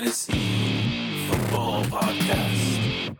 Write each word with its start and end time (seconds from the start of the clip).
Fantasy 0.00 1.28
Football 1.28 1.84
Podcast. 1.84 3.14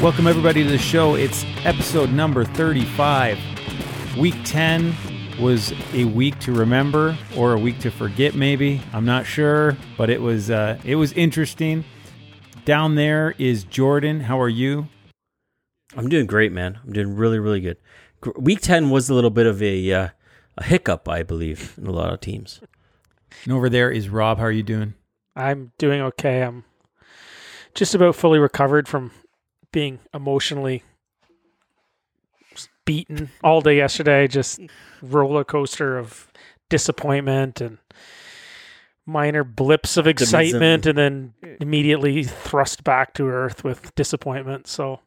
Welcome, 0.00 0.26
everybody, 0.26 0.64
to 0.64 0.70
the 0.70 0.78
show. 0.78 1.16
It's 1.16 1.44
episode 1.66 2.12
number 2.12 2.46
35. 2.46 4.16
Week 4.16 4.34
10 4.46 4.96
was 5.38 5.74
a 5.92 6.06
week 6.06 6.38
to 6.38 6.54
remember 6.54 7.18
or 7.36 7.52
a 7.52 7.58
week 7.58 7.78
to 7.80 7.90
forget, 7.90 8.34
maybe. 8.34 8.80
I'm 8.94 9.04
not 9.04 9.26
sure, 9.26 9.76
but 9.98 10.08
it 10.08 10.22
was 10.22 10.50
uh, 10.50 10.78
it 10.82 10.94
was 10.94 11.12
interesting. 11.12 11.84
Down 12.64 12.94
there 12.94 13.34
is 13.36 13.64
Jordan. 13.64 14.20
How 14.20 14.40
are 14.40 14.48
you? 14.48 14.88
I'm 15.98 16.08
doing 16.08 16.26
great, 16.26 16.52
man. 16.52 16.78
I'm 16.84 16.92
doing 16.92 17.16
really, 17.16 17.38
really 17.38 17.60
good. 17.60 17.76
Week 18.36 18.60
10 18.60 18.90
was 18.90 19.10
a 19.10 19.14
little 19.14 19.30
bit 19.30 19.46
of 19.46 19.62
a, 19.62 19.92
uh, 19.92 20.08
a 20.56 20.64
hiccup, 20.64 21.08
I 21.08 21.22
believe, 21.22 21.74
in 21.76 21.86
a 21.86 21.92
lot 21.92 22.12
of 22.12 22.20
teams. 22.20 22.60
And 23.44 23.52
over 23.52 23.68
there 23.68 23.90
is 23.90 24.08
Rob. 24.08 24.38
How 24.38 24.44
are 24.44 24.52
you 24.52 24.62
doing? 24.62 24.94
I'm 25.34 25.72
doing 25.76 26.00
okay. 26.00 26.42
I'm 26.42 26.64
just 27.74 27.94
about 27.94 28.16
fully 28.16 28.38
recovered 28.38 28.88
from 28.88 29.10
being 29.72 29.98
emotionally 30.14 30.82
beaten 32.84 33.30
all 33.44 33.60
day 33.60 33.76
yesterday. 33.76 34.26
Just 34.26 34.60
roller 35.02 35.44
coaster 35.44 35.98
of 35.98 36.32
disappointment 36.68 37.60
and 37.60 37.78
minor 39.04 39.44
blips 39.44 39.96
of 39.96 40.06
excitement, 40.06 40.86
and 40.86 40.98
then 40.98 41.34
immediately 41.60 42.24
thrust 42.24 42.84
back 42.84 43.14
to 43.14 43.28
earth 43.28 43.64
with 43.64 43.94
disappointment. 43.94 44.66
So, 44.66 45.00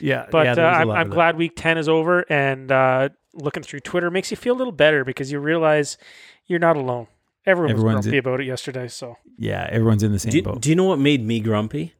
Yeah, 0.00 0.26
but 0.30 0.46
yeah, 0.46 0.52
uh, 0.52 0.54
there 0.54 0.66
was 0.66 0.76
a 0.76 0.80
I'm, 0.80 0.90
I'm 0.90 1.10
glad 1.10 1.36
Week 1.36 1.52
Ten 1.56 1.78
is 1.78 1.88
over, 1.88 2.24
and 2.30 2.70
uh, 2.70 3.08
looking 3.34 3.62
through 3.62 3.80
Twitter 3.80 4.10
makes 4.10 4.30
you 4.30 4.36
feel 4.36 4.54
a 4.54 4.58
little 4.58 4.72
better 4.72 5.04
because 5.04 5.32
you 5.32 5.38
realize 5.40 5.98
you're 6.46 6.58
not 6.58 6.76
alone. 6.76 7.06
Everyone 7.46 7.72
was 7.72 7.80
Everyone's 7.80 8.06
grumpy 8.06 8.16
in- 8.18 8.24
about 8.24 8.40
it 8.40 8.46
yesterday. 8.46 8.88
So. 8.88 9.16
Yeah, 9.38 9.66
everyone's 9.70 10.02
in 10.02 10.12
the 10.12 10.18
same 10.18 10.32
Do 10.32 10.42
boat. 10.42 10.60
do 10.60 10.68
you 10.68 10.76
know 10.76 10.84
what 10.84 10.98
made 10.98 11.24
me 11.24 11.40
grumpy? 11.40 11.94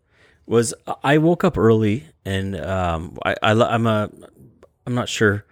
Was 0.46 0.74
I 1.04 1.18
woke 1.18 1.44
up 1.44 1.56
early 1.58 2.06
and 2.24 2.58
um, 2.60 3.18
I, 3.24 3.34
I, 3.42 3.52
I'm 3.52 3.86
a, 3.86 4.10
I'm 4.86 4.94
not 4.94 5.08
sure. 5.08 5.44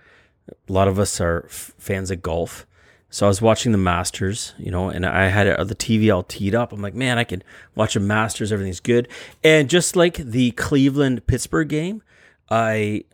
A 0.68 0.72
lot 0.72 0.88
of 0.88 0.98
us 0.98 1.20
are 1.20 1.44
f- 1.46 1.72
fans 1.78 2.10
of 2.10 2.22
golf. 2.22 2.66
So 3.10 3.26
I 3.26 3.28
was 3.28 3.40
watching 3.40 3.72
the 3.72 3.78
Masters, 3.78 4.54
you 4.58 4.70
know, 4.70 4.88
and 4.88 5.06
I 5.06 5.28
had 5.28 5.48
uh, 5.48 5.64
the 5.64 5.74
TV 5.74 6.12
all 6.14 6.22
teed 6.22 6.54
up. 6.54 6.72
I'm 6.72 6.82
like, 6.82 6.94
man, 6.94 7.18
I 7.18 7.24
can 7.24 7.42
watch 7.74 7.94
a 7.96 8.00
Masters. 8.00 8.52
Everything's 8.52 8.80
good. 8.80 9.08
And 9.44 9.70
just 9.70 9.96
like 9.96 10.16
the 10.16 10.50
Cleveland 10.52 11.26
Pittsburgh 11.26 11.68
game, 11.68 12.02
I 12.50 13.04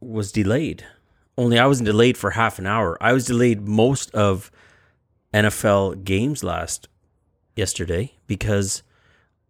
was 0.00 0.32
delayed. 0.32 0.84
Only 1.38 1.58
I 1.58 1.66
wasn't 1.66 1.86
delayed 1.86 2.16
for 2.16 2.30
half 2.30 2.58
an 2.58 2.66
hour. 2.66 2.96
I 3.00 3.12
was 3.12 3.26
delayed 3.26 3.66
most 3.68 4.14
of 4.14 4.50
NFL 5.34 6.04
games 6.04 6.42
last 6.42 6.88
yesterday 7.54 8.14
because 8.26 8.82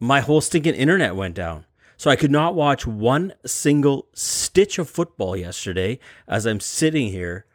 my 0.00 0.20
whole 0.20 0.40
stinking 0.40 0.74
internet 0.74 1.14
went 1.14 1.34
down. 1.34 1.64
So 1.96 2.10
I 2.10 2.16
could 2.16 2.30
not 2.30 2.54
watch 2.54 2.86
one 2.86 3.32
single 3.46 4.08
stitch 4.12 4.78
of 4.78 4.90
football 4.90 5.36
yesterday 5.36 5.98
as 6.28 6.46
I'm 6.46 6.60
sitting 6.60 7.08
here 7.08 7.46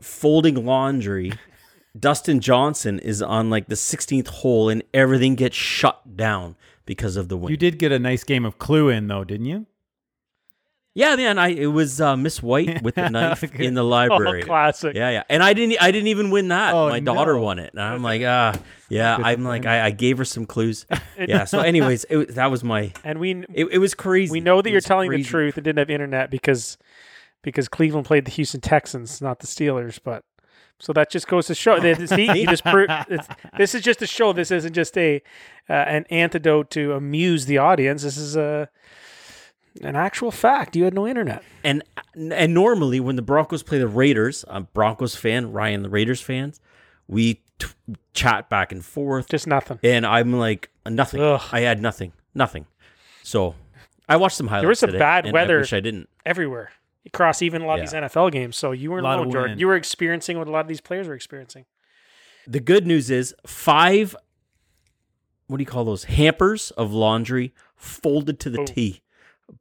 folding 0.00 0.66
laundry. 0.66 1.32
Dustin 1.98 2.40
Johnson 2.40 2.98
is 2.98 3.22
on 3.22 3.48
like 3.48 3.68
the 3.68 3.74
16th 3.74 4.28
hole 4.28 4.68
and 4.68 4.82
everything 4.92 5.36
gets 5.36 5.56
shut 5.56 6.16
down 6.16 6.56
because 6.84 7.16
of 7.16 7.28
the 7.28 7.36
wind. 7.36 7.50
You 7.50 7.56
did 7.56 7.78
get 7.78 7.92
a 7.92 7.98
nice 7.98 8.24
game 8.24 8.44
of 8.44 8.58
Clue 8.58 8.88
in, 8.88 9.08
though, 9.08 9.24
didn't 9.24 9.46
you? 9.46 9.66
Yeah, 10.94 11.14
man, 11.14 11.38
I 11.38 11.48
it 11.48 11.66
was 11.66 12.00
uh, 12.00 12.16
Miss 12.16 12.42
White 12.42 12.82
with 12.82 12.96
the 12.96 13.08
knife 13.10 13.44
in 13.54 13.74
the 13.74 13.84
library. 13.84 14.42
Oh, 14.42 14.46
classic. 14.46 14.96
Yeah, 14.96 15.10
yeah, 15.10 15.22
and 15.28 15.42
I 15.42 15.52
didn't. 15.52 15.80
I 15.80 15.90
didn't 15.92 16.08
even 16.08 16.30
win 16.30 16.48
that. 16.48 16.74
Oh, 16.74 16.88
My 16.88 16.98
daughter 16.98 17.34
no. 17.34 17.42
won 17.42 17.58
it, 17.58 17.72
and 17.72 17.80
I'm 17.80 18.02
like, 18.02 18.22
ah, 18.24 18.54
yeah. 18.88 19.16
I'm 19.16 19.44
like, 19.44 19.64
I, 19.64 19.86
I 19.86 19.90
gave 19.90 20.18
her 20.18 20.24
some 20.24 20.44
clues. 20.44 20.86
yeah. 21.18 21.44
So, 21.44 21.60
anyways, 21.60 22.04
it, 22.10 22.34
that 22.34 22.50
was 22.50 22.64
my. 22.64 22.92
And 23.04 23.20
we 23.20 23.44
It, 23.54 23.66
it 23.72 23.78
was 23.78 23.94
crazy. 23.94 24.32
we 24.32 24.40
know 24.40 24.60
that 24.60 24.68
It 24.68 24.72
you're 24.72 24.80
telling 24.80 25.10
the 25.10 25.22
truth 25.22 25.56
and 25.56 25.64
didn't 25.64 25.78
have 25.78 25.90
internet 25.90 26.30
because 26.30 26.78
because 27.42 27.68
Cleveland 27.68 28.06
played 28.06 28.24
the 28.24 28.30
Houston 28.32 28.60
Texans, 28.60 29.22
not 29.22 29.38
the 29.38 29.46
Steelers. 29.46 30.00
But 30.02 30.24
so 30.80 30.92
that 30.94 31.10
just 31.10 31.28
goes 31.28 31.46
to 31.46 31.54
show 31.54 31.78
see, 32.06 32.40
you 32.40 32.46
just 32.46 32.64
pro- 32.64 32.86
it's, 33.08 33.28
this 33.56 33.74
is 33.74 33.82
just 33.82 34.02
a 34.02 34.06
show. 34.06 34.32
This 34.32 34.50
isn't 34.50 34.72
just 34.72 34.96
a 34.98 35.22
uh, 35.68 35.72
an 35.72 36.06
antidote 36.10 36.70
to 36.70 36.94
amuse 36.94 37.46
the 37.46 37.58
audience. 37.58 38.02
This 38.02 38.16
is 38.16 38.36
a 38.36 38.68
an 39.82 39.96
actual 39.96 40.30
fact. 40.30 40.76
You 40.76 40.84
had 40.84 40.94
no 40.94 41.06
internet. 41.06 41.42
And 41.64 41.82
and 42.14 42.54
normally 42.54 43.00
when 43.00 43.16
the 43.16 43.22
Broncos 43.22 43.62
play 43.62 43.78
the 43.78 43.88
Raiders, 43.88 44.44
I'm 44.48 44.68
Broncos 44.72 45.14
fan. 45.14 45.52
Ryan, 45.52 45.82
the 45.82 45.88
Raiders 45.88 46.20
fans, 46.20 46.60
we 47.06 47.42
t- 47.58 47.68
chat 48.14 48.48
back 48.48 48.72
and 48.72 48.84
forth, 48.84 49.28
Just 49.28 49.46
nothing. 49.46 49.78
and 49.82 50.06
I'm 50.06 50.32
like 50.32 50.70
nothing. 50.88 51.20
Ugh. 51.20 51.40
I 51.52 51.60
had 51.60 51.80
nothing, 51.80 52.12
nothing. 52.34 52.66
So 53.22 53.54
I 54.08 54.16
watched 54.16 54.36
some 54.36 54.48
highlights. 54.48 54.62
There 54.62 54.68
was 54.68 54.78
some 54.78 54.88
today, 54.88 54.98
bad 54.98 55.24
and 55.26 55.32
weather. 55.32 55.56
I 55.58 55.60
wish 55.60 55.72
I 55.72 55.80
didn't. 55.80 56.08
Everywhere 56.26 56.70
across 57.06 57.42
even 57.42 57.62
a 57.62 57.66
lot 57.66 57.80
of 57.80 57.86
these 57.86 57.94
NFL 57.94 58.30
games. 58.32 58.56
So 58.56 58.72
you 58.72 58.90
weren't 58.90 59.04
Lot 59.04 59.14
of 59.14 59.20
alone, 59.20 59.32
Jordan. 59.32 59.58
You 59.58 59.66
were 59.66 59.76
experiencing 59.76 60.38
what 60.38 60.46
a 60.46 60.50
lot 60.50 60.60
of 60.60 60.68
these 60.68 60.80
players 60.80 61.08
were 61.08 61.14
experiencing. 61.14 61.64
The 62.46 62.60
good 62.60 62.86
news 62.86 63.10
is 63.10 63.34
five. 63.46 64.14
What 65.46 65.56
do 65.56 65.62
you 65.62 65.66
call 65.66 65.84
those 65.84 66.04
hampers 66.04 66.70
of 66.72 66.92
laundry 66.92 67.54
folded 67.76 68.38
to 68.40 68.50
the 68.50 68.58
Boom. 68.58 68.66
T, 68.66 69.00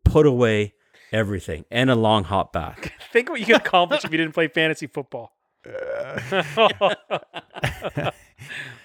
put 0.04 0.26
away 0.26 0.74
everything, 1.12 1.66
and 1.72 1.90
a 1.90 1.96
long 1.96 2.24
hot 2.24 2.54
bath. 2.54 2.90
Think 3.12 3.30
what 3.30 3.40
you 3.40 3.46
could 3.46 3.58
accomplish 3.58 4.04
if 4.04 4.12
you 4.12 4.18
didn't 4.18 4.34
play 4.34 4.48
fantasy 4.48 4.88
football. 4.88 5.34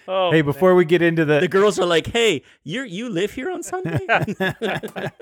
oh, 0.08 0.30
Hey, 0.32 0.42
before 0.42 0.74
we 0.74 0.84
get 0.84 1.00
into 1.00 1.24
The 1.24 1.38
the 1.40 1.46
girls 1.46 1.78
are 1.78 1.86
like, 1.86 2.08
"Hey, 2.08 2.42
you 2.64 2.82
you 2.82 3.08
live 3.08 3.30
here 3.32 3.52
on 3.52 3.62
Sunday?" 3.62 4.00
where 4.08 5.12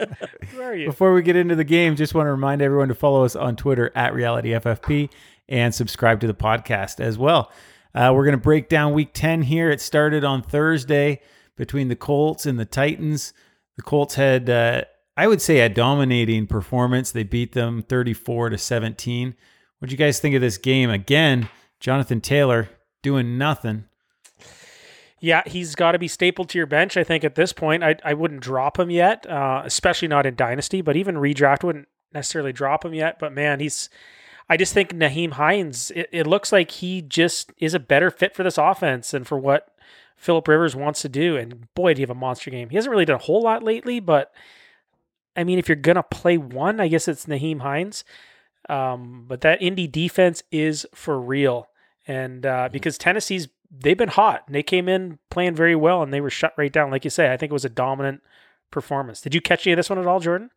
are 0.59 0.75
you? 0.75 0.87
Before 0.87 1.13
we 1.13 1.21
get 1.21 1.37
into 1.37 1.55
the 1.55 1.65
game, 1.65 1.97
just 1.97 2.15
want 2.15 2.27
to 2.27 2.31
remind 2.31 2.63
everyone 2.63 2.89
to 2.89 2.95
follow 2.95 3.25
us 3.25 3.37
on 3.37 3.57
Twitter 3.57 3.93
at 3.95 4.15
RealityFFP 4.15 5.11
and 5.51 5.75
subscribe 5.75 6.21
to 6.21 6.27
the 6.27 6.35
podcast 6.35 7.01
as 7.01 7.19
well. 7.19 7.53
Uh, 7.95 8.13
we're 8.15 8.25
going 8.25 8.37
to 8.37 8.43
break 8.43 8.69
down 8.69 8.93
week 8.93 9.11
10 9.13 9.43
here. 9.43 9.71
It 9.71 9.81
started 9.81 10.25
on 10.25 10.43
Thursday 10.43 11.21
between 11.57 11.89
the 11.89 11.97
Colts 11.97 12.47
and 12.47 12.59
the 12.59 12.65
Titans. 12.65 13.33
The 13.77 13.83
Colts 13.83 14.15
had, 14.15 14.49
uh, 14.49 14.83
I 15.21 15.27
would 15.27 15.43
say, 15.43 15.61
a 15.61 15.69
dominating 15.69 16.47
performance. 16.47 17.13
They 17.13 17.25
beat 17.25 17.53
them 17.53 17.83
34 17.83 18.49
to 18.49 18.57
17. 18.57 19.35
What 19.79 19.89
do 19.91 19.93
you 19.93 19.99
guys 19.99 20.19
think 20.19 20.35
of 20.35 20.41
this 20.41 20.57
game? 20.57 20.89
Again, 20.89 21.51
Jonathan 21.79 22.23
Taylor 22.23 22.71
doing 23.03 23.37
nothing. 23.37 23.85
Yeah, 25.21 25.43
he's 25.45 25.75
got 25.75 25.93
to 25.93 25.99
be 25.99 26.09
stapled 26.09 26.49
to 26.49 26.59
your 26.59 26.67
bench. 26.67 26.97
I 26.97 27.05
think 27.05 27.23
at 27.23 27.35
this 27.35 27.53
point, 27.53 27.85
I 27.85 27.97
I 28.03 28.15
wouldn't 28.15 28.41
drop 28.41 28.79
him 28.79 28.89
yet, 28.89 29.27
uh, 29.27 29.61
especially 29.63 30.09
not 30.09 30.25
in 30.25 30.37
dynasty. 30.37 30.81
But 30.81 30.97
even 30.97 31.17
redraft 31.17 31.65
wouldn't 31.65 31.89
necessarily 32.15 32.55
drop 32.55 32.83
him 32.83 32.95
yet. 32.95 33.19
But 33.19 33.35
man, 33.35 33.61
he's. 33.61 33.91
I 34.49 34.57
just 34.57 34.73
think 34.73 34.95
Nyheim 34.95 35.33
Hines. 35.33 35.93
It, 35.95 36.09
it 36.13 36.27
looks 36.27 36.51
like 36.51 36.71
he 36.71 37.03
just 37.03 37.53
is 37.59 37.75
a 37.75 37.79
better 37.79 38.11
fit 38.11 38.35
for 38.35 38.43
this 38.43 38.57
offense 38.57 39.13
and 39.13 39.27
for 39.27 39.39
what 39.39 39.69
Philip 40.17 40.49
Rivers 40.49 40.75
wants 40.75 41.03
to 41.03 41.11
do. 41.11 41.37
And 41.37 41.69
boy, 41.75 41.93
do 41.93 42.01
you 42.01 42.05
have 42.05 42.17
a 42.17 42.19
monster 42.19 42.51
game. 42.51 42.71
He 42.71 42.77
hasn't 42.77 42.91
really 42.91 43.05
done 43.05 43.17
a 43.17 43.25
whole 43.25 43.43
lot 43.43 43.63
lately, 43.63 44.01
but 44.01 44.33
I 45.37 45.45
mean, 45.45 45.59
if 45.59 45.69
you're 45.69 45.77
gonna 45.77 46.03
play 46.03 46.37
one, 46.37 46.81
I 46.81 46.89
guess 46.89 47.09
it's 47.09 47.27
Nyheim 47.27 47.61
Hines. 47.61 48.05
Um, 48.69 49.25
but 49.27 49.41
that 49.41 49.63
Indy 49.63 49.87
defense 49.87 50.43
is 50.53 50.87
for 50.95 51.21
real, 51.21 51.69
and 52.07 52.45
uh, 52.45 52.69
because 52.71 52.99
Tennessee's 52.99 53.49
they've 53.71 53.97
been 53.97 54.09
hot. 54.09 54.45
And 54.47 54.55
they 54.55 54.63
came 54.63 54.89
in 54.89 55.19
playing 55.31 55.55
very 55.55 55.77
well, 55.77 56.03
and 56.03 56.13
they 56.13 56.21
were 56.21 56.31
shut 56.31 56.55
right 56.57 56.73
down. 56.73 56.91
Like 56.91 57.05
you 57.05 57.11
say, 57.11 57.33
I 57.33 57.37
think 57.37 57.51
it 57.51 57.55
was 57.55 57.65
a 57.65 57.71
dominant 57.71 58.23
performance. 58.71 59.21
Did 59.21 59.35
you 59.35 59.41
catch 59.41 59.67
any 59.67 59.73
of 59.73 59.77
this 59.77 59.91
one 59.91 59.99
at 59.99 60.07
all, 60.07 60.21
Jordan? 60.21 60.51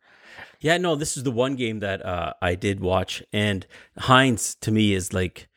yeah, 0.60 0.78
no, 0.78 0.96
this 0.96 1.16
is 1.16 1.22
the 1.22 1.30
one 1.30 1.56
game 1.56 1.80
that 1.80 2.04
uh, 2.04 2.34
I 2.42 2.54
did 2.54 2.80
watch, 2.80 3.22
and 3.32 3.66
Hines 3.98 4.54
to 4.56 4.70
me 4.70 4.94
is 4.94 5.12
like. 5.12 5.48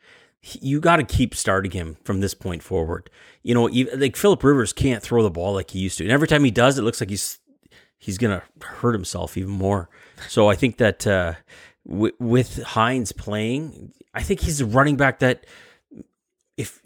You 0.60 0.80
got 0.80 0.96
to 0.96 1.02
keep 1.02 1.34
starting 1.34 1.72
him 1.72 1.96
from 2.04 2.20
this 2.20 2.32
point 2.32 2.62
forward. 2.62 3.10
You 3.42 3.54
know, 3.54 3.68
even, 3.70 3.98
like 3.98 4.14
Philip 4.14 4.42
Rivers 4.44 4.72
can't 4.72 5.02
throw 5.02 5.22
the 5.24 5.32
ball 5.32 5.52
like 5.52 5.72
he 5.72 5.80
used 5.80 5.98
to, 5.98 6.04
and 6.04 6.12
every 6.12 6.28
time 6.28 6.44
he 6.44 6.52
does, 6.52 6.78
it 6.78 6.82
looks 6.82 7.00
like 7.00 7.10
he's 7.10 7.37
he's 7.98 8.18
gonna 8.18 8.42
hurt 8.62 8.92
himself 8.92 9.36
even 9.36 9.52
more. 9.52 9.88
So 10.28 10.48
I 10.48 10.54
think 10.54 10.78
that 10.78 11.06
uh, 11.06 11.34
w- 11.86 12.14
with 12.18 12.62
Hines 12.62 13.12
playing, 13.12 13.92
I 14.14 14.22
think 14.22 14.40
he's 14.40 14.60
a 14.60 14.66
running 14.66 14.96
back 14.96 15.18
that 15.20 15.46
if 16.56 16.80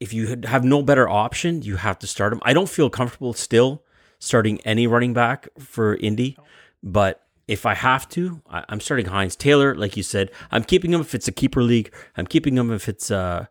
if 0.00 0.12
you 0.12 0.36
have 0.44 0.64
no 0.64 0.82
better 0.82 1.08
option, 1.08 1.62
you 1.62 1.76
have 1.76 1.98
to 2.00 2.06
start 2.06 2.32
him. 2.32 2.40
I 2.42 2.52
don't 2.52 2.68
feel 2.68 2.90
comfortable 2.90 3.32
still 3.34 3.84
starting 4.18 4.60
any 4.62 4.86
running 4.86 5.12
back 5.12 5.48
for 5.58 5.96
Indy, 5.96 6.36
but 6.82 7.24
if 7.48 7.66
I 7.66 7.74
have 7.74 8.08
to, 8.10 8.40
I, 8.48 8.64
I'm 8.68 8.80
starting 8.80 9.06
Hines 9.06 9.36
Taylor, 9.36 9.74
like 9.74 9.96
you 9.96 10.02
said. 10.02 10.30
I'm 10.50 10.64
keeping 10.64 10.92
him 10.92 11.00
if 11.00 11.14
it's 11.14 11.28
a 11.28 11.32
keeper 11.32 11.62
league. 11.62 11.92
I'm 12.16 12.26
keeping 12.26 12.56
him 12.56 12.72
if 12.72 12.88
it's 12.88 13.10
uh, 13.10 13.46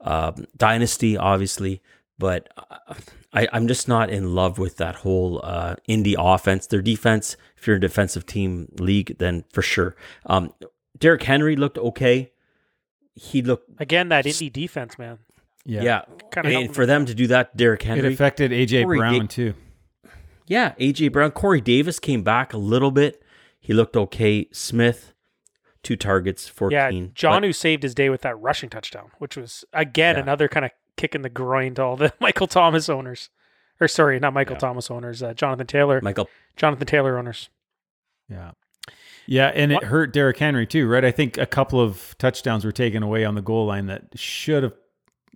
um, 0.00 0.46
dynasty, 0.56 1.16
obviously. 1.16 1.82
But 2.18 2.48
uh, 2.56 2.94
I, 3.32 3.48
I'm 3.52 3.68
just 3.68 3.86
not 3.88 4.10
in 4.10 4.34
love 4.34 4.58
with 4.58 4.76
that 4.78 4.96
whole 4.96 5.40
uh, 5.44 5.76
Indy 5.86 6.16
offense. 6.18 6.66
Their 6.66 6.82
defense, 6.82 7.36
if 7.56 7.66
you're 7.66 7.76
a 7.76 7.80
defensive 7.80 8.26
team 8.26 8.72
league, 8.78 9.16
then 9.18 9.44
for 9.52 9.62
sure. 9.62 9.94
Um, 10.26 10.52
Derrick 10.98 11.22
Henry 11.22 11.54
looked 11.56 11.78
okay. 11.78 12.32
He 13.14 13.42
looked 13.42 13.70
Again, 13.80 14.08
that 14.10 14.24
indie 14.24 14.52
defense, 14.52 14.98
man. 14.98 15.18
Yeah. 15.64 15.82
yeah. 15.82 16.02
Kinda 16.32 16.56
and 16.58 16.74
for 16.74 16.86
them 16.86 17.04
to 17.06 17.14
do 17.14 17.26
that, 17.28 17.56
Derrick 17.56 17.82
It 17.82 17.86
Henry, 17.88 18.12
affected 18.14 18.50
AJ 18.52 18.84
Corey 18.84 18.98
Brown 18.98 19.20
Da- 19.20 19.26
too. 19.26 19.54
yeah, 20.46 20.74
AJ 20.80 21.12
Brown, 21.12 21.30
Corey 21.32 21.60
Davis 21.60 21.98
came 21.98 22.22
back 22.22 22.52
a 22.52 22.58
little 22.58 22.90
bit. 22.90 23.22
He 23.60 23.72
looked 23.74 23.96
okay. 23.96 24.48
Smith, 24.52 25.12
two 25.82 25.96
targets, 25.96 26.48
fourteen. 26.48 27.04
Yeah, 27.04 27.10
John 27.14 27.42
But- 27.42 27.48
who 27.48 27.52
saved 27.52 27.82
his 27.82 27.94
day 27.94 28.08
with 28.08 28.22
that 28.22 28.38
rushing 28.38 28.70
touchdown, 28.70 29.10
which 29.18 29.36
was 29.36 29.64
again 29.72 30.16
Yeah. 30.16 30.22
another 30.22 30.48
kind 30.48 30.64
of 30.64 30.70
kick 30.98 31.14
in 31.14 31.22
the 31.22 31.30
groin 31.30 31.74
to 31.76 31.82
all 31.82 31.96
the 31.96 32.12
Michael 32.20 32.46
Thomas 32.46 32.88
owners, 32.90 33.30
or 33.80 33.88
sorry, 33.88 34.18
not 34.20 34.34
Michael 34.34 34.54
Yeah. 34.56 34.58
Thomas 34.60 34.90
owners, 34.90 35.22
uh, 35.22 35.32
Jonathan 35.32 35.66
Taylor, 35.66 36.00
Michael 36.02 36.28
Jonathan 36.56 36.86
Taylor 36.86 37.16
owners. 37.16 37.48
Yeah. 38.28 38.50
Yeah, 39.26 39.48
and 39.54 39.72
What- 39.72 39.82
it 39.82 39.86
hurt 39.86 40.12
Derrick 40.12 40.38
Henry 40.38 40.66
too, 40.66 40.86
right? 40.88 41.04
I 41.04 41.10
think 41.10 41.38
a 41.38 41.46
couple 41.46 41.80
of 41.80 42.14
touchdowns 42.18 42.64
were 42.64 42.72
taken 42.72 43.02
away 43.02 43.24
on 43.24 43.34
the 43.34 43.42
goal 43.42 43.66
line 43.66 43.86
that 43.86 44.02
should 44.14 44.62
have, 44.62 44.72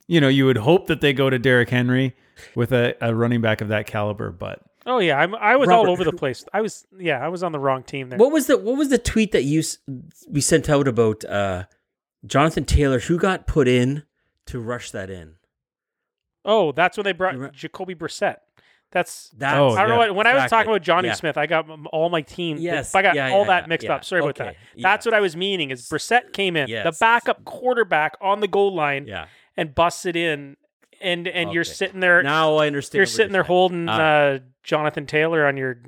you 0.06 0.20
know, 0.20 0.28
you 0.28 0.46
would 0.46 0.56
hope 0.58 0.86
that 0.88 1.00
they 1.00 1.12
go 1.12 1.28
to 1.30 1.38
Derrick 1.38 1.68
Henry 1.70 2.14
with 2.54 2.72
a, 2.72 2.94
a 3.00 3.14
running 3.14 3.40
back 3.40 3.60
of 3.60 3.68
that 3.68 3.86
caliber, 3.86 4.30
but 4.30 4.60
Oh 4.84 4.98
yeah, 4.98 5.16
I'm, 5.16 5.34
I 5.36 5.54
was 5.56 5.68
all 5.68 5.88
over 5.88 6.02
the 6.02 6.12
place. 6.12 6.44
I 6.52 6.60
was 6.60 6.84
yeah, 6.98 7.24
I 7.24 7.28
was 7.28 7.44
on 7.44 7.52
the 7.52 7.60
wrong 7.60 7.84
team 7.84 8.08
there. 8.08 8.18
What 8.18 8.32
was 8.32 8.48
the 8.48 8.58
what 8.58 8.76
was 8.76 8.88
the 8.88 8.98
tweet 8.98 9.30
that 9.30 9.44
you 9.44 9.62
we 10.28 10.40
sent 10.40 10.68
out 10.68 10.88
about 10.88 11.24
uh, 11.24 11.64
Jonathan 12.26 12.64
Taylor? 12.64 12.98
Who 12.98 13.16
got 13.16 13.46
put 13.46 13.68
in 13.68 14.02
to 14.46 14.58
rush 14.58 14.90
that 14.90 15.08
in? 15.08 15.36
Oh, 16.44 16.72
that's 16.72 16.96
when 16.96 17.04
they 17.04 17.12
brought 17.12 17.34
You 17.34 17.40
re- 17.44 17.50
Jacoby 17.52 17.94
Brissett. 17.94 18.36
That's 18.90 19.30
That's, 19.30 19.56
Oh, 19.56 19.70
I 19.70 19.80
don't 19.82 19.88
know 19.90 19.96
what. 19.96 20.14
When 20.14 20.26
I 20.26 20.34
was 20.34 20.50
talking 20.50 20.70
about 20.70 20.82
Johnny 20.82 21.08
Yeah. 21.08 21.14
Smith, 21.14 21.38
I 21.38 21.46
got 21.46 21.66
all 21.92 22.10
my 22.10 22.20
team. 22.20 22.58
Yes, 22.58 22.94
I 22.94 23.00
got 23.00 23.14
yeah, 23.14 23.30
all 23.30 23.40
yeah, 23.42 23.46
that 23.60 23.68
mixed 23.68 23.86
yeah. 23.86 23.94
up. 23.94 24.04
Sorry 24.04 24.20
about 24.20 24.34
that. 24.36 24.56
yeah. 24.74 24.82
That's 24.90 25.06
what 25.06 25.14
I 25.14 25.20
was 25.20 25.34
meaning. 25.34 25.70
Is 25.70 25.88
Brissett 25.88 26.32
came 26.32 26.56
in, 26.56 26.68
the 26.70 26.94
backup 27.00 27.44
quarterback 27.44 28.16
on 28.20 28.40
the 28.40 28.48
goal 28.48 28.74
line, 28.74 29.06
Yeah. 29.06 29.26
and 29.56 29.74
busts 29.74 30.04
it 30.04 30.14
in, 30.16 30.56
and 31.00 31.26
and 31.26 31.52
you're 31.54 31.64
sitting 31.64 32.00
there. 32.00 32.22
Now 32.22 32.56
I 32.56 32.66
understand. 32.66 32.98
you're 32.98 33.02
what 33.04 33.08
sitting 33.10 33.32
there 33.32 33.42
saying. 33.42 33.46
holding 33.48 33.88
Ah. 33.88 33.92
uh, 34.00 34.38
Jonathan 34.62 35.06
Taylor 35.06 35.46
on 35.46 35.56
your 35.56 35.80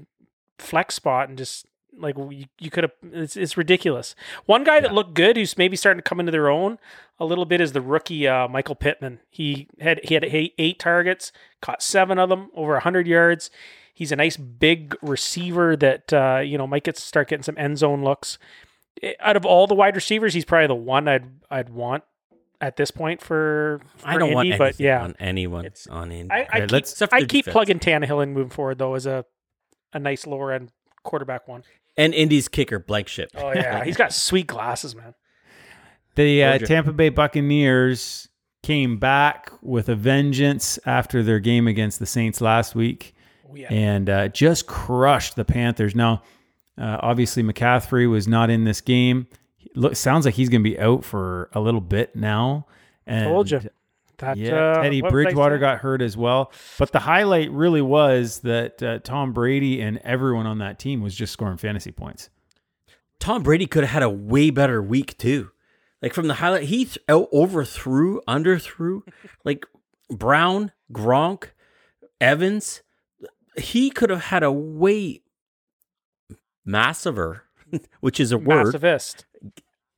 flex 0.59 0.95
spot 0.95 1.29
and 1.29 1.37
just 1.37 1.67
like 1.97 2.17
you, 2.17 2.47
you 2.59 2.71
could 2.71 2.85
have 2.85 2.93
it's, 3.13 3.37
it's 3.37 3.57
ridiculous. 3.57 4.15
One 4.47 4.65
guy 4.65 4.81
that 4.81 4.95
looked 4.95 5.15
good 5.15 5.37
who's 5.37 5.59
maybe 5.59 5.77
starting 5.77 5.99
to 5.99 6.03
come 6.09 6.21
into 6.21 6.33
their 6.33 6.49
own 6.49 6.79
a 7.19 7.25
little 7.25 7.45
bit 7.45 7.61
is 7.61 7.73
the 7.73 7.81
rookie 7.81 8.27
uh, 8.27 8.49
Michael 8.49 8.75
Pittman. 8.75 9.21
He 9.31 9.69
had 9.81 10.01
he 10.05 10.15
had 10.15 10.25
eight, 10.25 10.55
eight 10.59 10.79
targets, 10.79 11.33
caught 11.63 11.83
seven 11.83 12.19
of 12.19 12.29
them, 12.29 12.51
over 12.55 12.73
100 12.73 13.07
yards. 13.07 13.51
He's 13.93 14.11
a 14.11 14.17
nice 14.17 14.37
big 14.37 14.97
receiver 15.03 15.77
that 15.77 16.13
uh, 16.13 16.41
you 16.45 16.59
know 16.59 16.67
might 16.67 16.85
get 16.85 16.97
start 16.97 17.29
getting 17.29 17.45
some 17.45 17.57
end 17.59 17.79
zone 17.79 18.03
looks. 18.03 18.39
Out 19.21 19.37
of 19.37 19.45
all 19.45 19.67
the 19.67 19.75
wide 19.75 19.95
receivers, 19.97 20.35
he's 20.35 20.45
probably 20.45 20.67
the 20.69 20.75
one 20.75 21.07
I'd 21.09 21.27
I'd 21.51 21.69
want 21.69 22.05
at 22.61 22.77
this 22.77 22.91
point 22.91 23.21
for, 23.21 23.81
for 23.97 24.09
I 24.09 24.17
don't 24.17 24.33
want 24.33 24.47
Indy, 24.47 24.57
anything 24.57 24.77
but 24.79 24.81
yeah, 24.81 25.03
on 25.03 25.15
anyone 25.19 25.69
on 25.91 26.11
Indy. 26.13 26.31
I, 26.33 26.37
I 26.37 26.41
Alright, 26.45 26.63
keep, 26.63 26.73
let's- 26.73 27.03
I 27.03 27.25
keep 27.25 27.47
plugging 27.47 27.79
Tannehill 27.79 28.23
in 28.23 28.33
moving 28.33 28.51
forward 28.51 28.79
though 28.79 28.95
as 28.95 29.07
a 29.07 29.25
a 29.93 29.99
nice 29.99 30.27
lower 30.27 30.51
end 30.53 30.73
quarterback 31.05 31.47
one. 31.47 31.63
and 31.97 32.15
Indy's 32.15 32.49
kicker 32.49 32.79
blank 32.81 33.07
ship. 33.09 33.31
Oh 33.37 33.53
yeah, 33.53 33.85
he's 33.85 33.97
got 33.97 34.13
sweet 34.13 34.47
glasses, 34.49 34.97
man. 34.97 35.15
The 36.15 36.45
uh, 36.45 36.59
Tampa 36.59 36.93
Bay 36.93 37.09
Buccaneers 37.09 38.29
came 38.63 38.99
back 38.99 39.53
with 39.63 39.89
a 39.89 39.95
vengeance 39.95 40.79
after 40.87 41.23
their 41.23 41.39
game 41.39 41.67
against 41.67 41.99
the 41.99 42.07
Saints 42.07 42.41
last 42.41 42.75
week. 42.75 43.15
Oh, 43.49 43.55
yeah. 43.55 43.69
and 43.71 44.09
uh, 44.09 44.29
just 44.29 44.67
crushed 44.67 45.37
the 45.37 45.45
Panthers. 45.45 45.95
Now, 45.95 46.23
uh, 46.79 46.99
obviously, 47.01 47.43
McCaffrey 47.43 48.11
was 48.11 48.27
not 48.27 48.51
in 48.51 48.65
this 48.65 48.81
game. 48.81 49.27
Look, 49.75 49.97
sounds 49.97 50.25
like 50.25 50.35
he's 50.35 50.49
going 50.49 50.63
to 50.63 50.71
be 50.71 50.79
out 50.79 51.05
for 51.05 51.51
a 51.53 51.61
little 51.61 51.81
bit 51.81 52.17
now. 52.17 52.67
And 53.07 53.27
Told 53.27 53.51
you. 53.51 53.61
That, 54.19 54.37
Yeah, 54.37 54.55
uh, 54.55 54.83
Teddy 54.83 55.03
what 55.03 55.11
did 55.11 55.19
I 55.19 55.23
Bridgewater 55.25 55.59
got 55.59 55.79
hurt 55.79 56.01
as 56.01 56.17
well. 56.17 56.53
But 56.79 56.93
the 56.93 57.01
highlight 57.01 57.51
really 57.51 57.83
was 57.83 58.41
that 58.41 58.83
uh, 58.83 58.99
Tom 59.01 59.33
Brady 59.33 59.81
and 59.81 59.99
everyone 59.99 60.47
on 60.47 60.59
that 60.59 60.79
team 60.79 61.01
was 61.01 61.15
just 61.15 61.33
scoring 61.33 61.57
fantasy 61.57 61.91
points. 61.91 62.31
Tom 63.19 63.43
Brady 63.43 63.67
could 63.67 63.85
have 63.85 63.91
had 63.91 64.03
a 64.03 64.11
way 64.11 64.51
better 64.51 64.81
week 64.83 65.19
too. 65.19 65.51
Like 66.05 66.13
from 66.13 66.29
the 66.29 66.35
highlight, 66.35 66.65
he 66.65 66.85
th- 66.85 66.99
overthrew, 67.09 68.21
underthrew, 68.29 69.01
like 69.43 69.65
Brown, 70.11 70.71
Gronk, 70.93 71.53
Evans. 72.21 72.83
He 73.57 73.89
could 73.89 74.11
have 74.11 74.25
had 74.25 74.43
a 74.43 74.53
way 74.53 75.23
massiver, 76.69 77.41
which 78.01 78.21
is 78.21 78.33
a 78.33 78.37
word, 78.37 78.75
Massivist. 78.75 79.25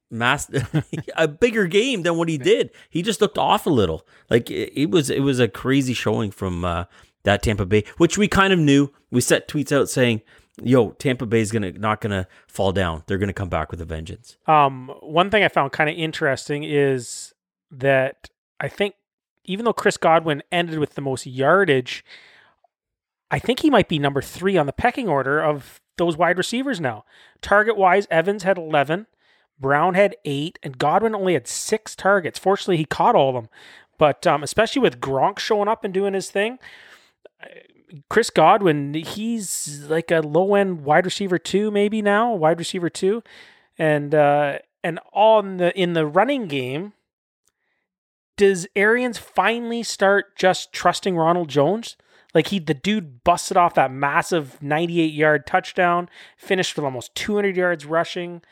mass, 0.09 0.49
a 1.17 1.27
bigger 1.27 1.67
game 1.67 2.05
than 2.05 2.17
what 2.17 2.29
he 2.29 2.39
did. 2.39 2.71
He 2.89 3.03
just 3.03 3.21
looked 3.21 3.37
off 3.37 3.67
a 3.67 3.71
little. 3.71 4.07
Like 4.31 4.49
it, 4.49 4.81
it 4.81 4.91
was, 4.93 5.11
it 5.11 5.25
was 5.25 5.41
a 5.41 5.49
crazy 5.49 5.93
showing 5.93 6.31
from 6.31 6.65
uh, 6.65 6.85
that 7.25 7.43
Tampa 7.43 7.67
Bay, 7.67 7.83
which 7.97 8.17
we 8.17 8.29
kind 8.29 8.53
of 8.53 8.61
knew. 8.61 8.93
We 9.11 9.21
set 9.21 9.49
tweets 9.49 9.73
out 9.73 9.89
saying, 9.89 10.23
"Yo, 10.63 10.91
Tampa 10.93 11.27
Bay's 11.27 11.53
gonna 11.53 11.73
not 11.73 12.01
gonna 12.01 12.27
fall 12.49 12.73
down. 12.73 13.03
They're 13.07 13.19
gonna 13.19 13.33
come 13.33 13.49
back 13.49 13.71
with 13.71 13.81
a 13.81 13.85
vengeance." 13.85 14.37
Um, 14.47 14.93
one 15.01 15.31
thing 15.31 15.43
I 15.43 15.49
found 15.49 15.73
kind 15.73 15.91
of 15.91 15.97
interesting 15.97 16.65
is 16.65 17.35
that 17.71 18.31
I 18.61 18.69
think 18.69 18.95
even 19.45 19.65
though 19.65 19.73
Chris 19.73 19.97
Godwin 19.97 20.43
ended 20.51 20.79
with 20.79 20.95
the 20.95 21.01
most 21.01 21.27
yardage, 21.27 22.05
I 23.31 23.39
think 23.39 23.61
he 23.61 23.71
might 23.71 23.89
be 23.89 23.99
number 23.99 24.23
three 24.23 24.57
on 24.57 24.67
the 24.67 24.73
pecking 24.73 25.09
order 25.09 25.41
of 25.41 25.81
those 25.97 26.17
wide 26.17 26.39
receivers 26.39 26.81
now. 26.81 27.05
Target 27.41 27.77
wise, 27.77 28.07
Evans 28.11 28.43
had 28.43 28.59
11, 28.59 29.07
Brown 29.59 29.95
had 29.95 30.17
eight, 30.25 30.59
and 30.63 30.79
Godwin 30.79 31.15
only 31.15 31.35
had 31.35 31.47
six 31.47 31.97
targets. 31.97 32.39
Fortunately, 32.39 32.77
he 32.77 32.85
caught 32.85 33.15
all 33.15 33.31
of 33.31 33.35
them. 33.35 33.49
But 33.99 34.27
um, 34.27 34.43
especially 34.43 34.83
with 34.83 35.01
Gronk 35.01 35.39
showing 35.39 35.69
up 35.69 35.85
and 35.85 35.95
doing 35.95 36.13
his 36.13 36.31
thing, 36.31 36.59
Chris 38.09 38.31
Godwin, 38.31 38.95
he's 38.95 39.87
like 39.89 40.11
a 40.11 40.21
low 40.21 40.55
end 40.55 40.85
wide 40.85 41.05
receiver 41.05 41.39
two, 41.39 41.71
maybe 41.71 42.03
now, 42.03 42.35
wide 42.35 42.59
receiver 42.59 42.91
two. 42.91 43.23
And 43.79 44.15
uh, 44.15 44.59
and 44.83 45.01
on 45.13 45.59
the 45.59 45.79
in 45.79 45.93
the 45.93 46.07
running 46.07 46.49
game, 46.49 46.93
does 48.37 48.67
Arians 48.75 49.19
finally 49.19 49.83
start 49.83 50.37
just 50.37 50.73
trusting 50.73 51.17
Ronald 51.17 51.49
Jones? 51.49 51.97
Like 52.35 52.49
he, 52.49 52.59
the 52.59 52.75
dude 52.75 53.25
busted 53.25 53.57
off 53.57 53.75
that 53.75 53.91
massive 53.91 54.61
98 54.63 55.13
yard 55.13 55.47
touchdown, 55.47 56.11
finished 56.37 56.77
with 56.77 56.85
almost 56.85 57.15
200 57.15 57.57
yards 57.57 57.87
rushing. 57.87 58.43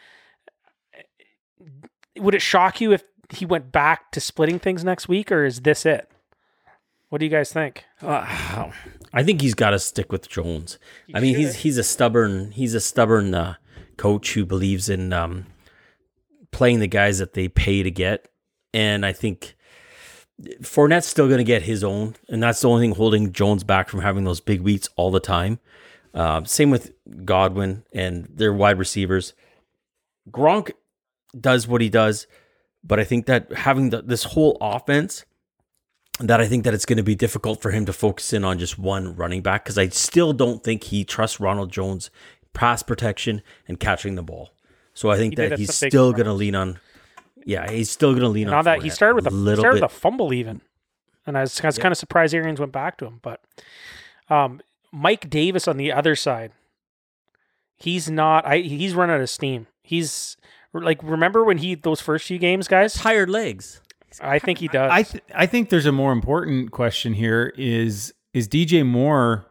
Would 2.16 2.34
it 2.34 2.42
shock 2.42 2.80
you 2.80 2.92
if 2.92 3.04
he 3.30 3.44
went 3.44 3.72
back 3.72 4.10
to 4.12 4.20
splitting 4.20 4.58
things 4.58 4.84
next 4.84 5.08
week, 5.08 5.30
or 5.30 5.44
is 5.44 5.62
this 5.62 5.84
it? 5.84 6.10
What 7.10 7.18
do 7.18 7.26
you 7.26 7.30
guys 7.30 7.52
think? 7.52 7.84
Uh, 8.00 8.70
I 9.14 9.22
think 9.22 9.40
he's 9.40 9.54
got 9.54 9.70
to 9.70 9.78
stick 9.78 10.10
with 10.10 10.28
Jones. 10.28 10.78
He 11.06 11.14
I 11.14 11.20
mean, 11.20 11.36
he's 11.36 11.54
he's 11.56 11.78
a 11.78 11.84
stubborn 11.84 12.50
he's 12.50 12.74
a 12.74 12.80
stubborn 12.80 13.34
uh, 13.34 13.54
coach 13.96 14.34
who 14.34 14.44
believes 14.44 14.88
in 14.88 15.12
um, 15.12 15.46
playing 16.50 16.80
the 16.80 16.88
guys 16.88 17.18
that 17.18 17.32
they 17.34 17.46
pay 17.46 17.84
to 17.84 17.90
get, 17.90 18.28
and 18.74 19.06
I 19.06 19.12
think 19.12 19.54
Fournette's 20.62 21.06
still 21.06 21.28
going 21.28 21.38
to 21.38 21.44
get 21.44 21.62
his 21.62 21.84
own, 21.84 22.16
and 22.28 22.42
that's 22.42 22.60
the 22.60 22.68
only 22.68 22.88
thing 22.88 22.96
holding 22.96 23.32
Jones 23.32 23.62
back 23.62 23.88
from 23.88 24.00
having 24.00 24.24
those 24.24 24.40
big 24.40 24.60
weeks 24.60 24.88
all 24.96 25.12
the 25.12 25.20
time. 25.20 25.60
Uh, 26.12 26.42
same 26.44 26.70
with 26.70 26.92
Godwin 27.24 27.84
and 27.92 28.26
their 28.32 28.52
wide 28.52 28.78
receivers. 28.78 29.32
Gronk 30.30 30.72
does 31.38 31.68
what 31.68 31.80
he 31.80 31.88
does, 31.88 32.26
but 32.82 32.98
I 32.98 33.04
think 33.04 33.26
that 33.26 33.52
having 33.52 33.90
the, 33.90 34.02
this 34.02 34.24
whole 34.24 34.56
offense 34.60 35.24
that 36.20 36.40
I 36.40 36.46
think 36.46 36.64
that 36.64 36.74
it's 36.74 36.86
going 36.86 36.96
to 36.96 37.02
be 37.02 37.14
difficult 37.14 37.60
for 37.60 37.70
him 37.70 37.86
to 37.86 37.92
focus 37.92 38.32
in 38.32 38.44
on 38.44 38.58
just 38.58 38.78
one 38.78 39.16
running 39.16 39.42
back 39.42 39.64
because 39.64 39.78
I 39.78 39.88
still 39.88 40.32
don't 40.32 40.62
think 40.62 40.84
he 40.84 41.04
trusts 41.04 41.40
Ronald 41.40 41.72
Jones 41.72 42.10
pass 42.52 42.82
protection 42.82 43.42
and 43.66 43.80
catching 43.80 44.14
the 44.14 44.22
ball. 44.22 44.50
So 44.94 45.10
I 45.10 45.16
think 45.16 45.32
He 45.32 45.36
that 45.36 45.58
he's 45.58 45.74
still 45.74 46.12
going 46.12 46.26
to 46.26 46.32
lean 46.32 46.54
on. 46.54 46.78
Yeah, 47.44 47.70
he's 47.70 47.90
still 47.90 48.12
going 48.12 48.22
to 48.22 48.28
lean 48.28 48.48
Now 48.48 48.58
on 48.58 48.64
that 48.64 48.82
he 48.82 48.90
started 48.90 49.16
with 49.16 49.26
a 49.26 49.30
little 49.30 49.62
started 49.62 49.80
bit. 49.80 49.82
with 49.82 49.92
a 49.92 49.94
fumble 49.94 50.32
even, 50.32 50.60
and 51.26 51.36
I 51.36 51.42
was, 51.42 51.60
I 51.60 51.66
was 51.66 51.78
kind 51.78 51.92
of 51.92 51.98
surprised 51.98 52.32
Arians 52.32 52.60
went 52.60 52.72
back 52.72 52.96
to 52.98 53.06
him. 53.06 53.18
But 53.20 53.42
um, 54.30 54.62
Mike 54.92 55.28
Davis 55.28 55.68
on 55.68 55.76
the 55.76 55.92
other 55.92 56.14
side, 56.16 56.52
he's 57.76 58.08
not. 58.08 58.46
I 58.46 58.58
he's 58.58 58.94
run 58.94 59.10
out 59.10 59.20
of 59.20 59.28
steam. 59.28 59.66
He's 59.82 60.36
like 60.72 61.02
remember 61.02 61.44
when 61.44 61.58
he 61.58 61.74
those 61.74 62.00
first 62.00 62.26
few 62.26 62.38
games, 62.38 62.68
guys. 62.68 62.94
tired 62.94 63.28
legs. 63.28 63.82
I 64.20 64.38
think 64.38 64.58
he 64.58 64.68
does. 64.68 64.90
I 64.90 65.02
th- 65.02 65.24
I 65.34 65.46
think 65.46 65.70
there's 65.70 65.86
a 65.86 65.92
more 65.92 66.12
important 66.12 66.70
question 66.70 67.14
here 67.14 67.52
is 67.56 68.14
is 68.32 68.48
DJ 68.48 68.84
Moore 68.86 69.46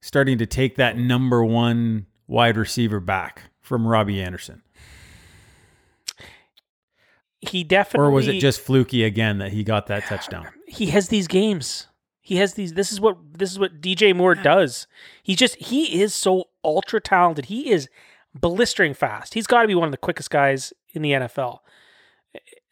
starting 0.00 0.38
to 0.38 0.46
take 0.46 0.76
that 0.76 0.98
number 0.98 1.44
one 1.44 2.06
wide 2.26 2.56
receiver 2.56 3.00
back 3.00 3.42
from 3.60 3.86
Robbie 3.86 4.22
Anderson, 4.22 4.62
he 7.40 7.64
definitely 7.64 8.06
or 8.06 8.10
was 8.10 8.28
it 8.28 8.38
just 8.40 8.60
fluky 8.60 9.04
again 9.04 9.38
that 9.38 9.52
he 9.52 9.64
got 9.64 9.86
that 9.86 10.04
touchdown? 10.04 10.46
he 10.66 10.86
has 10.86 11.08
these 11.08 11.26
games. 11.26 11.86
He 12.20 12.36
has 12.36 12.54
these. 12.54 12.72
This 12.72 12.90
is 12.90 13.00
what 13.00 13.18
this 13.34 13.50
is 13.50 13.58
what 13.58 13.80
DJ 13.80 14.14
Moore 14.16 14.34
does. 14.34 14.86
He 15.22 15.34
just 15.34 15.56
he 15.56 16.00
is 16.00 16.14
so 16.14 16.44
ultra 16.64 17.00
talented. 17.00 17.46
He 17.46 17.70
is 17.70 17.88
blistering 18.34 18.94
fast. 18.94 19.34
He's 19.34 19.46
got 19.46 19.62
to 19.62 19.68
be 19.68 19.74
one 19.74 19.86
of 19.86 19.92
the 19.92 19.98
quickest 19.98 20.30
guys 20.30 20.72
in 20.94 21.02
the 21.02 21.12
NFL. 21.12 21.58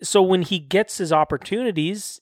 So 0.02 0.22
when 0.22 0.42
he 0.42 0.58
gets 0.58 0.98
his 0.98 1.12
opportunities, 1.12 2.20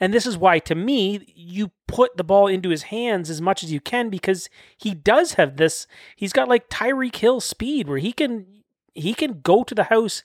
and 0.00 0.12
this 0.12 0.26
is 0.26 0.36
why 0.36 0.58
to 0.60 0.74
me 0.74 1.32
you 1.34 1.70
put 1.86 2.16
the 2.16 2.24
ball 2.24 2.46
into 2.46 2.70
his 2.70 2.84
hands 2.84 3.30
as 3.30 3.40
much 3.40 3.62
as 3.62 3.72
you 3.72 3.80
can 3.80 4.10
because 4.10 4.48
he 4.76 4.94
does 4.94 5.34
have 5.34 5.56
this. 5.56 5.86
He's 6.16 6.32
got 6.32 6.48
like 6.48 6.68
Tyreek 6.68 7.16
Hill 7.16 7.40
speed 7.40 7.88
where 7.88 7.98
he 7.98 8.12
can 8.12 8.46
he 8.94 9.14
can 9.14 9.40
go 9.42 9.64
to 9.64 9.74
the 9.74 9.84
house 9.84 10.22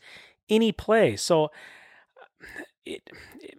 any 0.49 0.71
play. 0.71 1.15
So 1.15 1.51
it 2.85 3.07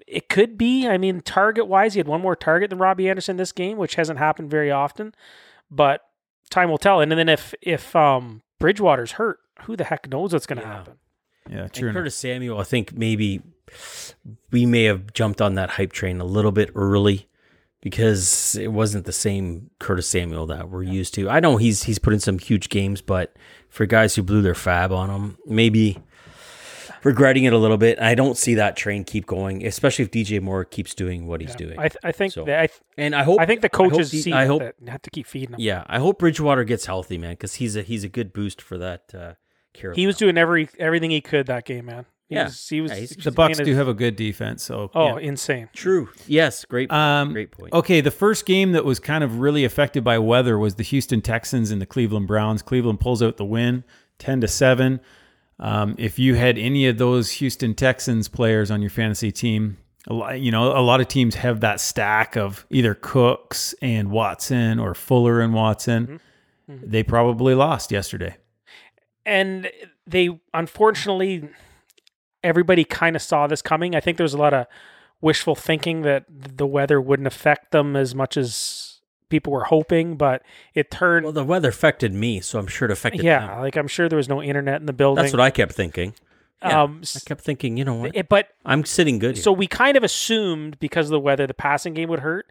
it 0.06 0.28
could 0.28 0.58
be. 0.58 0.88
I 0.88 0.98
mean, 0.98 1.20
target 1.20 1.66
wise, 1.68 1.94
he 1.94 2.00
had 2.00 2.08
one 2.08 2.20
more 2.20 2.34
target 2.36 2.70
than 2.70 2.78
Robbie 2.80 3.08
Anderson 3.08 3.36
this 3.36 3.52
game, 3.52 3.76
which 3.78 3.94
hasn't 3.94 4.18
happened 4.18 4.50
very 4.50 4.70
often. 4.70 5.14
But 5.70 6.00
time 6.50 6.68
will 6.70 6.78
tell. 6.78 7.00
And 7.00 7.12
then 7.12 7.28
if 7.28 7.54
if 7.62 7.94
um, 7.94 8.42
Bridgewater's 8.58 9.12
hurt, 9.12 9.38
who 9.62 9.76
the 9.76 9.84
heck 9.84 10.08
knows 10.08 10.32
what's 10.32 10.46
going 10.46 10.60
to 10.60 10.66
Yeah. 10.66 10.74
happen? 10.74 10.94
Yeah, 11.48 11.62
And 11.62 11.72
true. 11.72 11.88
enough. 11.88 12.00
Curtis 12.00 12.16
Samuel, 12.16 12.58
I 12.58 12.64
think 12.64 12.92
maybe 12.96 13.40
we 14.50 14.66
may 14.66 14.84
have 14.84 15.12
jumped 15.12 15.40
on 15.40 15.54
that 15.54 15.70
hype 15.70 15.92
train 15.92 16.20
a 16.20 16.24
little 16.24 16.52
bit 16.52 16.70
early 16.74 17.28
because 17.80 18.56
it 18.56 18.68
wasn't 18.72 19.06
the 19.06 19.12
same 19.12 19.70
Curtis 19.78 20.06
Samuel 20.08 20.46
that 20.46 20.68
we're 20.68 20.82
used 20.82 21.14
to. 21.14 21.30
I 21.30 21.40
know 21.40 21.56
he's 21.56 21.84
he's 21.84 21.98
put 21.98 22.12
in 22.12 22.20
some 22.20 22.38
huge 22.38 22.68
games, 22.68 23.00
but 23.00 23.34
for 23.68 23.86
guys 23.86 24.14
who 24.16 24.22
blew 24.22 24.42
their 24.42 24.54
fab 24.54 24.92
on 24.92 25.08
him, 25.08 25.38
maybe 25.46 25.98
regretting 27.04 27.44
it 27.44 27.52
a 27.52 27.58
little 27.58 27.78
bit. 27.78 27.98
I 28.00 28.14
don't 28.14 28.36
see 28.36 28.54
that 28.56 28.76
train 28.76 29.04
keep 29.04 29.26
going, 29.26 29.64
especially 29.66 30.04
if 30.04 30.10
DJ 30.10 30.40
Moore 30.42 30.64
keeps 30.64 30.94
doing 30.94 31.26
what 31.26 31.40
he's 31.40 31.54
doing. 31.54 31.78
I, 31.78 31.88
th- 31.88 31.96
I 32.04 32.12
think 32.12 32.32
So, 32.34 32.44
that, 32.44 32.60
I, 32.60 32.66
th- 32.66 32.80
and 32.98 33.14
I 33.14 33.22
hope 33.22 33.40
I 33.40 33.46
think 33.46 33.62
the 33.62 33.70
hope 33.72 33.92
coaches 33.92 34.10
the- 34.10 34.20
see 34.20 34.32
I 34.32 34.44
hope 34.46 34.60
that 34.60 34.74
have 34.88 35.02
to 35.02 35.10
keep 35.10 35.26
feeding 35.26 35.54
him. 35.54 35.60
yeah, 35.60 35.84
I 35.86 35.98
hope 35.98 36.18
Bridgewater 36.18 36.64
gets 36.64 36.86
healthy, 36.86 37.16
man, 37.16 37.32
because 37.32 37.54
he's 37.54 37.76
a 37.76 37.82
he's 37.82 38.04
a 38.04 38.08
good 38.08 38.32
boost 38.32 38.60
for 38.60 38.76
that. 38.78 39.14
Uh, 39.14 39.32
Carolina. 39.72 40.00
He 40.00 40.06
was 40.06 40.16
doing 40.16 40.36
every 40.38 40.68
everything 40.78 41.10
he 41.10 41.20
could 41.20 41.46
that 41.46 41.64
game, 41.64 41.86
man. 41.86 42.06
He 42.28 42.36
Yeah. 42.36 42.44
was, 42.44 42.68
he 42.68 42.80
was 42.80 42.92
Yeah, 42.92 43.06
the 43.24 43.32
Bucks 43.32 43.58
do 43.58 43.74
have 43.74 43.88
a 43.88 43.94
good 43.94 44.14
defense, 44.14 44.62
so 44.62 44.90
Oh, 44.94 45.18
yeah. 45.18 45.26
insane! 45.28 45.68
true. 45.72 46.08
Yes, 46.28 46.64
great, 46.64 46.90
Um, 46.92 47.32
great 47.32 47.50
point. 47.50 47.72
Okay, 47.72 48.00
the 48.00 48.12
first 48.12 48.46
game 48.46 48.70
that 48.72 48.84
was 48.84 49.00
kind 49.00 49.24
of 49.24 49.40
really 49.40 49.64
affected 49.64 50.04
by 50.04 50.18
weather 50.18 50.56
was 50.56 50.76
the 50.76 50.84
Houston 50.84 51.20
Texans 51.22 51.72
and 51.72 51.82
the 51.82 51.86
Cleveland 51.86 52.28
Browns. 52.28 52.62
Cleveland 52.62 53.00
pulls 53.00 53.20
out 53.22 53.36
the 53.36 53.44
win, 53.44 53.82
ten 54.18 54.40
to 54.42 54.48
seven. 54.48 55.00
Um, 55.58 55.94
if 55.98 56.18
you 56.18 56.36
had 56.36 56.56
any 56.56 56.86
of 56.86 56.98
those 56.98 57.32
Houston 57.32 57.74
Texans 57.74 58.28
players 58.28 58.70
on 58.70 58.80
your 58.80 58.90
fantasy 58.90 59.30
team, 59.32 59.76
a 60.08 60.14
lot, 60.14 60.40
you 60.40 60.50
know 60.52 60.68
a 60.74 60.80
lot 60.80 61.00
of 61.00 61.08
teams 61.08 61.34
have 61.34 61.60
that 61.60 61.80
stack 61.80 62.36
of 62.36 62.64
either 62.70 62.94
Cooks 62.94 63.74
and 63.82 64.10
Watson 64.10 64.78
or 64.78 64.94
Fuller 64.94 65.40
and 65.40 65.52
Watson. 65.52 66.20
They 66.68 67.02
probably 67.02 67.54
lost 67.56 67.90
yesterday. 67.90 68.36
And 69.26 69.70
they 70.06 70.40
unfortunately 70.54 71.48
everybody 72.42 72.84
kind 72.84 73.16
of 73.16 73.22
saw 73.22 73.46
this 73.46 73.62
coming. 73.62 73.94
I 73.94 74.00
think 74.00 74.16
there 74.16 74.24
was 74.24 74.34
a 74.34 74.38
lot 74.38 74.54
of 74.54 74.66
wishful 75.20 75.54
thinking 75.54 76.02
that 76.02 76.24
the 76.28 76.66
weather 76.66 77.00
wouldn't 77.00 77.26
affect 77.26 77.70
them 77.72 77.96
as 77.96 78.14
much 78.14 78.36
as 78.36 79.00
people 79.28 79.52
were 79.52 79.64
hoping, 79.64 80.16
but 80.16 80.42
it 80.74 80.90
turned. 80.90 81.24
Well, 81.24 81.32
the 81.32 81.44
weather 81.44 81.68
affected 81.68 82.12
me, 82.12 82.40
so 82.40 82.58
I'm 82.58 82.66
sure 82.66 82.86
it 82.88 82.92
affected 82.92 83.22
yeah, 83.22 83.46
them. 83.46 83.60
like 83.60 83.76
I'm 83.76 83.88
sure 83.88 84.08
there 84.08 84.16
was 84.16 84.28
no 84.28 84.42
internet 84.42 84.80
in 84.80 84.86
the 84.86 84.92
building. 84.92 85.22
That's 85.22 85.32
what 85.34 85.40
I 85.40 85.50
kept 85.50 85.72
thinking. 85.72 86.14
Yeah, 86.62 86.82
um, 86.82 87.02
I 87.16 87.20
kept 87.24 87.40
thinking, 87.42 87.76
you 87.78 87.84
know 87.84 87.94
what? 87.94 88.14
it- 88.14 88.28
but 88.28 88.48
I'm 88.66 88.84
sitting 88.84 89.18
good 89.18 89.36
here. 89.36 89.42
so 89.42 89.50
we 89.52 89.66
kind 89.66 89.96
of 89.96 90.02
assumed 90.04 90.78
because 90.78 91.06
of 91.06 91.10
the 91.10 91.20
weather 91.20 91.46
the 91.46 91.54
passing 91.54 91.94
game 91.94 92.08
would 92.10 92.20
hurt. 92.20 92.50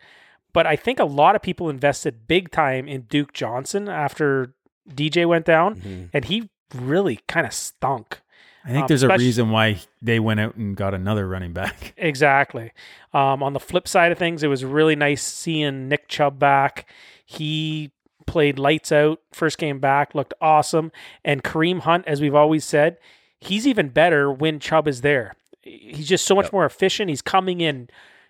But 0.51 0.65
I 0.65 0.75
think 0.75 0.99
a 0.99 1.05
lot 1.05 1.35
of 1.35 1.43
people 1.43 1.69
invested 1.69 2.27
big 2.27 2.49
time 2.49 2.87
in 2.87 3.01
Duke 3.01 3.33
Johnson 3.33 3.87
after 3.87 4.55
DJ 4.89 5.27
went 5.27 5.45
down, 5.45 5.75
Mm-hmm. 5.75 6.03
and 6.11 6.25
he 6.25 6.49
really 6.75 7.19
kind 7.27 7.45
of 7.45 7.53
stunk. 7.53 8.21
I 8.65 8.69
think 8.69 8.81
Um, 8.83 8.87
there's 8.87 9.03
a 9.03 9.07
reason 9.09 9.51
why 9.51 9.79
they 10.01 10.19
went 10.19 10.39
out 10.41 10.55
and 10.55 10.75
got 10.75 10.93
another 10.93 11.27
running 11.27 11.53
back. 11.53 11.93
Exactly. 11.97 12.71
Um, 13.13 13.41
on 13.41 13.53
the 13.53 13.59
flip 13.59 13.87
side 13.87 14.11
of 14.11 14.17
things, 14.17 14.43
it 14.43 14.47
was 14.47 14.63
really 14.65 14.95
nice 14.95 15.23
seeing 15.23 15.87
Nick 15.87 16.07
Chubb 16.07 16.37
back. 16.39 16.87
He 17.25 17.91
played 18.27 18.59
lights 18.59 18.91
out 18.91 19.19
first 19.31 19.57
game 19.57 19.79
back, 19.79 20.13
looked 20.13 20.33
awesome. 20.41 20.91
And 21.25 21.43
Kareem 21.43 21.79
Hunt, 21.79 22.05
as 22.05 22.21
we've 22.21 22.35
always 22.35 22.63
said, 22.65 22.97
he's 23.39 23.65
even 23.65 23.89
better 23.89 24.31
when 24.31 24.59
Chubb 24.59 24.87
is 24.87 25.01
there. 25.01 25.35
He's 25.61 26.07
just 26.07 26.25
so 26.25 26.35
much 26.35 26.51
more 26.51 26.65
efficient. 26.65 27.09
He's 27.09 27.21
coming 27.21 27.61
in 27.61 27.89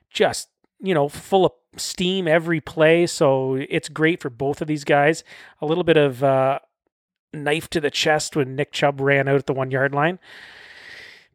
just, 0.09 0.49
you 0.81 0.93
know, 0.93 1.09
full 1.09 1.45
of 1.45 1.51
steam 1.75 2.27
every 2.27 2.61
play. 2.61 3.07
So 3.07 3.55
it's 3.69 3.89
great 3.89 4.21
for 4.21 4.29
both 4.29 4.61
of 4.61 4.67
these 4.67 4.83
guys. 4.83 5.23
A 5.61 5.65
little 5.65 5.83
bit 5.83 5.97
of 5.97 6.23
uh, 6.23 6.59
knife 7.33 7.69
to 7.71 7.79
the 7.79 7.91
chest 7.91 8.35
when 8.35 8.55
Nick 8.55 8.71
Chubb 8.71 8.99
ran 8.99 9.27
out 9.27 9.35
at 9.35 9.45
the 9.45 9.53
one 9.53 9.71
yard 9.71 9.93
line. 9.93 10.19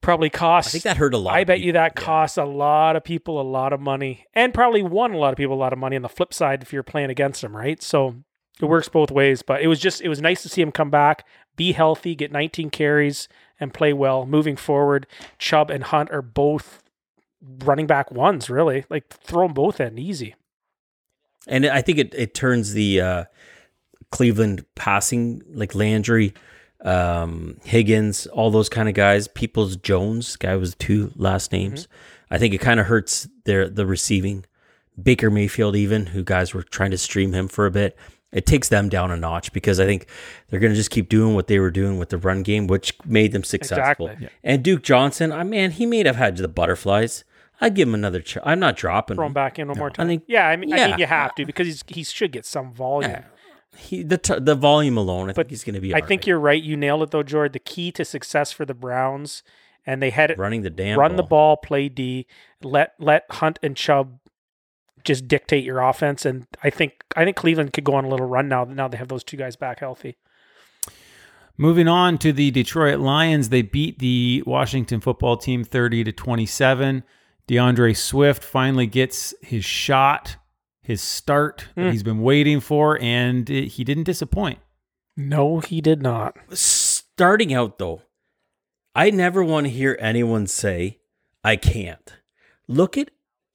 Probably 0.00 0.28
cost 0.28 0.68
I 0.68 0.70
think 0.72 0.84
that 0.84 0.96
hurt 0.98 1.14
a 1.14 1.18
lot. 1.18 1.34
I 1.34 1.44
bet 1.44 1.60
you 1.60 1.66
people. 1.72 1.80
that 1.80 1.92
Yeah. 1.96 2.02
costs 2.04 2.36
a 2.36 2.44
lot 2.44 2.94
of 2.96 3.04
people 3.04 3.40
a 3.40 3.42
lot 3.42 3.72
of 3.72 3.80
money 3.80 4.26
and 4.34 4.52
probably 4.52 4.82
won 4.82 5.12
a 5.12 5.16
lot 5.18 5.32
of 5.32 5.36
people 5.38 5.54
a 5.54 5.56
lot 5.56 5.72
of 5.72 5.78
money 5.78 5.96
on 5.96 6.02
the 6.02 6.08
flip 6.10 6.34
side 6.34 6.62
if 6.62 6.72
you're 6.72 6.82
playing 6.82 7.08
against 7.10 7.40
them, 7.40 7.56
right? 7.56 7.82
So 7.82 8.16
it 8.60 8.66
works 8.66 8.88
both 8.88 9.10
ways, 9.10 9.40
but 9.42 9.62
it 9.62 9.66
was 9.66 9.80
just 9.80 10.02
it 10.02 10.08
was 10.08 10.20
nice 10.20 10.42
to 10.42 10.48
see 10.50 10.60
him 10.60 10.72
come 10.72 10.90
back, 10.90 11.26
be 11.56 11.72
healthy, 11.72 12.14
get 12.14 12.30
19 12.30 12.68
carries 12.68 13.28
and 13.58 13.72
play 13.72 13.92
well 13.94 14.26
moving 14.26 14.56
forward. 14.56 15.06
Chubb 15.38 15.70
and 15.70 15.84
Hunt 15.84 16.10
are 16.10 16.22
both 16.22 16.82
running 17.64 17.86
back 17.86 18.10
ones, 18.10 18.50
really. 18.50 18.84
Like 18.90 19.08
throw 19.08 19.46
them 19.46 19.54
both 19.54 19.80
in 19.80 19.98
easy. 19.98 20.34
And 21.46 21.64
I 21.66 21.80
think 21.82 21.98
it, 21.98 22.14
it 22.14 22.34
turns 22.34 22.72
the 22.74 23.00
uh, 23.00 23.24
Cleveland 24.14 24.64
passing, 24.76 25.42
like 25.52 25.74
Landry, 25.74 26.32
um, 26.84 27.58
Higgins, 27.64 28.26
all 28.28 28.50
those 28.50 28.68
kind 28.68 28.88
of 28.88 28.94
guys, 28.94 29.26
Peoples 29.26 29.76
Jones, 29.76 30.36
guy 30.36 30.54
with 30.56 30.78
two 30.78 31.10
last 31.16 31.50
names. 31.52 31.88
I 32.30 32.38
think 32.38 32.54
it 32.54 32.58
kind 32.58 32.78
of 32.78 32.86
hurts 32.86 33.28
their 33.44 33.68
the 33.68 33.86
receiving. 33.86 34.44
Baker 35.02 35.30
Mayfield, 35.30 35.74
even 35.74 36.06
who 36.06 36.22
guys 36.22 36.54
were 36.54 36.62
trying 36.62 36.92
to 36.92 36.98
stream 36.98 37.32
him 37.32 37.48
for 37.48 37.66
a 37.66 37.70
bit, 37.70 37.96
it 38.30 38.46
takes 38.46 38.68
them 38.68 38.88
down 38.88 39.10
a 39.10 39.16
notch 39.16 39.52
because 39.52 39.80
I 39.80 39.86
think 39.86 40.06
they're 40.48 40.60
going 40.60 40.72
to 40.72 40.76
just 40.76 40.90
keep 40.90 41.08
doing 41.08 41.34
what 41.34 41.48
they 41.48 41.58
were 41.58 41.70
doing 41.72 41.98
with 41.98 42.10
the 42.10 42.18
run 42.18 42.44
game, 42.44 42.68
which 42.68 42.92
made 43.04 43.32
them 43.32 43.42
successful. 43.42 44.06
Exactly. 44.06 44.28
And 44.44 44.62
Duke 44.62 44.82
Johnson, 44.84 45.32
I 45.32 45.42
man, 45.42 45.72
he 45.72 45.86
may 45.86 46.04
have 46.04 46.14
had 46.16 46.36
the 46.36 46.46
butterflies. 46.46 47.24
I'd 47.60 47.74
give 47.74 47.88
him 47.88 47.94
another. 47.94 48.20
Ch- 48.20 48.38
I'm 48.44 48.58
not 48.60 48.76
dropping 48.76 49.16
Throw 49.16 49.24
him. 49.26 49.30
him 49.30 49.34
back 49.34 49.58
in 49.58 49.68
one 49.68 49.78
more 49.78 49.90
time. 49.90 50.06
think- 50.08 50.24
yeah, 50.26 50.46
I 50.48 50.56
mean, 50.56 50.72
I 50.72 50.88
mean 50.88 50.98
you 50.98 51.06
have 51.06 51.34
to 51.36 51.44
because 51.46 51.66
he's, 51.66 51.84
he 51.88 52.02
should 52.04 52.30
get 52.32 52.44
some 52.44 52.72
volume. 52.72 53.10
Yeah. 53.12 53.24
He 53.76 54.02
the 54.02 54.18
t- 54.18 54.38
the 54.38 54.54
volume 54.54 54.96
alone, 54.96 55.30
I 55.30 55.32
But 55.32 55.46
think 55.46 55.50
he's 55.50 55.64
going 55.64 55.74
to 55.74 55.80
be. 55.80 55.94
I 55.94 56.00
all 56.00 56.06
think 56.06 56.20
right. 56.22 56.26
you're 56.28 56.40
right. 56.40 56.62
You 56.62 56.76
nailed 56.76 57.02
it 57.02 57.10
though, 57.10 57.22
George. 57.22 57.52
The 57.52 57.58
key 57.58 57.90
to 57.92 58.04
success 58.04 58.52
for 58.52 58.64
the 58.64 58.74
Browns, 58.74 59.42
and 59.86 60.02
they 60.02 60.10
had 60.10 60.30
it 60.30 60.38
running 60.38 60.62
the 60.62 60.70
damn 60.70 60.98
run 60.98 61.16
the 61.16 61.22
ball, 61.22 61.56
play 61.56 61.88
D, 61.88 62.26
let 62.62 62.94
let 62.98 63.24
Hunt 63.30 63.58
and 63.62 63.76
Chubb 63.76 64.18
just 65.04 65.28
dictate 65.28 65.64
your 65.64 65.80
offense. 65.80 66.24
And 66.24 66.46
I 66.62 66.70
think 66.70 67.04
I 67.16 67.24
think 67.24 67.36
Cleveland 67.36 67.72
could 67.72 67.84
go 67.84 67.94
on 67.94 68.04
a 68.04 68.08
little 68.08 68.26
run 68.26 68.48
now. 68.48 68.64
Now 68.64 68.88
they 68.88 68.96
have 68.96 69.08
those 69.08 69.24
two 69.24 69.36
guys 69.36 69.56
back 69.56 69.80
healthy. 69.80 70.16
Moving 71.56 71.86
on 71.86 72.18
to 72.18 72.32
the 72.32 72.50
Detroit 72.50 72.98
Lions, 72.98 73.50
they 73.50 73.62
beat 73.62 74.00
the 74.00 74.42
Washington 74.44 75.00
football 75.00 75.36
team 75.36 75.62
30 75.62 76.02
to 76.04 76.12
27. 76.12 77.04
D'Andre 77.46 77.92
Swift 77.92 78.42
finally 78.42 78.86
gets 78.86 79.34
his 79.40 79.64
shot, 79.64 80.36
his 80.84 81.02
start 81.02 81.66
that 81.74 81.86
hmm. 81.86 81.90
he's 81.90 82.02
been 82.02 82.20
waiting 82.20 82.60
for, 82.60 83.00
and 83.00 83.48
it- 83.50 83.68
he 83.72 83.84
didn't 83.84 84.04
disappoint. 84.04 84.58
No, 85.16 85.60
he 85.60 85.80
did 85.80 86.02
not. 86.02 86.36
Starting 86.52 87.54
out 87.54 87.78
though, 87.78 88.02
I 88.94 89.10
never 89.10 89.42
want 89.42 89.66
to 89.66 89.72
hear 89.72 89.96
anyone 90.00 90.46
say 90.46 90.98
I 91.42 91.56
can't. 91.56 92.16
Look 92.68 92.98
at 92.98 93.10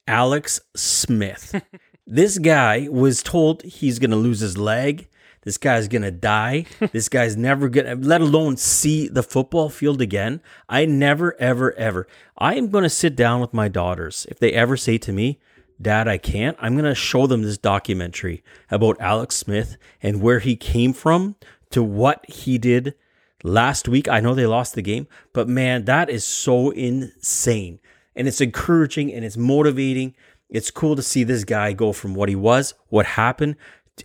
Alex 0.07 0.61
Smith. 0.75 1.61
this 2.07 2.37
guy 2.37 2.87
was 2.89 3.21
told 3.21 3.63
he's 3.63 3.99
going 3.99 4.11
to 4.11 4.17
lose 4.17 4.39
his 4.39 4.57
leg. 4.57 5.09
This 5.43 5.57
guy's 5.57 5.87
going 5.87 6.01
to 6.01 6.11
die. 6.11 6.65
this 6.91 7.09
guy's 7.09 7.37
never 7.37 7.69
going 7.69 7.85
to, 7.85 8.07
let 8.07 8.21
alone 8.21 8.57
see 8.57 9.07
the 9.07 9.23
football 9.23 9.69
field 9.69 10.01
again. 10.01 10.41
I 10.67 10.85
never, 10.85 11.39
ever, 11.39 11.73
ever. 11.73 12.07
I 12.37 12.55
am 12.55 12.69
going 12.69 12.83
to 12.83 12.89
sit 12.89 13.15
down 13.15 13.41
with 13.41 13.53
my 13.53 13.67
daughters. 13.67 14.25
If 14.29 14.39
they 14.39 14.53
ever 14.53 14.77
say 14.77 14.97
to 14.99 15.11
me, 15.11 15.39
Dad, 15.81 16.07
I 16.07 16.17
can't, 16.17 16.57
I'm 16.59 16.73
going 16.73 16.85
to 16.85 16.95
show 16.95 17.25
them 17.27 17.41
this 17.41 17.57
documentary 17.57 18.43
about 18.69 18.99
Alex 18.99 19.37
Smith 19.37 19.77
and 20.01 20.21
where 20.21 20.39
he 20.39 20.55
came 20.55 20.93
from 20.93 21.35
to 21.71 21.81
what 21.81 22.25
he 22.29 22.57
did 22.57 22.95
last 23.43 23.87
week. 23.87 24.07
I 24.07 24.19
know 24.19 24.33
they 24.33 24.45
lost 24.45 24.75
the 24.75 24.81
game, 24.81 25.07
but 25.33 25.47
man, 25.47 25.85
that 25.85 26.09
is 26.09 26.25
so 26.25 26.71
insane. 26.71 27.79
And 28.15 28.27
it's 28.27 28.41
encouraging 28.41 29.13
and 29.13 29.23
it's 29.23 29.37
motivating. 29.37 30.15
It's 30.49 30.71
cool 30.71 30.95
to 30.95 31.01
see 31.01 31.23
this 31.23 31.43
guy 31.43 31.73
go 31.73 31.93
from 31.93 32.13
what 32.13 32.27
he 32.27 32.35
was, 32.35 32.73
what 32.89 33.05
happened, 33.05 33.55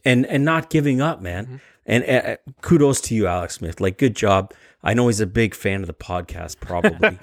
and 0.04 0.26
and 0.26 0.45
not 0.45 0.71
giving 0.71 1.00
up, 1.00 1.21
man. 1.21 1.61
And 1.87 2.04
uh, 2.04 2.37
kudos 2.62 3.00
to 3.02 3.14
you, 3.14 3.26
Alex 3.26 3.54
Smith. 3.54 3.81
Like, 3.81 3.99
good 3.99 4.14
job. 4.14 4.52
I 4.85 4.95
know 4.95 5.07
he's 5.09 5.21
a 5.21 5.26
big 5.26 5.55
fan 5.55 5.81
of 5.81 5.87
the 5.87 5.95
podcast, 5.95 6.61
probably. 6.61 7.19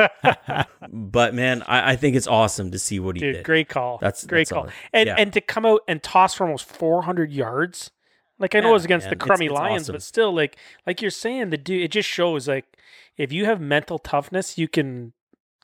but 0.92 1.34
man, 1.34 1.64
I, 1.64 1.92
I 1.92 1.96
think 1.96 2.16
it's 2.16 2.28
awesome 2.28 2.72
to 2.72 2.80
see 2.80 3.00
what 3.00 3.16
he 3.16 3.22
Dude, 3.22 3.36
did. 3.36 3.46
great 3.46 3.70
call. 3.70 3.98
That's- 4.00 4.26
great 4.26 4.40
that's 4.48 4.52
all. 4.52 4.64
call. 4.64 4.72
And 4.94 5.08
Yeah. 5.08 5.16
and 5.18 5.32
to 5.34 5.42
come 5.42 5.66
out 5.66 5.82
and 5.88 6.02
toss 6.02 6.34
for 6.34 6.46
almost 6.46 6.66
400 6.66 7.32
yards. 7.32 7.92
Like 8.40 8.56
I 8.56 8.60
know 8.60 8.68
Yeah, 8.68 8.72
it 8.72 8.74
was 8.74 8.86
against 8.86 9.06
man, 9.06 9.10
the 9.12 9.16
it's- 9.18 9.28
crummy 9.28 9.46
it's 9.46 9.54
Lions, 9.54 9.82
awesome. 9.84 9.94
but 9.94 10.02
still, 10.04 10.34
like 10.34 10.58
like 10.88 11.02
you're 11.02 11.12
saying, 11.12 11.52
the 11.52 11.58
dude. 11.58 11.84
It 11.84 11.92
just 11.92 12.10
shows 12.10 12.48
like 12.48 12.66
if 13.18 13.32
you 13.32 13.46
have 13.46 13.62
mental 13.62 14.00
toughness, 14.00 14.58
you 14.58 14.68
can 14.68 15.14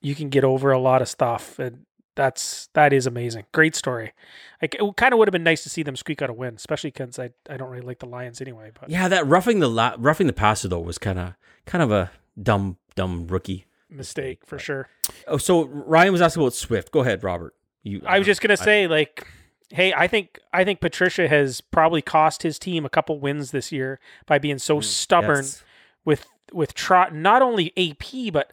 you 0.01 0.13
can 0.13 0.29
get 0.29 0.43
over 0.43 0.71
a 0.71 0.77
lot 0.79 1.01
of 1.01 1.07
stuff, 1.09 1.57
and 1.57 1.85
that's 2.17 2.67
that 2.73 2.91
is 2.91 3.07
amazing. 3.07 3.45
Great 3.53 3.75
story. 3.75 4.11
Like 4.61 4.75
it 4.75 4.81
kind 4.97 5.13
of 5.13 5.19
would 5.19 5.27
have 5.29 5.31
been 5.33 5.43
nice 5.43 5.63
to 5.63 5.69
see 5.69 5.83
them 5.83 5.95
squeak 5.95 6.21
out 6.21 6.29
a 6.29 6.33
win, 6.33 6.55
especially 6.55 6.91
because 6.91 7.17
I 7.17 7.29
I 7.49 7.55
don't 7.55 7.69
really 7.69 7.85
like 7.85 7.99
the 7.99 8.05
Lions 8.07 8.41
anyway. 8.41 8.71
But 8.77 8.89
Yeah, 8.89 9.07
that 9.07 9.25
roughing 9.25 9.59
the 9.59 9.69
la- 9.69 9.95
roughing 9.97 10.27
the 10.27 10.33
passer 10.33 10.67
though 10.67 10.81
was 10.81 10.97
kind 10.97 11.17
of 11.19 11.33
kind 11.65 11.81
of 11.81 11.91
a 11.91 12.11
dumb 12.41 12.77
dumb 12.95 13.27
rookie. 13.27 13.65
mistake 13.89 14.45
for 14.45 14.59
sure. 14.59 14.89
Oh, 15.27 15.37
so 15.37 15.65
Ryan 15.65 16.11
was 16.11 16.21
asking 16.21 16.43
about 16.43 16.53
Swift. 16.53 16.91
Go 16.91 16.99
ahead, 17.01 17.23
Robert. 17.23 17.53
You. 17.83 18.01
I 18.05 18.19
was 18.19 18.25
uh, 18.25 18.31
just 18.31 18.41
gonna 18.41 18.53
I- 18.59 18.65
say, 18.65 18.87
like, 18.87 19.25
hey, 19.69 19.93
I 19.93 20.07
think 20.07 20.39
I 20.51 20.63
think 20.65 20.81
Patricia 20.81 21.27
has 21.29 21.61
probably 21.61 22.01
cost 22.01 22.43
his 22.43 22.59
team 22.59 22.83
a 22.85 22.89
couple 22.89 23.19
wins 23.19 23.51
this 23.51 23.71
year 23.71 23.99
by 24.25 24.39
being 24.39 24.57
so 24.57 24.79
mm, 24.79 24.83
stubborn 24.83 25.37
Yes. 25.45 25.63
with 26.03 26.25
with 26.51 26.73
Trot. 26.73 27.13
Not 27.13 27.41
only 27.41 27.71
AP, 27.77 28.33
but 28.33 28.51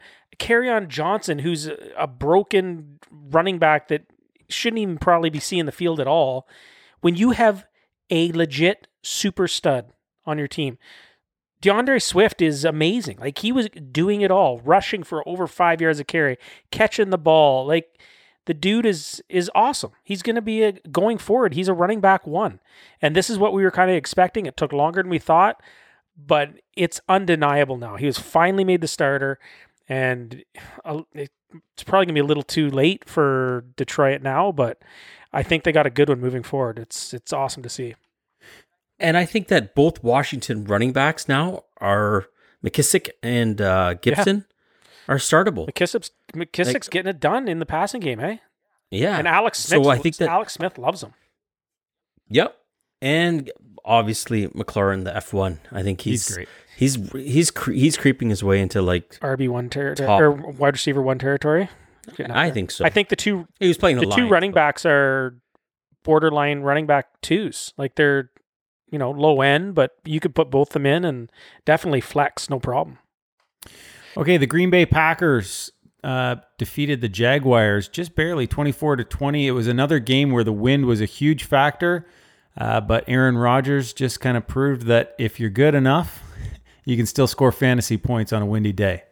on 0.71 0.89
Johnson, 0.89 1.41
who's 1.41 1.67
a, 1.67 1.77
a 1.99 2.07
broken 2.07 2.99
running 3.11 3.59
back 3.59 3.89
that 3.89 4.07
shouldn't 4.49 4.81
even 4.81 4.99
probably 4.99 5.31
be 5.31 5.41
seeing 5.41 5.67
the 5.67 5.73
field 5.73 6.01
at 6.01 6.07
all. 6.07 6.47
When 7.01 7.17
you 7.17 7.33
have 7.33 7.67
a 8.11 8.33
legit 8.33 8.87
super 9.03 9.49
stud 9.49 9.93
on 10.27 10.39
your 10.39 10.49
team. 10.49 10.79
D'Andre 11.61 11.99
Swift 11.99 12.43
is 12.43 12.65
amazing. 12.65 13.19
Like 13.19 13.39
he 13.39 13.53
was 13.53 13.69
doing 13.69 14.21
it 14.21 14.31
all, 14.31 14.61
rushing 14.61 15.03
for 15.03 15.27
over 15.27 15.47
five 15.47 15.81
yards 15.81 16.01
of 16.01 16.07
carry, 16.07 16.37
catching 16.71 17.11
the 17.11 17.19
ball. 17.19 17.67
Like 17.67 17.99
the 18.47 18.55
dude 18.55 18.87
is 18.87 19.23
is 19.29 19.51
awesome. 19.55 19.93
He's 20.03 20.23
going 20.23 20.37
to 20.37 20.43
be 20.43 20.63
a, 20.63 20.73
going 20.91 21.19
forward. 21.19 21.55
He's 21.55 21.69
a 21.69 21.75
running 21.75 22.01
back 22.01 22.27
one, 22.27 22.61
and 23.01 23.17
this 23.17 23.31
is 23.31 23.39
what 23.39 23.55
we 23.55 23.63
were 23.63 23.71
kind 23.71 23.91
of 23.91 23.97
expecting. 23.97 24.45
It 24.47 24.57
took 24.57 24.73
longer 24.73 25.03
than 25.03 25.11
we 25.11 25.19
thought, 25.19 25.63
but 26.17 26.51
it's 26.77 27.01
undeniable 27.09 27.79
now. 27.79 27.97
He 27.97 28.07
was 28.07 28.19
finally 28.19 28.65
made 28.65 28.83
the 28.83 28.89
starter, 28.89 29.39
and 29.89 30.43
uh, 30.85 31.03
it's 31.13 31.83
probably 31.85 32.07
going 32.07 32.15
to 32.15 32.15
be 32.15 32.21
a 32.21 32.25
little 32.25 32.43
too 32.43 32.71
late 32.71 33.09
for 33.09 33.65
Detroit 33.77 34.23
now. 34.23 34.53
But 34.53 34.83
I 35.33 35.43
think 35.43 35.65
they 35.65 35.73
got 35.73 35.87
a 35.87 35.91
good 35.91 36.09
one 36.09 36.21
moving 36.21 36.43
forward. 36.43 36.79
It's 36.79 37.13
it's 37.15 37.33
awesome 37.33 37.63
to 37.63 37.69
see. 37.69 37.95
And 38.99 39.17
I 39.17 39.25
think 39.25 39.49
that 39.49 39.75
both 39.75 40.03
Washington 40.03 40.65
running 40.65 40.93
backs 40.93 41.29
now 41.29 41.65
are 41.81 42.27
McKissic 42.65 43.11
and 43.23 43.61
uh, 43.61 43.95
Gibson 43.95 44.47
are 45.09 45.17
startable. 45.17 45.69
McKissic's 45.69 46.11
McKissic's 46.35 46.89
getting 46.89 47.11
it 47.11 47.21
done 47.21 47.49
in 47.49 47.59
the 47.59 47.67
passing 47.67 48.01
game, 48.01 48.21
eh? 48.21 48.39
Yeah. 48.91 49.19
And 49.19 49.27
Alex 49.27 49.59
Smith, 49.59 49.85
So 49.85 49.91
I 49.91 49.99
think 49.99 50.17
that 50.17 50.29
Alex 50.29 50.55
Smith 50.55 50.79
loves 50.79 51.03
him. 51.03 51.13
Yep. 52.29 52.57
And 53.03 53.51
obviously 53.85 54.49
McLaurin, 54.49 55.05
the 55.05 55.11
F1. 55.13 55.59
I 55.73 55.83
think 55.83 56.01
he's, 56.01 56.29
He's 56.29 56.37
great. 56.37 56.49
He's 56.77 56.97
he's 57.13 57.51
cre- 57.51 57.73
he's 57.73 57.97
creeping 57.97 58.31
his 58.31 58.43
way 58.43 58.61
into 58.61 58.83
like 58.83 59.19
RB 59.21 59.49
one 59.49 59.71
territory 59.71 60.09
or 60.09 60.31
wide 60.33 60.75
receiver 60.75 61.01
one 61.03 61.19
territory. 61.19 61.69
I 62.19 62.47
there. 62.47 62.51
think 62.55 62.71
so. 62.71 62.85
I 62.85 62.91
think 62.91 63.09
the 63.09 63.17
two 63.17 63.47
he 63.61 63.69
was 63.69 63.79
playing 63.79 63.97
the 63.97 64.07
the, 64.07 64.15
two 64.15 64.23
line, 64.23 64.31
running 64.31 64.51
but- 64.51 64.57
backs 64.57 64.85
are 64.87 65.37
borderline 66.03 66.61
running 66.61 66.87
back 66.87 67.07
twos. 67.23 67.73
Like 67.79 67.95
they're 67.95 68.31
you 68.91 68.99
know 68.99 69.11
low 69.11 69.41
end, 69.41 69.75
but 69.75 69.93
you 70.05 70.21
could 70.21 70.35
put 70.35 70.51
both 70.51 70.71
them 70.71 70.87
in 70.87 71.05
and 71.05 71.31
definitely 71.65 72.01
flex, 72.01 72.51
no 72.51 72.59
problem. 72.59 72.99
Okay, 74.17 74.37
the 74.37 74.47
Green 74.47 74.71
Bay 74.71 74.87
Packers 74.87 75.73
uh, 76.05 76.37
defeated 76.59 77.01
the 77.01 77.09
Jaguars 77.09 77.89
just 77.89 78.15
barely, 78.15 78.47
twenty-four 78.47 78.97
to 78.97 79.05
twenty. 79.05 79.47
It 79.47 79.53
was 79.53 79.67
another 79.67 79.99
game 79.99 80.31
where 80.31 80.45
the 80.45 80.53
wind 80.53 80.87
was 80.87 81.01
a 81.01 81.07
huge 81.07 81.45
factor, 81.45 82.07
uh, 82.57 82.81
but 82.81 83.05
Aaron 83.09 83.37
Rodgers 83.39 83.93
just 83.93 84.21
kind 84.21 84.37
of 84.37 84.47
proved 84.47 84.83
that 84.83 85.15
if 85.19 85.41
you're 85.41 85.51
good 85.51 85.75
enough, 85.75 86.23
you 86.85 86.97
can 86.97 87.07
still 87.07 87.27
score 87.27 87.53
fantasy 87.53 87.97
points 87.97 88.33
on 88.33 88.43
a 88.43 88.47
windy 88.47 88.73
day. 88.73 89.05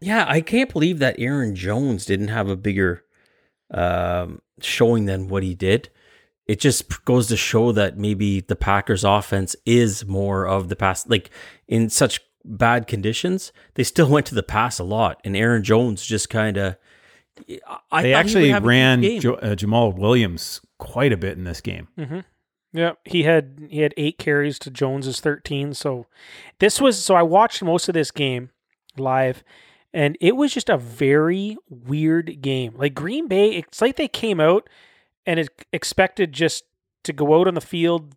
Yeah, 0.00 0.24
I 0.28 0.40
can't 0.40 0.72
believe 0.72 1.00
that 1.00 1.16
Aaron 1.18 1.54
Jones 1.54 2.04
didn't 2.04 2.28
have 2.28 2.48
a 2.48 2.56
bigger 2.56 3.04
um, 3.72 4.40
showing 4.60 5.06
than 5.06 5.28
what 5.28 5.42
he 5.42 5.54
did. 5.54 5.90
It 6.46 6.60
just 6.60 7.04
goes 7.04 7.26
to 7.28 7.36
show 7.36 7.72
that 7.72 7.98
maybe 7.98 8.40
the 8.40 8.56
Packers 8.56 9.04
offense 9.04 9.54
is 9.66 10.06
more 10.06 10.46
of 10.46 10.68
the 10.68 10.76
pass. 10.76 11.06
Like 11.06 11.30
in 11.66 11.90
such 11.90 12.20
bad 12.44 12.86
conditions, 12.86 13.52
they 13.74 13.82
still 13.82 14.08
went 14.10 14.26
to 14.26 14.34
the 14.34 14.42
pass 14.42 14.78
a 14.78 14.84
lot, 14.84 15.20
and 15.24 15.36
Aaron 15.36 15.62
Jones 15.62 16.04
just 16.04 16.30
kind 16.30 16.56
of. 16.56 16.76
I 17.90 18.02
they 18.02 18.14
actually 18.14 18.48
would 18.48 18.54
have 18.54 18.62
a 18.62 18.66
good 18.66 18.68
ran 18.68 19.20
jo- 19.20 19.34
uh, 19.34 19.54
Jamaal 19.54 19.96
Williams 19.96 20.60
quite 20.78 21.12
a 21.12 21.16
bit 21.16 21.36
in 21.38 21.44
this 21.44 21.60
game. 21.60 21.86
Mm-hmm. 21.96 22.20
Yeah, 22.78 22.92
he 23.04 23.24
had 23.24 23.66
he 23.70 23.80
had 23.80 23.92
eight 23.96 24.18
carries 24.18 24.56
to 24.60 24.70
Jones's 24.70 25.20
thirteen. 25.20 25.74
So 25.74 26.06
this 26.60 26.80
was 26.80 27.04
so 27.04 27.16
I 27.16 27.22
watched 27.22 27.60
most 27.60 27.88
of 27.88 27.94
this 27.94 28.12
game 28.12 28.50
live, 28.96 29.42
and 29.92 30.16
it 30.20 30.36
was 30.36 30.54
just 30.54 30.68
a 30.68 30.76
very 30.76 31.56
weird 31.68 32.40
game. 32.40 32.74
Like 32.76 32.94
Green 32.94 33.26
Bay, 33.26 33.50
it's 33.50 33.80
like 33.80 33.96
they 33.96 34.06
came 34.06 34.38
out 34.38 34.68
and 35.26 35.40
it 35.40 35.48
expected 35.72 36.32
just 36.32 36.64
to 37.02 37.12
go 37.12 37.40
out 37.40 37.48
on 37.48 37.54
the 37.54 37.60
field, 37.60 38.14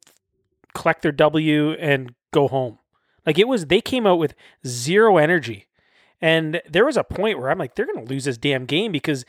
collect 0.76 1.02
their 1.02 1.12
W, 1.12 1.72
and 1.72 2.14
go 2.32 2.48
home. 2.48 2.78
Like 3.26 3.40
it 3.40 3.48
was, 3.48 3.66
they 3.66 3.82
came 3.82 4.06
out 4.06 4.20
with 4.20 4.36
zero 4.66 5.18
energy, 5.18 5.66
and 6.22 6.62
there 6.70 6.86
was 6.86 6.98
a 6.98 7.04
point 7.04 7.40
where 7.40 7.50
I'm 7.50 7.58
like, 7.58 7.74
they're 7.74 7.88
to 7.88 8.02
lose 8.02 8.26
this 8.26 8.38
damn 8.38 8.66
game 8.66 8.92
because 8.92 9.26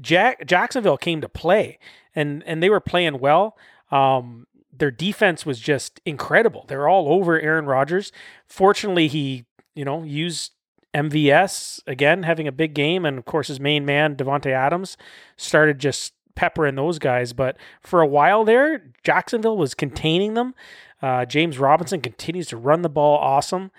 Jack 0.00 0.46
Jacksonville 0.46 0.96
came 0.96 1.20
to 1.20 1.28
play, 1.28 1.78
and 2.14 2.42
and 2.46 2.62
they 2.62 2.70
were 2.70 2.80
playing 2.80 3.18
well. 3.18 3.58
Um, 3.90 4.46
their 4.78 4.90
defense 4.90 5.46
was 5.46 5.58
just 5.58 6.00
incredible. 6.04 6.64
They're 6.68 6.88
all 6.88 7.08
over 7.08 7.40
Aaron 7.40 7.66
Rodgers. 7.66 8.12
Fortunately, 8.46 9.08
he 9.08 9.44
you 9.74 9.84
know 9.84 10.02
used 10.02 10.52
MVS 10.94 11.80
again, 11.86 12.22
having 12.22 12.46
a 12.46 12.52
big 12.52 12.74
game, 12.74 13.04
and 13.04 13.18
of 13.18 13.24
course 13.24 13.48
his 13.48 13.60
main 13.60 13.84
man 13.84 14.16
Davante 14.16 14.50
Adams 14.50 14.96
started 15.36 15.78
just 15.78 16.14
peppering 16.34 16.76
those 16.76 16.98
guys. 16.98 17.32
But 17.32 17.56
for 17.80 18.00
a 18.00 18.06
while 18.06 18.44
there, 18.44 18.92
Jacksonville 19.02 19.56
was 19.56 19.74
containing 19.74 20.34
them. 20.34 20.54
Uh, 21.02 21.24
James 21.24 21.58
Robinson 21.58 22.00
continues 22.00 22.46
to 22.48 22.56
run 22.56 22.82
the 22.82 22.88
ball 22.88 23.18
awesome, 23.18 23.70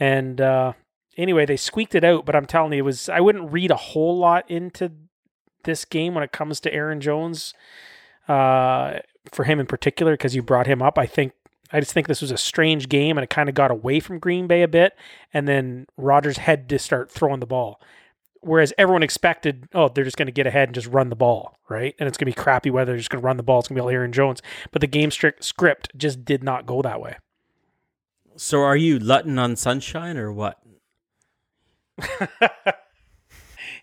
and 0.00 0.40
uh, 0.40 0.72
anyway, 1.16 1.46
they 1.46 1.56
squeaked 1.56 1.94
it 1.94 2.04
out. 2.04 2.24
But 2.24 2.34
I'm 2.34 2.46
telling 2.46 2.72
you, 2.72 2.78
it 2.80 2.82
was 2.82 3.08
I 3.08 3.20
wouldn't 3.20 3.52
read 3.52 3.70
a 3.70 3.76
whole 3.76 4.18
lot 4.18 4.50
into 4.50 4.92
this 5.64 5.84
game 5.84 6.14
when 6.14 6.24
it 6.24 6.32
comes 6.32 6.58
to 6.60 6.72
Aaron 6.72 7.00
Jones. 7.00 7.54
Uh, 8.26 8.98
for 9.30 9.44
him 9.44 9.60
in 9.60 9.66
particular, 9.66 10.14
because 10.14 10.34
you 10.34 10.42
brought 10.42 10.66
him 10.66 10.82
up, 10.82 10.98
I 10.98 11.06
think 11.06 11.32
I 11.72 11.80
just 11.80 11.92
think 11.92 12.06
this 12.06 12.20
was 12.20 12.30
a 12.30 12.36
strange 12.36 12.88
game, 12.88 13.16
and 13.16 13.24
it 13.24 13.30
kind 13.30 13.48
of 13.48 13.54
got 13.54 13.70
away 13.70 14.00
from 14.00 14.18
Green 14.18 14.46
Bay 14.46 14.62
a 14.62 14.68
bit, 14.68 14.94
and 15.32 15.48
then 15.48 15.86
Rodgers 15.96 16.38
had 16.38 16.68
to 16.68 16.78
start 16.78 17.10
throwing 17.10 17.40
the 17.40 17.46
ball. 17.46 17.80
Whereas 18.40 18.72
everyone 18.76 19.04
expected, 19.04 19.68
oh, 19.72 19.88
they're 19.88 20.02
just 20.04 20.16
going 20.16 20.26
to 20.26 20.32
get 20.32 20.48
ahead 20.48 20.68
and 20.68 20.74
just 20.74 20.88
run 20.88 21.08
the 21.10 21.16
ball, 21.16 21.56
right? 21.68 21.94
And 22.00 22.08
it's 22.08 22.18
going 22.18 22.30
to 22.30 22.36
be 22.36 22.42
crappy 22.42 22.70
weather. 22.70 22.90
They're 22.92 22.98
just 22.98 23.08
going 23.08 23.22
to 23.22 23.24
run 23.24 23.36
the 23.36 23.44
ball. 23.44 23.60
It's 23.60 23.68
going 23.68 23.76
to 23.76 23.80
be 23.80 23.84
all 23.84 23.90
Aaron 23.90 24.10
Jones. 24.12 24.42
But 24.72 24.80
the 24.80 24.88
game 24.88 25.12
strict 25.12 25.44
script 25.44 25.90
just 25.96 26.24
did 26.24 26.42
not 26.42 26.66
go 26.66 26.82
that 26.82 27.00
way. 27.00 27.16
So 28.36 28.62
are 28.62 28.76
you 28.76 28.98
Luton 28.98 29.38
on 29.38 29.54
sunshine 29.54 30.16
or 30.16 30.32
what? 30.32 30.58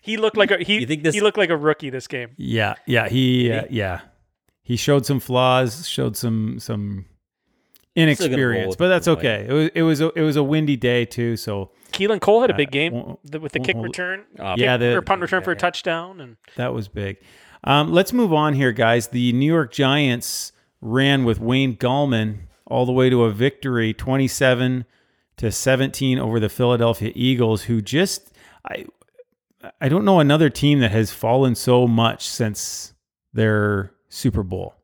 he 0.02 0.16
looked 0.18 0.36
like 0.36 0.50
a 0.50 0.58
he. 0.58 0.80
You 0.80 0.86
think 0.86 1.04
this- 1.04 1.14
he 1.14 1.20
looked 1.22 1.38
like 1.38 1.50
a 1.50 1.56
rookie 1.56 1.88
this 1.90 2.06
game. 2.06 2.30
Yeah, 2.36 2.74
yeah, 2.86 3.08
he, 3.08 3.50
uh, 3.50 3.64
yeah, 3.70 4.00
he 4.62 4.76
showed 4.76 5.06
some 5.06 5.20
flaws, 5.20 5.88
showed 5.88 6.16
some 6.16 6.58
some 6.58 7.06
inexperience, 7.96 8.76
but 8.76 8.88
that's 8.88 9.08
okay. 9.08 9.46
It 9.48 9.52
was 9.52 9.70
it 9.74 9.82
was 9.82 10.00
a, 10.00 10.18
it 10.18 10.22
was 10.22 10.36
a 10.36 10.42
windy 10.42 10.76
day 10.76 11.04
too, 11.04 11.36
so 11.36 11.70
Keelan 11.92 12.20
Cole 12.20 12.40
had 12.40 12.50
a 12.50 12.54
big 12.54 12.68
Uh, 12.68 12.70
game 12.70 12.92
won't- 12.92 13.18
the- 13.30 13.40
with 13.40 13.52
the 13.52 13.60
kick 13.60 13.76
return. 13.76 14.24
Uh, 14.38 14.54
yeah, 14.56 14.74
kick, 14.74 14.80
the, 14.80 14.96
or 14.96 15.02
punt 15.02 15.20
return 15.22 15.42
for 15.42 15.50
a 15.52 15.56
touchdown, 15.56 16.20
and 16.20 16.36
that 16.56 16.72
was 16.72 16.88
big. 16.88 17.18
Um, 17.64 17.92
let's 17.92 18.12
move 18.12 18.32
on 18.32 18.54
here, 18.54 18.72
guys. 18.72 19.08
The 19.08 19.32
New 19.32 19.52
York 19.52 19.72
Giants 19.72 20.52
ran 20.80 21.24
with 21.24 21.40
Wayne 21.40 21.76
Gallman 21.76 22.46
all 22.66 22.86
the 22.86 22.92
way 22.92 23.10
to 23.10 23.24
a 23.24 23.30
victory, 23.32 23.92
twenty-seven 23.92 24.84
to 25.38 25.50
seventeen 25.50 26.18
over 26.18 26.38
the 26.38 26.48
Philadelphia 26.48 27.12
Eagles, 27.14 27.64
who 27.64 27.82
just 27.82 28.32
I 28.64 28.86
I 29.80 29.88
don't 29.88 30.04
know 30.04 30.20
another 30.20 30.48
team 30.48 30.78
that 30.78 30.92
has 30.92 31.10
fallen 31.10 31.54
so 31.54 31.86
much 31.88 32.26
since 32.26 32.94
their 33.34 33.92
Super 34.10 34.42
Bowl. 34.42 34.74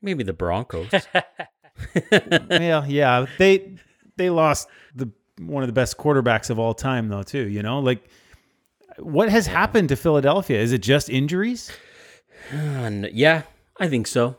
maybe 0.00 0.22
the 0.24 0.32
Broncos. 0.32 0.90
well, 2.50 2.86
yeah, 2.86 3.26
they 3.36 3.74
they 4.16 4.30
lost 4.30 4.68
the 4.94 5.10
one 5.38 5.62
of 5.62 5.66
the 5.68 5.72
best 5.72 5.98
quarterbacks 5.98 6.50
of 6.50 6.58
all 6.58 6.72
time, 6.74 7.08
though. 7.08 7.22
Too, 7.22 7.46
you 7.48 7.62
know, 7.62 7.80
like 7.80 8.08
what 8.98 9.28
has 9.28 9.46
happened 9.46 9.88
to 9.90 9.96
Philadelphia? 9.96 10.58
Is 10.60 10.72
it 10.72 10.82
just 10.82 11.10
injuries? 11.10 11.70
And 12.52 13.10
yeah, 13.12 13.42
I 13.78 13.88
think 13.88 14.06
so. 14.06 14.36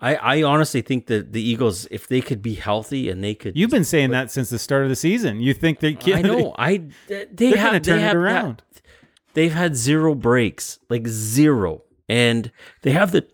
I, 0.00 0.16
I 0.16 0.42
honestly 0.42 0.80
think 0.82 1.06
that 1.06 1.32
the 1.34 1.40
Eagles, 1.42 1.86
if 1.90 2.08
they 2.08 2.20
could 2.20 2.42
be 2.42 2.54
healthy 2.54 3.08
and 3.10 3.22
they 3.22 3.34
could, 3.34 3.56
You've 3.56 3.70
been 3.70 3.84
saying 3.84 4.10
that 4.10 4.30
since 4.32 4.50
the 4.50 4.58
start 4.58 4.82
of 4.82 4.88
the 4.88 4.96
season. 4.96 5.40
You 5.40 5.54
think 5.54 5.78
they 5.80 5.94
can? 5.94 6.14
I 6.18 6.22
know, 6.22 6.54
I 6.58 6.88
they 7.06 7.50
have 7.50 7.72
going 7.72 7.82
to 7.82 7.90
turn 7.90 7.98
they 7.98 8.02
it 8.02 8.06
have 8.08 8.16
around. 8.16 8.62
they've 9.34 9.52
had 9.52 9.76
zero 9.76 10.14
breaks, 10.14 10.78
like 10.88 11.06
zero, 11.06 11.82
and 12.08 12.50
they 12.82 12.90
have 12.92 13.12
the. 13.12 13.26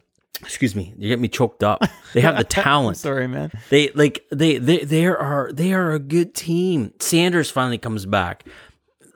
Excuse 0.42 0.74
me, 0.74 0.94
you 0.96 1.08
get 1.10 1.20
me 1.20 1.28
choked 1.28 1.62
up. 1.62 1.82
They 2.14 2.22
have 2.22 2.38
the 2.38 2.44
talent. 2.62 2.96
Sorry, 2.96 3.28
man. 3.28 3.50
They 3.68 3.90
like 3.90 4.24
they 4.32 4.56
they 4.56 4.78
they 4.84 5.06
are 5.06 5.50
they 5.52 5.74
are 5.74 5.92
a 5.92 5.98
good 5.98 6.34
team. 6.34 6.94
Sanders 6.98 7.50
finally 7.50 7.76
comes 7.76 8.06
back. 8.06 8.46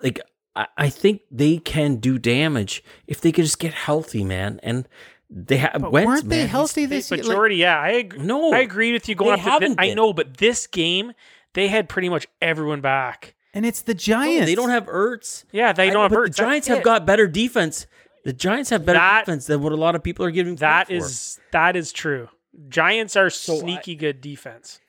Like 0.02 0.20
I, 0.54 0.66
I 0.76 0.88
think 0.90 1.22
they 1.30 1.56
can 1.56 1.96
do 1.96 2.18
damage 2.18 2.84
if 3.06 3.22
they 3.22 3.32
could 3.32 3.44
just 3.44 3.58
get 3.58 3.72
healthy, 3.72 4.22
man. 4.22 4.60
And 4.62 4.86
they 5.30 5.56
have 5.56 5.80
Wentz, 5.82 6.06
Weren't 6.06 6.28
they 6.28 6.36
man, 6.36 6.38
he's- 6.40 6.50
healthy 6.50 6.84
this 6.84 7.10
year? 7.10 7.18
Like, 7.18 7.26
Majority, 7.26 7.56
yeah, 7.56 7.80
I 7.80 7.88
agree. 7.92 8.18
No, 8.18 8.52
I 8.52 8.58
agree 8.58 8.92
with 8.92 9.08
you 9.08 9.14
going 9.14 9.40
up. 9.40 9.60
To 9.62 9.74
I 9.78 9.94
know, 9.94 10.12
but 10.12 10.36
this 10.36 10.66
game 10.66 11.12
they 11.54 11.68
had 11.68 11.88
pretty 11.88 12.10
much 12.10 12.26
everyone 12.42 12.82
back. 12.82 13.34
and 13.54 13.64
it's 13.64 13.80
the 13.80 13.94
No, 13.94 13.98
Giants. 13.98 14.44
they 14.46 14.54
don't 14.54 14.68
have 14.70 14.84
Ertz. 14.86 15.44
Yeah, 15.52 15.72
they 15.72 15.86
don't 15.86 15.94
know, 15.94 16.02
have 16.02 16.10
but 16.10 16.18
Ertz. 16.18 16.24
The 16.36 16.42
Giants 16.42 16.66
That's 16.68 16.76
have 16.76 16.82
it. 16.82 16.84
got 16.84 17.06
better 17.06 17.26
defense. 17.26 17.86
The 18.24 18.32
Giants 18.32 18.70
have 18.70 18.84
better 18.87 18.98
That- 18.98 19.26
defense 19.26 19.46
than 19.46 19.62
what 19.62 19.72
a 19.72 19.76
lot 19.76 19.94
of 19.94 20.02
people 20.02 20.24
are 20.24 20.30
giving. 20.30 20.56
That 20.56 20.87
credit 20.87 21.02
for. 21.02 21.06
is 21.06 21.40
that 21.52 21.76
is 21.76 21.92
true. 21.92 22.28
Giants 22.68 23.16
are 23.16 23.26
I- 23.26 23.28
sneaky 23.28 23.94
good 23.96 24.20
defense. 24.20 24.80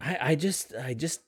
I, 0.00 0.18
I 0.20 0.34
just 0.34 0.74
I 0.74 0.94
just 0.94 1.20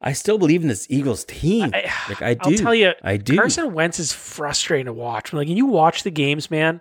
I 0.00 0.12
still 0.12 0.38
believe 0.38 0.62
in 0.62 0.68
this 0.68 0.86
Eagles 0.90 1.24
team. 1.24 1.70
I- 1.74 1.90
like 2.08 2.22
I 2.22 2.34
do. 2.34 2.50
I'll 2.50 2.56
tell 2.56 2.74
you, 2.74 2.92
I 3.02 3.16
do. 3.16 3.36
Carson 3.36 3.72
Wentz 3.74 3.98
is 3.98 4.12
frustrating 4.12 4.86
to 4.86 4.92
watch. 4.92 5.32
Like, 5.32 5.48
when 5.48 5.56
you 5.56 5.66
watch 5.66 6.02
the 6.02 6.10
games, 6.10 6.50
man, 6.50 6.80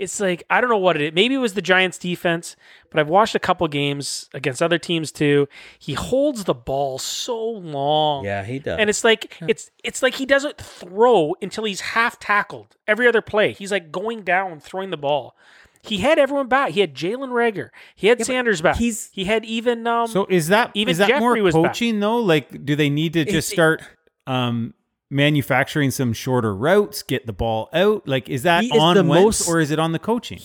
it's 0.00 0.18
like 0.20 0.42
I 0.50 0.60
don't 0.60 0.70
know 0.70 0.78
what 0.78 0.96
it 0.96 1.02
is. 1.02 1.12
Maybe 1.12 1.34
it 1.34 1.38
was 1.38 1.54
the 1.54 1.62
Giants' 1.62 1.98
defense, 1.98 2.56
but 2.90 2.98
I've 2.98 3.08
watched 3.08 3.34
a 3.34 3.38
couple 3.38 3.68
games 3.68 4.28
against 4.34 4.62
other 4.62 4.78
teams 4.78 5.12
too. 5.12 5.48
He 5.78 5.94
holds 5.94 6.44
the 6.44 6.54
ball 6.54 6.98
so 6.98 7.38
long. 7.40 8.24
yeah, 8.24 8.42
he 8.44 8.58
does. 8.58 8.78
And 8.78 8.90
it's 8.90 9.04
like 9.04 9.36
it's 9.46 9.70
it's 9.84 10.02
like 10.02 10.14
he 10.14 10.26
doesn't 10.26 10.58
throw 10.58 11.34
until 11.42 11.64
he's 11.64 11.80
half 11.80 12.18
tackled. 12.18 12.76
Every 12.88 13.06
other 13.06 13.22
play, 13.22 13.52
he's 13.52 13.70
like 13.70 13.92
going 13.92 14.22
down, 14.22 14.58
throwing 14.60 14.90
the 14.90 14.96
ball. 14.96 15.36
He 15.82 15.98
had 15.98 16.18
everyone 16.18 16.48
back. 16.48 16.72
He 16.72 16.80
had 16.80 16.94
Jalen 16.94 17.30
Reagor. 17.30 17.70
He 17.94 18.08
had 18.08 18.22
Sanders 18.24 18.60
back. 18.60 18.76
he's- 18.76 19.08
he 19.12 19.24
had 19.24 19.44
even 19.46 19.86
um. 19.86 20.08
So 20.08 20.26
is 20.28 20.48
that 20.48 20.70
Even 20.74 20.92
is 20.92 20.98
that 20.98 21.08
more 21.20 21.30
Jeffrey 21.32 21.42
was 21.42 21.54
coaching 21.54 22.00
though? 22.00 22.18
Like, 22.18 22.64
do 22.66 22.76
they 22.76 22.90
need 22.90 23.14
to 23.14 23.24
just 23.24 23.48
start 23.48 23.82
um, 24.26 24.74
manufacturing 25.10 25.90
some 25.90 26.12
shorter 26.12 26.54
routes, 26.54 27.02
get 27.02 27.26
the 27.26 27.32
ball 27.32 27.68
out? 27.72 28.06
Like, 28.08 28.28
is 28.28 28.42
that 28.44 28.64
on 28.72 28.96
the 28.96 29.04
Wentz 29.04 29.40
most- 29.40 29.48
or 29.48 29.60
is 29.60 29.70
it 29.70 29.78
on 29.78 29.92
the 29.92 29.98
coaching? 29.98 30.40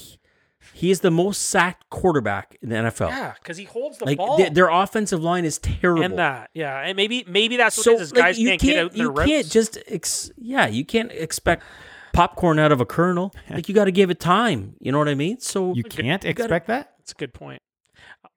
he 0.74 0.92
is 0.92 1.00
the 1.00 1.12
most 1.12 1.44
sacked 1.44 1.90
quarterback 1.90 2.58
in 2.62 2.68
the 2.70 2.76
NFL. 2.76 3.08
yeah, 3.08 3.34
because 3.42 3.56
he 3.56 3.64
holds 3.64 3.98
the 4.00 4.04
like 4.06 4.18
ball. 4.18 4.36
th- 4.36 4.52
their 4.54 4.68
offensive 4.68 5.24
line 5.24 5.46
is 5.46 5.58
terrible. 5.60 6.04
and 6.04 6.18
that, 6.18 6.50
yeah, 6.54 6.80
and 6.82 6.98
maybe 6.98 7.24
maybe 7.28 7.56
that's 7.56 7.78
what 7.78 7.84
so 7.86 7.92
it 7.94 7.96
is. 7.96 8.02
is 8.02 8.12
like, 8.14 8.22
guys 8.24 8.40
you 8.40 8.50
can't, 8.50 8.62
can't, 8.62 8.74
get 8.74 8.86
out 8.86 8.92
you 8.94 9.04
their 9.04 9.12
routes. 9.12 9.30
can't 9.30 9.50
just 9.52 9.78
ex- 9.88 10.32
yeah 10.38 10.68
you 10.68 10.84
can't 10.84 11.12
expect 11.14 11.64
popcorn 12.12 12.60
out 12.60 12.74
of 12.74 12.82
a 12.82 12.86
kernel. 12.86 13.34
like 13.50 13.70
you 13.70 13.76
got 13.76 13.86
to 13.86 13.92
give 13.92 14.10
it 14.10 14.20
time. 14.20 14.76
You 14.82 14.92
know 14.92 14.98
what 14.98 15.08
I 15.08 15.16
mean? 15.16 15.40
So 15.40 15.74
You 15.76 15.84
can't 15.84 16.24
gotta- 16.24 16.30
expect 16.30 16.68
that. 16.68 16.94
That's 16.98 17.12
a 17.14 17.16
good 17.16 17.34
point. 17.34 17.62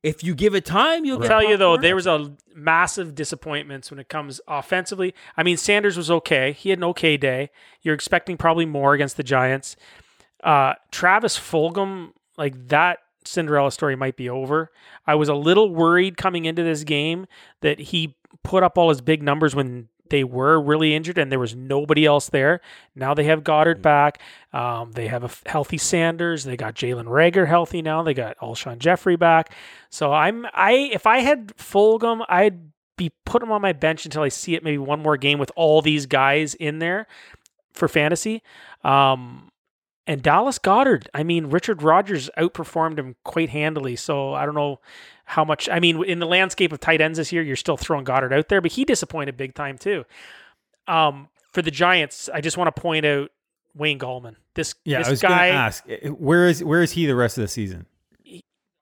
If 0.02 0.22
you 0.22 0.34
give 0.34 0.54
it 0.54 0.64
time, 0.64 1.04
you'll 1.04 1.20
tell 1.20 1.42
you 1.42 1.56
though, 1.56 1.76
there 1.76 1.96
was 1.96 2.06
a 2.06 2.32
massive 2.54 3.14
disappointments 3.14 3.90
when 3.90 3.98
it 3.98 4.08
comes 4.08 4.40
offensively. 4.46 5.14
I 5.36 5.42
mean, 5.42 5.56
Sanders 5.56 5.96
was 5.96 6.10
okay; 6.10 6.52
he 6.52 6.70
had 6.70 6.78
an 6.78 6.84
okay 6.84 7.16
day. 7.16 7.50
You're 7.82 7.94
expecting 7.94 8.36
probably 8.36 8.66
more 8.66 8.94
against 8.94 9.16
the 9.16 9.22
Giants. 9.22 9.76
Uh, 10.42 10.74
Travis 10.92 11.38
Fulgham, 11.38 12.12
like 12.36 12.68
that 12.68 12.98
Cinderella 13.24 13.72
story 13.72 13.96
might 13.96 14.16
be 14.16 14.28
over. 14.28 14.70
I 15.06 15.16
was 15.16 15.28
a 15.28 15.34
little 15.34 15.74
worried 15.74 16.16
coming 16.16 16.44
into 16.44 16.62
this 16.62 16.84
game 16.84 17.26
that 17.60 17.78
he 17.78 18.16
put 18.44 18.62
up 18.62 18.78
all 18.78 18.88
his 18.88 19.00
big 19.00 19.22
numbers 19.22 19.54
when 19.54 19.88
they 20.10 20.24
were 20.24 20.60
really 20.60 20.94
injured 20.94 21.18
and 21.18 21.30
there 21.30 21.38
was 21.38 21.54
nobody 21.54 22.04
else 22.04 22.28
there. 22.28 22.60
Now 22.94 23.14
they 23.14 23.24
have 23.24 23.44
Goedert 23.44 23.82
back. 23.82 24.20
Um, 24.52 24.92
they 24.92 25.08
have 25.08 25.24
a 25.24 25.30
healthy 25.48 25.78
Sanders. 25.78 26.44
They 26.44 26.56
got 26.56 26.74
Jalen 26.74 27.04
Reagor 27.04 27.46
healthy 27.46 27.82
now. 27.82 28.02
They 28.02 28.14
got 28.14 28.38
Alshon 28.38 28.78
Jeffery 28.78 29.16
back. 29.16 29.52
So 29.90 30.12
I'm 30.12 30.46
I 30.52 30.90
if 30.92 31.06
I 31.06 31.18
had 31.18 31.56
Fulgham, 31.56 32.24
I'd 32.28 32.70
be 32.96 33.12
putting 33.24 33.48
him 33.48 33.52
on 33.52 33.62
my 33.62 33.72
bench 33.72 34.04
until 34.04 34.22
I 34.22 34.28
see 34.28 34.54
it 34.54 34.62
maybe 34.62 34.78
one 34.78 35.00
more 35.00 35.16
game 35.16 35.38
with 35.38 35.52
all 35.56 35.80
these 35.80 36.06
guys 36.06 36.54
in 36.54 36.80
there 36.80 37.06
for 37.72 37.88
fantasy. 37.88 38.42
Um, 38.84 39.50
and 40.06 40.22
Dallas 40.22 40.58
Goedert, 40.58 41.06
I 41.12 41.22
mean, 41.22 41.46
Richard 41.46 41.82
Rodgers 41.82 42.30
outperformed 42.36 42.98
him 42.98 43.16
quite 43.24 43.50
handily. 43.50 43.94
So 43.94 44.32
I 44.32 44.46
don't 44.46 44.54
know 44.54 44.80
how 45.28 45.44
much. 45.44 45.68
I 45.68 45.78
mean, 45.78 46.02
in 46.04 46.18
the 46.18 46.26
landscape 46.26 46.72
of 46.72 46.80
tight 46.80 47.00
ends 47.00 47.18
this 47.18 47.32
year, 47.32 47.42
you're 47.42 47.54
still 47.56 47.76
throwing 47.76 48.04
Goedert 48.04 48.32
out 48.32 48.48
there, 48.48 48.60
but 48.60 48.72
he 48.72 48.84
disappointed 48.84 49.36
big 49.36 49.54
time 49.54 49.78
too. 49.78 50.04
Um, 50.86 51.28
for 51.52 51.62
the 51.62 51.70
Giants, 51.70 52.28
I 52.32 52.40
just 52.40 52.56
want 52.56 52.74
to 52.74 52.80
point 52.80 53.04
out 53.06 53.30
Wayne 53.74 53.98
Gallman. 53.98 54.36
This 54.54 54.74
Yeah, 54.84 55.02
I 55.04 55.10
was 55.10 55.20
guy. 55.22 55.28
going 55.28 55.38
to 55.52 55.58
ask, 55.58 55.84
eh, 55.88 56.08
where 56.08 56.48
is 56.48 56.64
where 56.64 56.82
is 56.82 56.92
he 56.92 57.06
the 57.06 57.14
rest 57.14 57.38
of 57.38 57.42
the 57.42 57.48
season? 57.48 57.86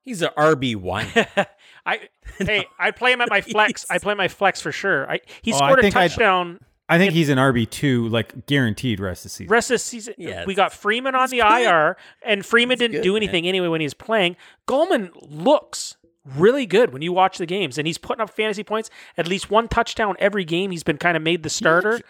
he's 0.04 0.22
an 0.22 0.30
RB 0.38 0.76
one. 0.76 1.06
I 1.86 2.08
hey, 2.38 2.66
I 2.78 2.92
play 2.92 3.12
him 3.12 3.20
at 3.20 3.28
my 3.28 3.40
flex. 3.42 3.84
I 3.90 3.98
play 3.98 4.14
my 4.14 4.28
flex 4.28 4.60
for 4.60 4.70
sure. 4.72 5.10
I, 5.10 5.20
he 5.42 5.52
Oh, 5.52 5.56
scored 5.56 5.80
a 5.80 5.82
think 5.82 5.96
I'd- 5.96 6.08
touchdown. 6.10 6.60
I 6.88 6.98
think 6.98 7.14
he's 7.14 7.28
an 7.30 7.38
RB 7.38 7.68
two, 7.68 8.06
like 8.10 8.46
guaranteed 8.46 9.00
rest 9.00 9.24
of 9.24 9.30
the 9.32 9.34
season. 9.34 9.50
Rest 9.50 9.72
of 9.72 9.74
the 9.74 9.78
season, 9.80 10.14
Yeah, 10.18 10.44
we 10.46 10.54
got 10.54 10.72
Freeman 10.72 11.16
on 11.16 11.28
the 11.30 11.38
good. 11.38 11.62
IR, 11.62 11.96
and 12.24 12.46
Freeman 12.46 12.78
didn't 12.78 12.98
good, 12.98 13.02
do 13.02 13.14
man. 13.14 13.24
anything 13.24 13.48
anyway 13.48 13.66
when 13.66 13.80
he 13.80 13.86
was 13.86 13.94
playing. 13.94 14.36
Gallman 14.68 15.10
looks 15.20 15.96
really 16.36 16.66
good 16.66 16.92
when 16.92 17.02
you 17.02 17.12
watch 17.12 17.38
the 17.38 17.46
games, 17.46 17.78
and 17.78 17.86
he's 17.86 17.98
putting 17.98 18.20
up 18.22 18.30
fantasy 18.30 18.64
points. 18.64 18.90
At 19.16 19.28
least 19.28 19.50
one 19.50 19.68
touchdown 19.68 20.16
every 20.18 20.44
game. 20.44 20.70
He's 20.70 20.82
been 20.82 20.98
kind 20.98 21.16
of 21.16 21.22
made 21.22 21.42
the 21.42 21.50
starter. 21.50 22.00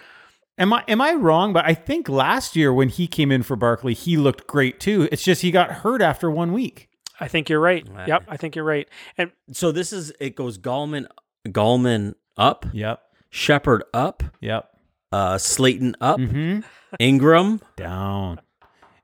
Am 0.58 0.72
I 0.72 0.84
am 0.88 1.00
I 1.02 1.12
wrong? 1.12 1.52
But 1.52 1.66
I 1.66 1.74
think 1.74 2.08
last 2.08 2.56
year 2.56 2.72
when 2.72 2.88
he 2.88 3.06
came 3.06 3.30
in 3.30 3.42
for 3.42 3.56
Barkley, 3.56 3.92
he 3.94 4.16
looked 4.16 4.46
great 4.46 4.80
too. 4.80 5.08
It's 5.12 5.22
just 5.22 5.42
he 5.42 5.50
got 5.50 5.70
hurt 5.70 6.00
after 6.00 6.30
one 6.30 6.52
week. 6.52 6.88
I 7.20 7.28
think 7.28 7.48
you're 7.48 7.60
right. 7.60 7.86
Right. 7.90 8.08
Yep, 8.08 8.24
I 8.28 8.36
think 8.36 8.56
you're 8.56 8.64
right. 8.64 8.88
And 9.18 9.32
so 9.52 9.70
this 9.72 9.92
is 9.92 10.12
it 10.20 10.34
goes 10.34 10.56
Gallman, 10.58 11.06
Gallman 11.46 12.14
up, 12.38 12.66
Yep. 12.72 13.00
Shepard 13.30 13.84
up, 13.92 14.22
Yep. 14.40 14.68
uh, 15.12 15.36
Slayton 15.38 15.94
up, 16.00 16.18
hmm 16.20 16.60
Ingram. 16.98 17.60
Down. 17.76 18.40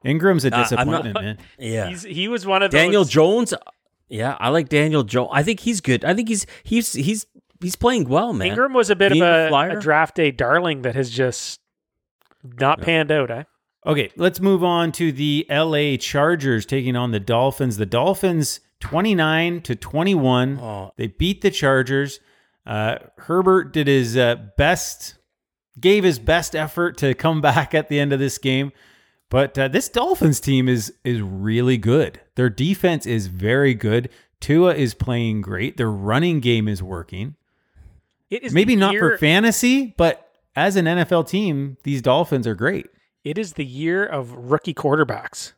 Ingram's 0.04 0.44
a 0.44 0.48
Uh, 0.48 0.50
not- 0.58 0.62
disappointment, 0.70 1.14
man. 1.20 1.38
Yeah, 1.58 1.88
he's 1.88 2.02
he 2.02 2.28
was 2.28 2.46
one 2.46 2.62
of 2.62 2.70
Daniel 2.70 3.02
those. 3.04 3.10
Jones. 3.12 3.54
Yeah, 4.12 4.36
I 4.38 4.50
like 4.50 4.68
Daniel 4.68 5.04
Jones. 5.04 5.30
I 5.32 5.42
think 5.42 5.60
he's 5.60 5.80
good. 5.80 6.04
I 6.04 6.12
think 6.12 6.28
he's 6.28 6.46
he's 6.64 6.92
he's 6.92 7.26
he's 7.62 7.76
playing 7.76 8.10
well, 8.10 8.34
man. 8.34 8.48
Ingram 8.48 8.74
was 8.74 8.90
a 8.90 8.96
bit 8.96 9.10
of 9.10 9.14
Being 9.14 9.24
a 9.24 9.48
a, 9.50 9.78
a 9.78 9.80
draft 9.80 10.16
day 10.16 10.30
darling 10.30 10.82
that 10.82 10.94
has 10.94 11.08
just 11.08 11.60
not 12.44 12.82
panned 12.82 13.10
out. 13.10 13.30
Eh? 13.30 13.44
Okay, 13.86 14.10
let's 14.16 14.38
move 14.38 14.62
on 14.62 14.92
to 14.92 15.12
the 15.12 15.46
LA 15.48 15.96
Chargers 15.96 16.66
taking 16.66 16.94
on 16.94 17.12
the 17.12 17.20
Dolphins. 17.20 17.78
The 17.78 17.86
Dolphins 17.86 18.60
29 18.80 19.62
to 19.62 19.76
21. 19.76 20.58
Oh. 20.60 20.92
They 20.98 21.06
beat 21.06 21.40
the 21.40 21.50
Chargers. 21.50 22.20
Uh, 22.66 22.96
Herbert 23.16 23.72
did 23.72 23.86
his 23.86 24.14
uh, 24.16 24.36
best, 24.58 25.14
gave 25.80 26.04
his 26.04 26.18
best 26.18 26.54
effort 26.54 26.98
to 26.98 27.14
come 27.14 27.40
back 27.40 27.74
at 27.74 27.88
the 27.88 27.98
end 27.98 28.12
of 28.12 28.18
this 28.18 28.36
game. 28.36 28.72
But 29.30 29.58
uh, 29.58 29.68
this 29.68 29.88
Dolphins 29.88 30.38
team 30.38 30.68
is 30.68 30.92
is 31.02 31.22
really 31.22 31.78
good. 31.78 32.20
Their 32.36 32.50
defense 32.50 33.06
is 33.06 33.26
very 33.26 33.74
good. 33.74 34.08
Tua 34.40 34.74
is 34.74 34.94
playing 34.94 35.42
great. 35.42 35.76
Their 35.76 35.90
running 35.90 36.40
game 36.40 36.68
is 36.68 36.82
working. 36.82 37.36
It 38.30 38.42
is 38.42 38.52
Maybe 38.52 38.76
not 38.76 38.92
year, 38.92 39.10
for 39.10 39.18
fantasy, 39.18 39.94
but 39.96 40.30
as 40.56 40.76
an 40.76 40.86
NFL 40.86 41.28
team, 41.28 41.76
these 41.82 42.02
Dolphins 42.02 42.46
are 42.46 42.54
great. 42.54 42.86
It 43.24 43.38
is 43.38 43.54
the 43.54 43.64
year 43.64 44.04
of 44.04 44.32
rookie 44.32 44.74
quarterbacks. 44.74 45.52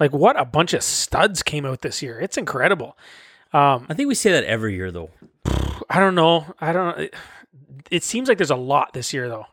Like 0.00 0.12
what 0.12 0.38
a 0.38 0.44
bunch 0.44 0.74
of 0.74 0.82
studs 0.82 1.42
came 1.42 1.64
out 1.64 1.82
this 1.82 2.02
year. 2.02 2.18
It's 2.18 2.36
incredible. 2.36 2.98
Um, 3.52 3.86
I 3.88 3.94
think 3.94 4.08
we 4.08 4.14
say 4.14 4.32
that 4.32 4.44
every 4.44 4.74
year 4.74 4.90
though. 4.90 5.10
I 5.88 6.00
don't 6.00 6.14
know. 6.14 6.46
I 6.60 6.72
don't. 6.72 6.98
It, 6.98 7.14
it 7.90 8.02
seems 8.02 8.28
like 8.28 8.38
there's 8.38 8.50
a 8.50 8.56
lot 8.56 8.92
this 8.92 9.12
year 9.12 9.28
though, 9.28 9.46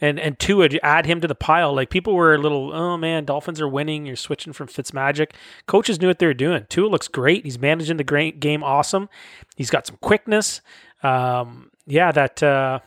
and 0.00 0.20
and 0.20 0.38
Tua 0.38 0.68
add 0.82 1.06
him 1.06 1.20
to 1.20 1.28
the 1.28 1.34
pile. 1.34 1.74
Like 1.74 1.90
people 1.90 2.14
were 2.14 2.34
a 2.34 2.38
little, 2.38 2.72
oh 2.72 2.96
man, 2.96 3.24
Dolphins 3.24 3.60
are 3.60 3.68
winning. 3.68 4.06
You're 4.06 4.16
switching 4.16 4.52
from 4.52 4.68
Fitzmagic. 4.68 5.32
Coaches 5.66 6.00
knew 6.00 6.08
what 6.08 6.18
they 6.18 6.26
were 6.26 6.34
doing. 6.34 6.66
Tua 6.68 6.88
looks 6.88 7.08
great. 7.08 7.44
He's 7.44 7.58
managing 7.58 7.96
the 7.96 8.04
great 8.04 8.40
game 8.40 8.62
awesome. 8.62 9.08
He's 9.56 9.70
got 9.70 9.86
some 9.86 9.96
quickness. 10.00 10.60
Um, 11.02 11.70
yeah, 11.86 12.12
that 12.12 12.42
uh, 12.42 12.80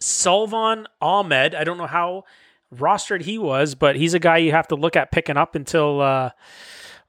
Salvon 0.00 0.86
Ahmed. 1.00 1.54
I 1.54 1.64
don't 1.64 1.78
know 1.78 1.86
how 1.86 2.24
rostered 2.74 3.22
he 3.22 3.38
was, 3.38 3.74
but 3.74 3.96
he's 3.96 4.14
a 4.14 4.18
guy 4.18 4.38
you 4.38 4.52
have 4.52 4.68
to 4.68 4.74
look 4.74 4.96
at 4.96 5.12
picking 5.12 5.36
up 5.36 5.54
until. 5.54 6.00
Uh, 6.00 6.30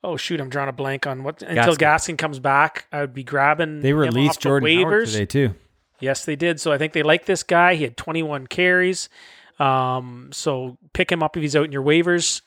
Oh 0.06 0.18
shoot! 0.18 0.42
I'm 0.42 0.50
drawing 0.50 0.68
a 0.68 0.74
blank 0.74 1.08
on 1.08 1.24
what 1.24 1.42
until 1.42 1.76
Gaskin. 1.76 1.78
Gaskin 1.78 2.18
comes 2.18 2.38
back. 2.38 2.88
I 2.92 3.00
would 3.00 3.14
be 3.14 3.24
grabbing. 3.24 3.80
They 3.80 3.94
released 3.94 4.32
off 4.32 4.36
the 4.36 4.50
Jordan 4.50 4.80
Howard 4.82 5.08
today 5.08 5.26
too. 5.26 5.56
Yes, 6.04 6.26
they 6.26 6.36
did. 6.36 6.60
So 6.60 6.72
I 6.72 6.78
think 6.78 6.94
they 6.94 7.04
like 7.04 7.26
this 7.26 7.44
guy. 7.44 7.76
He 7.76 7.84
had 7.84 7.96
21 7.98 8.48
carries. 8.48 9.10
Um, 9.58 10.30
so 10.34 10.78
pick 10.94 11.12
him 11.12 11.24
up 11.24 11.38
if 11.38 11.42
he's 11.42 11.56
out 11.56 11.66
in 11.66 11.72
your 11.72 11.84
waivers 11.84 12.42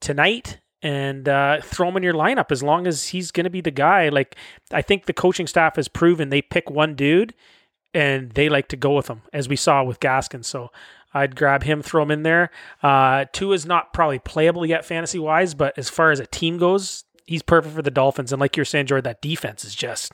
tonight. 0.00 0.58
and 0.82 1.28
uh, 1.28 1.60
throw 1.62 1.88
him 1.88 1.96
in 1.96 2.02
your 2.02 2.12
lineup 2.12 2.50
as 2.50 2.62
long 2.62 2.86
as 2.88 3.08
he's 3.08 3.30
going 3.30 3.44
to 3.44 3.50
be 3.50 3.60
the 3.60 3.70
guy. 3.70 4.08
Like 4.08 4.36
I 4.72 4.82
think 4.82 5.06
the 5.06 5.12
coaching 5.12 5.46
staff 5.46 5.76
has 5.76 5.88
proven 5.88 6.28
they 6.28 6.42
pick 6.42 6.68
one 6.68 6.94
dude 6.96 7.34
and 7.94 8.32
they 8.32 8.48
like 8.48 8.68
to 8.68 8.76
go 8.76 8.96
with 8.96 9.08
him, 9.08 9.22
as 9.32 9.48
we 9.48 9.56
saw 9.56 9.84
with 9.84 10.00
Gaskin. 10.00 10.44
So 10.44 10.70
I'd 11.14 11.36
grab 11.36 11.62
him, 11.62 11.82
throw 11.82 12.02
him 12.02 12.10
in 12.10 12.22
there. 12.24 12.50
Uh, 12.82 13.26
is 13.40 13.64
not 13.64 13.92
probably 13.92 14.18
playable 14.18 14.66
yet 14.66 14.84
fantasy 14.84 15.18
wise, 15.18 15.54
but 15.54 15.78
as 15.78 15.88
far 15.88 16.10
as 16.10 16.20
a 16.20 16.26
team 16.26 16.58
goes, 16.58 17.04
he's 17.26 17.42
perfect 17.42 17.76
for 17.76 17.82
the 17.82 17.90
Dolphins. 17.90 18.32
And 18.32 18.40
like 18.40 18.56
you're 18.56 18.64
saying, 18.64 18.86
Jordan, 18.86 19.04
that 19.04 19.22
defense 19.22 19.64
is 19.64 19.74
just 19.74 20.12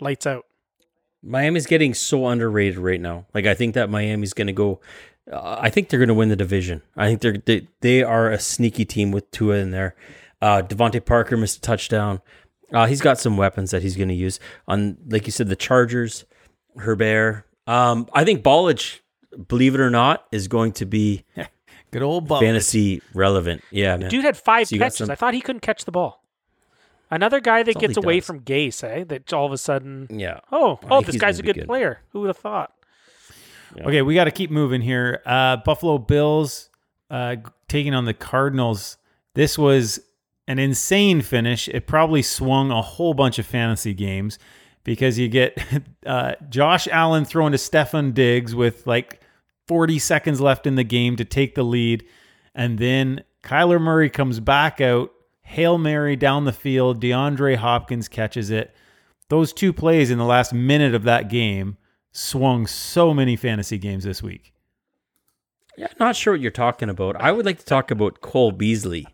lights 0.00 0.26
out. 0.26 0.44
Miami's 1.22 1.66
getting 1.66 1.94
so 1.94 2.26
underrated 2.26 2.78
right 2.78 3.00
now. 3.00 3.26
Like 3.34 3.46
I 3.46 3.54
think 3.54 3.74
that 3.74 3.88
Miami's 3.90 4.32
going 4.32 4.48
to 4.48 4.52
go. 4.52 4.80
Uh, 5.30 5.56
I 5.60 5.70
think 5.70 5.88
they're 5.88 6.00
going 6.00 6.08
to 6.08 6.14
win 6.14 6.28
the 6.30 6.36
division. 6.36 6.82
I 6.96 7.06
think 7.08 7.20
they're 7.20 7.36
they, 7.38 7.68
they 7.80 8.02
are 8.02 8.30
a 8.30 8.38
sneaky 8.38 8.84
team 8.84 9.12
with 9.12 9.30
Tua 9.30 9.56
in 9.56 9.70
there. 9.70 9.94
Uh, 10.40 10.62
DeVante 10.62 11.04
Parker 11.04 11.36
missed 11.36 11.58
a 11.58 11.60
touchdown. 11.60 12.20
Uh, 12.72 12.86
he's 12.86 13.00
got 13.00 13.18
some 13.18 13.36
weapons 13.36 13.70
that 13.70 13.82
he's 13.82 13.96
going 13.96 14.08
to 14.08 14.14
use 14.14 14.40
on, 14.66 14.96
like 15.08 15.26
you 15.26 15.30
said, 15.32 15.48
the 15.48 15.54
Chargers. 15.56 16.24
Herbert. 16.78 17.44
Um, 17.66 18.08
I 18.14 18.24
think 18.24 18.42
Ballage, 18.42 19.00
believe 19.48 19.74
it 19.74 19.80
or 19.80 19.90
not, 19.90 20.26
is 20.32 20.48
going 20.48 20.72
to 20.72 20.86
be 20.86 21.24
Good 21.92 22.02
old 22.02 22.26
ball. 22.26 22.40
fantasy 22.40 23.02
relevant. 23.14 23.62
Yeah, 23.70 23.96
man. 23.98 24.08
Dude 24.08 24.24
had 24.24 24.36
five 24.38 24.68
So 24.68 24.78
catches. 24.78 24.96
some- 24.96 25.10
I 25.10 25.14
thought 25.14 25.34
he 25.34 25.42
couldn't 25.42 25.60
catch 25.60 25.84
the 25.84 25.92
ball. 25.92 26.21
Another 27.12 27.40
guy 27.40 27.62
that 27.62 27.76
all 27.76 27.80
gets 27.80 27.94
he 27.96 28.02
away 28.02 28.16
does. 28.18 28.26
from 28.26 28.40
Gase, 28.40 28.82
eh? 28.82 29.04
That 29.04 29.32
all 29.32 29.46
of 29.46 29.52
a 29.52 29.58
sudden, 29.58 30.08
Yeah. 30.10 30.40
oh, 30.50 30.80
oh, 30.84 30.88
think 30.96 31.06
this 31.06 31.14
he's 31.14 31.20
guy's 31.20 31.38
a 31.38 31.42
gonna 31.42 31.52
be 31.52 31.58
good, 31.60 31.60
good. 31.62 31.68
player. 31.68 32.00
Who 32.10 32.20
would 32.20 32.28
have 32.28 32.38
thought? 32.38 32.72
Okay, 33.80 34.02
we 34.02 34.14
got 34.14 34.24
to 34.24 34.30
keep 34.30 34.50
moving 34.50 34.82
here. 34.82 35.22
Uh, 35.24 35.56
Buffalo 35.58 35.96
Bills 35.98 36.68
uh, 37.10 37.36
taking 37.68 37.94
on 37.94 38.04
the 38.04 38.12
Cardinals. 38.14 38.98
This 39.34 39.56
was 39.56 39.98
an 40.46 40.58
insane 40.58 41.22
finish. 41.22 41.68
It 41.68 41.86
probably 41.86 42.20
swung 42.22 42.70
a 42.70 42.82
whole 42.82 43.14
bunch 43.14 43.38
of 43.38 43.46
fantasy 43.46 43.94
games 43.94 44.38
because 44.84 45.18
you 45.18 45.28
get 45.28 45.56
uh, 46.06 46.34
Josh 46.50 46.86
Allen 46.88 47.24
throwing 47.24 47.52
to 47.52 47.58
Stefon 47.58 48.12
Diggs 48.12 48.54
with 48.54 48.86
like 48.86 49.20
40 49.68 49.98
seconds 49.98 50.40
left 50.40 50.66
in 50.66 50.74
the 50.74 50.84
game 50.84 51.16
to 51.16 51.24
take 51.24 51.54
the 51.54 51.62
lead. 51.62 52.04
And 52.54 52.78
then 52.78 53.24
Kyler 53.42 53.80
Murray 53.80 54.10
comes 54.10 54.38
back 54.38 54.82
out, 54.82 55.12
Hail 55.52 55.76
Mary 55.76 56.16
down 56.16 56.46
the 56.46 56.52
field. 56.52 56.98
DeAndre 57.00 57.56
Hopkins 57.56 58.08
catches 58.08 58.50
it. 58.50 58.74
Those 59.28 59.52
two 59.52 59.74
plays 59.74 60.10
in 60.10 60.16
the 60.16 60.24
last 60.24 60.54
minute 60.54 60.94
of 60.94 61.02
that 61.02 61.28
game 61.28 61.76
swung 62.10 62.66
so 62.66 63.12
many 63.12 63.36
fantasy 63.36 63.76
games 63.76 64.04
this 64.04 64.22
week. 64.22 64.54
Yeah, 65.76 65.88
not 66.00 66.16
sure 66.16 66.32
what 66.32 66.40
you're 66.40 66.50
talking 66.50 66.88
about. 66.88 67.16
I 67.20 67.32
would 67.32 67.44
like 67.44 67.58
to 67.58 67.66
talk 67.66 67.90
about 67.90 68.22
Cole 68.22 68.52
Beasley 68.52 69.06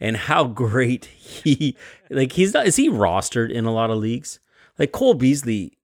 and 0.00 0.16
how 0.16 0.44
great 0.44 1.04
he 1.04 1.76
like 2.10 2.32
he's 2.32 2.54
not 2.54 2.66
is 2.66 2.76
he 2.76 2.90
rostered 2.90 3.52
in 3.52 3.64
a 3.64 3.72
lot 3.72 3.90
of 3.90 3.98
leagues? 3.98 4.40
Like 4.78 4.90
Cole 4.90 5.14
Beasley 5.14 5.78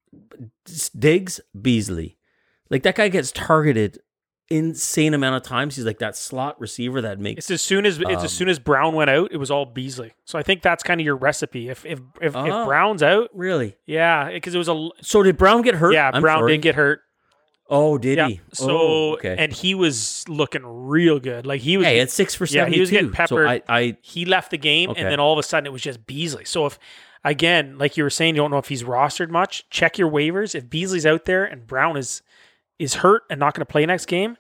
digs 0.99 1.41
Beasley. 1.61 2.19
Like 2.69 2.83
that 2.83 2.97
guy 2.97 3.09
gets 3.09 3.31
targeted 3.31 4.01
insane 4.51 5.15
amount 5.15 5.37
of 5.37 5.43
times. 5.43 5.77
He's 5.77 5.85
like 5.87 6.01
that 6.01 6.17
slot 6.17 6.61
receiver 6.61 7.01
that 7.03 7.19
makes 7.21 7.39
It's 7.39 7.51
as 7.51 7.63
soon 7.63 7.87
as 7.87 7.99
it's 7.99 8.07
Um, 8.09 8.25
as 8.25 8.33
soon 8.33 8.49
as 8.49 8.59
Brown 8.59 8.95
went 8.95 9.09
out, 9.09 9.31
it 9.33 9.37
was 9.37 9.51
all 9.51 9.65
Beasley. 9.65 10.13
So 10.25 10.39
I 10.39 10.43
think 10.43 10.61
that's 10.63 10.83
kind 10.83 11.01
of 11.01 11.05
your 11.05 11.17
recipe. 11.17 11.69
If 11.69 11.87
if 11.87 12.01
if, 12.21 12.35
Oh. 12.37 12.45
if 12.45 12.67
Brown's 12.67 13.03
out, 13.03 13.31
really. 13.33 13.77
yeah, 13.87 14.31
because 14.31 14.55
it 14.55 14.59
was 14.59 14.69
a 14.69 14.89
So 15.03 15.23
did 15.23 15.37
Brown 15.37 15.63
get 15.63 15.77
hurt? 15.77 15.93
yeah, 15.95 16.11
I'm 16.13 16.21
Brown 16.23 16.41
sorry. 16.41 16.53
did 16.53 16.63
get 16.63 16.75
hurt. 16.75 17.01
Oh, 17.73 17.99
did 17.99 18.19
Yeah. 18.19 18.27
he? 18.29 18.41
So 18.53 18.69
oh, 18.71 19.13
okay. 19.15 19.37
and 19.39 19.53
he 19.53 19.77
was 19.77 20.25
looking 20.29 20.63
real 20.65 21.21
good. 21.21 21.47
Like 21.47 21.61
he 21.61 21.77
was 21.77 21.87
hey, 21.87 22.01
it's 22.01 22.13
six 22.13 22.35
for 22.35 22.45
Yeah, 22.47 22.67
he 22.67 22.81
was 22.81 22.91
getting 22.91 23.13
So. 23.13 23.47
I, 23.47 23.63
I 23.69 23.97
he 24.03 24.25
left 24.25 24.51
the 24.51 24.59
game 24.59 24.91
Okay. 24.91 25.01
and 25.01 25.09
then 25.11 25.21
all 25.21 25.33
of 25.33 25.39
a 25.39 25.45
sudden 25.45 25.67
it 25.67 25.73
was 25.73 25.83
just 25.83 26.05
Beasley. 26.05 26.45
So 26.45 26.67
if 26.67 26.77
again, 27.25 27.79
like 27.79 27.97
you 27.97 28.03
were 28.03 28.11
saying, 28.11 28.35
you 28.35 28.41
don't 28.41 28.51
know 28.51 28.59
if 28.59 28.67
he's 28.69 28.83
rostered 28.83 29.29
much, 29.29 29.69
check 29.71 29.99
your 29.99 30.11
waivers. 30.11 30.57
If 30.57 30.69
Beasley's 30.69 31.07
out 31.07 31.27
there 31.27 31.45
and 31.45 31.65
Brown 31.67 31.97
is 31.97 32.23
is 32.81 32.95
hurt 32.95 33.23
and 33.31 33.39
not 33.39 33.55
going 33.55 33.61
to 33.65 33.71
play 33.71 33.87
next 33.87 34.07
game, 34.07 34.37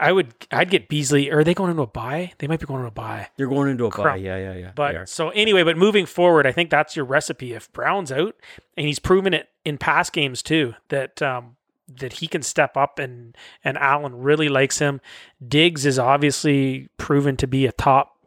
I 0.00 0.12
would 0.12 0.34
I'd 0.50 0.70
get 0.70 0.88
Beasley. 0.88 1.30
Or 1.30 1.38
are 1.38 1.44
they 1.44 1.54
going 1.54 1.70
into 1.70 1.82
a 1.82 1.86
bye? 1.86 2.32
They 2.38 2.46
might 2.46 2.60
be 2.60 2.66
going 2.66 2.80
into 2.80 2.88
a 2.88 2.92
bye. 2.92 3.28
they're 3.36 3.48
going 3.48 3.70
into 3.70 3.86
a 3.86 3.90
bye. 3.90 4.16
Yeah, 4.16 4.36
yeah, 4.36 4.54
yeah. 4.54 4.72
But 4.74 5.08
so 5.08 5.30
anyway, 5.30 5.62
but 5.62 5.76
moving 5.76 6.06
forward, 6.06 6.46
I 6.46 6.52
think 6.52 6.70
that's 6.70 6.94
your 6.94 7.04
recipe. 7.04 7.54
If 7.54 7.72
Brown's 7.72 8.12
out 8.12 8.36
and 8.76 8.86
he's 8.86 8.98
proven 8.98 9.32
it 9.32 9.48
in 9.64 9.78
past 9.78 10.12
games 10.12 10.42
too, 10.42 10.74
that 10.88 11.22
um, 11.22 11.56
that 11.88 12.14
he 12.14 12.28
can 12.28 12.42
step 12.42 12.76
up 12.76 12.98
and 12.98 13.36
and 13.64 13.78
Allen 13.78 14.20
really 14.20 14.48
likes 14.48 14.78
him. 14.78 15.00
Diggs 15.46 15.86
is 15.86 15.98
obviously 15.98 16.88
proven 16.96 17.36
to 17.36 17.46
be 17.46 17.66
a 17.66 17.72
top 17.72 18.17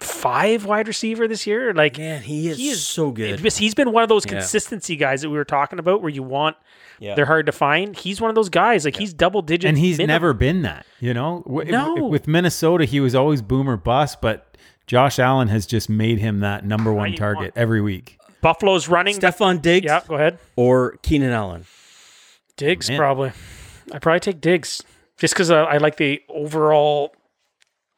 five 0.00 0.64
wide 0.64 0.88
receiver 0.88 1.28
this 1.28 1.46
year. 1.46 1.72
Like 1.74 1.98
man, 1.98 2.22
he 2.22 2.48
is, 2.48 2.56
he 2.58 2.70
is- 2.70 2.86
so 2.86 3.10
good. 3.10 3.38
He's 3.40 3.74
been 3.74 3.92
one 3.92 4.02
of 4.02 4.08
those 4.08 4.24
Yeah. 4.26 4.32
consistency 4.32 4.96
guys 4.96 5.22
that 5.22 5.30
we 5.30 5.36
were 5.36 5.44
talking 5.44 5.78
about, 5.78 6.00
where 6.02 6.10
you 6.10 6.22
want 6.22 6.56
Yeah. 6.98 7.14
they're 7.14 7.26
hard 7.26 7.46
to 7.46 7.52
find. 7.52 7.96
He's 7.96 8.20
one 8.20 8.30
of 8.30 8.34
those 8.34 8.48
guys. 8.48 8.84
Like 8.84 8.96
he's 8.96 9.12
double 9.12 9.42
digit, 9.42 9.68
and 9.68 9.78
he's 9.78 9.98
minimum. 9.98 10.14
never 10.14 10.32
been 10.32 10.62
that. 10.62 10.86
You 11.00 11.14
know, 11.14 11.42
No. 11.46 11.94
with 12.06 12.26
Minnesota, 12.26 12.84
he 12.84 12.98
was 13.00 13.14
always 13.14 13.42
boomer 13.42 13.76
bust, 13.76 14.20
but 14.20 14.56
Josh 14.86 15.18
Allen 15.18 15.48
has 15.48 15.66
just 15.66 15.88
made 15.88 16.18
him 16.18 16.40
that 16.40 16.64
number 16.64 16.92
one 16.92 17.14
target 17.14 17.52
every 17.54 17.80
week. 17.80 18.16
Buffalo's 18.42 18.88
running. 18.88 19.16
Stefon 19.18 19.60
Diggs 19.60 19.84
yeah, 19.86 20.00
go 20.08 20.14
ahead. 20.14 20.38
or 20.56 20.96
Keenan 21.02 21.30
Allen. 21.30 21.66
Diggs 22.56 22.88
Man. 22.88 22.98
probably. 22.98 23.32
I 23.92 23.98
probably 23.98 24.20
take 24.20 24.40
Diggs 24.40 24.82
just 25.18 25.34
because 25.34 25.50
I, 25.50 25.60
uh, 25.60 25.64
I 25.64 25.76
like 25.76 25.96
the 25.96 26.22
overall. 26.28 27.14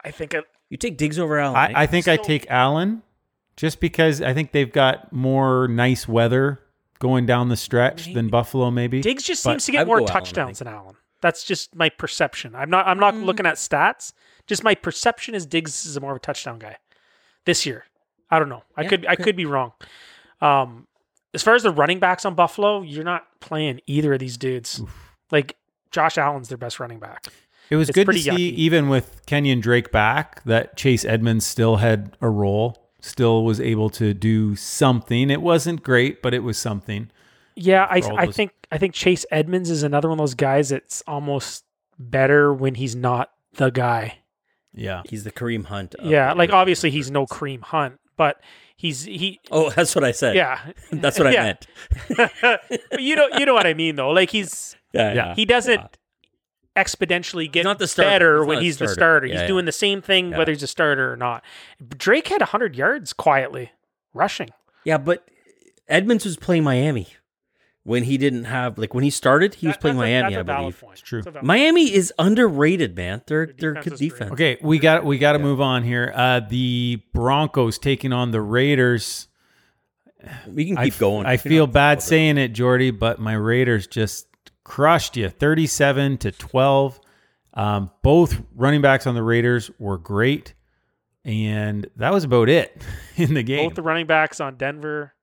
I 0.03 0.11
think 0.11 0.33
it, 0.33 0.43
You 0.69 0.77
take 0.77 0.97
Diggs 0.97 1.19
over 1.19 1.39
Allen. 1.39 1.55
eh? 1.55 1.59
I, 1.77 1.83
I 1.83 1.85
think 1.87 2.07
I 2.07 2.15
Still- 2.15 2.25
take 2.25 2.47
Allen 2.49 3.03
just 3.55 3.79
because 3.79 4.21
I 4.21 4.33
think 4.33 4.51
they've 4.51 4.71
got 4.71 5.11
more 5.13 5.67
nice 5.67 6.07
weather 6.07 6.59
going 6.99 7.25
down 7.25 7.49
the 7.49 7.57
stretch 7.57 8.13
than 8.13 8.29
Buffalo, 8.29 8.71
maybe. 8.71 9.01
Diggs 9.01 9.23
just 9.23 9.43
But 9.43 9.51
seems 9.61 9.65
to 9.65 9.71
I 9.71 9.73
get 9.73 9.79
would 9.81 9.87
more 9.87 9.97
go 9.99 10.03
Allen, 10.05 10.09
I 10.09 10.13
touchdowns 10.19 10.59
than 10.59 10.67
Allen. 10.69 10.95
That's 11.21 11.43
just 11.43 11.75
my 11.75 11.89
perception. 11.89 12.55
I'm 12.55 12.69
not. 12.69 12.87
I'm 12.87 12.99
not 12.99 13.13
Mm. 13.13 13.25
looking 13.25 13.45
at 13.45 13.55
stats. 13.55 14.11
Just 14.47 14.63
my 14.63 14.75
perception 14.75 15.35
is 15.35 15.45
Diggs 15.45 15.85
is 15.85 15.99
more 16.01 16.11
of 16.11 16.17
a 16.17 16.19
touchdown 16.19 16.59
guy 16.59 16.77
this 17.45 17.65
year. 17.65 17.85
I 18.29 18.39
don't 18.39 18.49
know. 18.49 18.63
I 18.75 18.81
Yeah, 18.83 18.89
could. 18.89 19.05
I 19.05 19.13
okay. 19.13 19.23
could 19.23 19.35
be 19.37 19.45
wrong. 19.45 19.71
Um, 20.41 20.87
as 21.33 21.41
far 21.43 21.55
as 21.55 21.63
the 21.63 21.71
running 21.71 21.99
backs 21.99 22.25
on 22.25 22.35
Buffalo, 22.35 22.81
you're 22.81 23.03
not 23.05 23.39
playing 23.39 23.79
either 23.87 24.13
of 24.13 24.19
these 24.19 24.37
dudes. 24.37 24.81
Like 25.31 25.55
Josh 25.91 26.17
Allen's 26.17 26.49
their 26.49 26.57
best 26.57 26.79
running 26.79 26.99
back. 26.99 27.25
It 27.73 27.77
was 27.77 27.89
It's 27.89 27.95
good 27.95 28.05
to 28.07 28.13
see, 28.13 28.29
yucky. 28.29 28.37
even 28.55 28.87
with 28.87 29.25
Kenyan 29.25 29.59
Drake 29.61 29.91
back, 29.91 30.43
that 30.43 30.77
Chase 30.77 31.03
Edmonds 31.05 31.43
still 31.43 31.77
had 31.77 32.15
a 32.21 32.29
role, 32.29 32.77
still 33.01 33.43
was 33.43 33.59
able 33.59 33.89
to 33.91 34.13
do 34.13 34.55
something. 34.55 35.31
It 35.31 35.41
wasn't 35.41 35.81
great, 35.81 36.21
but 36.21 36.35
it 36.35 36.43
was 36.43 36.57
something. 36.57 37.09
Yeah, 37.55 37.87
I, 37.89 37.97
I 38.15 38.25
those- 38.27 38.35
think 38.35 38.51
I 38.71 38.77
think 38.77 38.93
Chase 38.93 39.25
Edmonds 39.31 39.71
is 39.71 39.81
another 39.81 40.07
one 40.09 40.19
of 40.19 40.21
those 40.23 40.35
guys 40.35 40.69
that's 40.69 41.01
almost 41.07 41.63
better 41.97 42.53
when 42.53 42.75
he's 42.75 42.95
not 42.95 43.31
the 43.53 43.71
guy. 43.71 44.19
Yeah. 44.75 45.01
he's 45.09 45.23
the 45.23 45.31
Kareem 45.31 45.65
Hunt. 45.65 45.95
of 45.95 46.05
yeah, 46.05 46.29
the- 46.33 46.37
like 46.37 46.51
obviously 46.51 46.91
he's 46.91 47.09
no 47.09 47.25
Kareem 47.25 47.61
Hunt, 47.61 47.99
but 48.17 48.39
he's 48.75 49.03
he. 49.05 49.39
Oh, 49.51 49.69
that's 49.75 49.95
what 49.95 50.03
I 50.03 50.11
said. 50.11 50.35
Yeah, 50.35 50.59
that's 50.91 51.17
what 51.17 51.27
I 51.27 51.31
meant. 51.31 51.67
you 52.99 53.15
know 53.15 53.27
you 53.37 53.45
know 53.47 53.53
what 53.55 53.65
I 53.65 53.73
mean 53.73 53.95
though. 53.95 54.09
Like 54.11 54.29
he's 54.29 54.75
Yeah, 54.93 55.13
Yeah. 55.13 55.35
he 55.35 55.45
doesn't 55.45 55.81
exponentially 56.75 57.51
get 57.51 57.63
not 57.63 57.77
the 57.79 57.87
starter. 57.87 58.09
better 58.09 58.45
when 58.45 58.55
not 58.55 58.61
a 58.61 58.65
he's 58.65 58.77
the 58.77 58.85
starter. 58.87 58.93
starter. 58.93 59.27
Yeah, 59.27 59.33
he's 59.33 59.41
yeah. 59.41 59.47
doing 59.47 59.65
the 59.65 59.71
same 59.71 60.01
thing 60.01 60.31
Yeah. 60.31 60.37
whether 60.39 60.51
he's 60.51 60.63
a 60.63 60.67
starter 60.67 61.11
or 61.11 61.15
not. 61.17 61.43
Drake 61.97 62.27
had 62.29 62.41
100 62.41 62.75
yards 62.75 63.13
quietly 63.13 63.71
rushing. 64.13 64.49
Yeah, 64.83 64.97
but 64.97 65.27
Edmonds 65.87 66.25
was 66.25 66.35
playing 66.37 66.63
Miami 66.63 67.07
when 67.83 68.03
he 68.03 68.17
didn't 68.17 68.45
have 68.45 68.77
like 68.77 68.93
when 68.93 69.03
he 69.03 69.09
started, 69.09 69.55
he 69.55 69.67
was 69.67 69.77
playing 69.77 69.97
that's 69.97 70.05
a- 70.07 70.11
Miami, 70.11 70.35
that's 70.35 70.37
a 70.37 70.39
I 70.39 70.43
valid 70.55 70.61
believe. 70.63 70.81
point. 70.81 70.93
It's 70.93 71.01
true. 71.01 71.19
That's 71.19 71.27
a 71.27 71.31
valid- 71.31 71.45
Miami 71.45 71.93
is 71.93 72.13
underrated, 72.17 72.95
man. 72.95 73.21
They're 73.27 73.45
Their 73.45 73.55
they're 73.73 73.83
good 73.83 73.93
is 73.93 73.99
great. 73.99 74.09
defense. 74.09 74.31
Okay, 74.31 74.57
we 74.61 74.79
got 74.79 75.03
we 75.05 75.17
got 75.17 75.33
to 75.33 75.39
move 75.39 75.61
on 75.61 75.83
here. 75.83 76.11
Uh, 76.15 76.39
the 76.39 77.01
Broncos 77.13 77.77
taking 77.77 78.13
on 78.13 78.31
the 78.31 78.41
Raiders. 78.41 79.27
We 80.47 80.65
can 80.65 80.77
I 80.77 80.85
keep 80.85 80.93
f- 80.93 80.99
going. 80.99 81.25
I 81.25 81.35
feel 81.37 81.65
don't 81.65 81.67
have 81.67 81.69
to 81.69 81.73
bad 81.73 82.01
saying 82.01 82.37
it, 82.37 82.49
Jordy, 82.53 82.91
but 82.91 83.19
my 83.19 83.33
Raiders 83.33 83.87
just 83.87 84.27
crushed 84.63 85.17
you, 85.17 85.29
thirty-seven 85.29 86.17
to 86.19 86.31
twelve. 86.31 86.99
Um, 87.53 87.91
both 88.01 88.41
running 88.55 88.81
backs 88.81 89.05
on 89.05 89.13
the 89.15 89.23
Raiders 89.23 89.69
were 89.77 89.97
great, 89.97 90.53
and 91.23 91.87
that 91.97 92.11
was 92.13 92.23
about 92.23 92.49
it 92.49 92.81
in 93.15 93.33
the 93.33 93.43
game. 93.43 93.67
Both 93.69 93.75
the 93.75 93.83
running 93.83 94.07
backs 94.07 94.39
on 94.39 94.55
Denver. 94.57 95.13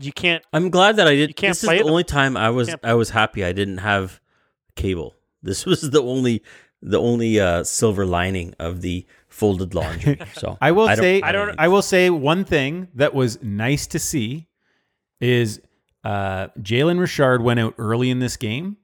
You 0.00 0.12
can't. 0.12 0.44
I'm 0.52 0.70
glad 0.70 0.96
that 0.96 1.08
I 1.08 1.14
did. 1.16 1.30
You 1.30 1.34
can't 1.34 1.50
this 1.50 1.64
is 1.64 1.68
the 1.70 1.78
them. 1.78 1.86
only 1.88 2.04
time 2.04 2.36
I 2.36 2.50
was 2.50 2.74
I 2.84 2.94
was 2.94 3.10
happy 3.10 3.44
I 3.44 3.52
didn't 3.52 3.78
have 3.78 4.20
cable. 4.76 5.14
This 5.42 5.64
was 5.66 5.80
the 5.90 6.02
only 6.02 6.42
the 6.80 7.00
only 7.00 7.40
uh, 7.40 7.64
silver 7.64 8.06
lining 8.06 8.54
of 8.60 8.82
the 8.82 9.04
folded 9.28 9.74
laundry. 9.74 10.20
So 10.34 10.56
I 10.60 10.70
will 10.70 10.86
don't- 10.86 10.96
say, 10.98 11.20
I 11.22 11.32
don't- 11.32 11.58
I 11.58 11.66
will 11.68 11.82
say 11.82 12.08
one 12.10 12.44
thing 12.44 12.86
that 12.94 13.14
was 13.14 13.42
nice 13.42 13.88
to 13.88 13.98
see 13.98 14.46
is 15.20 15.60
uh, 16.08 16.48
Jalen 16.58 16.98
Richard 16.98 17.42
went 17.42 17.60
out 17.60 17.74
early 17.76 18.08
in 18.08 18.18
this 18.18 18.38
game, 18.38 18.78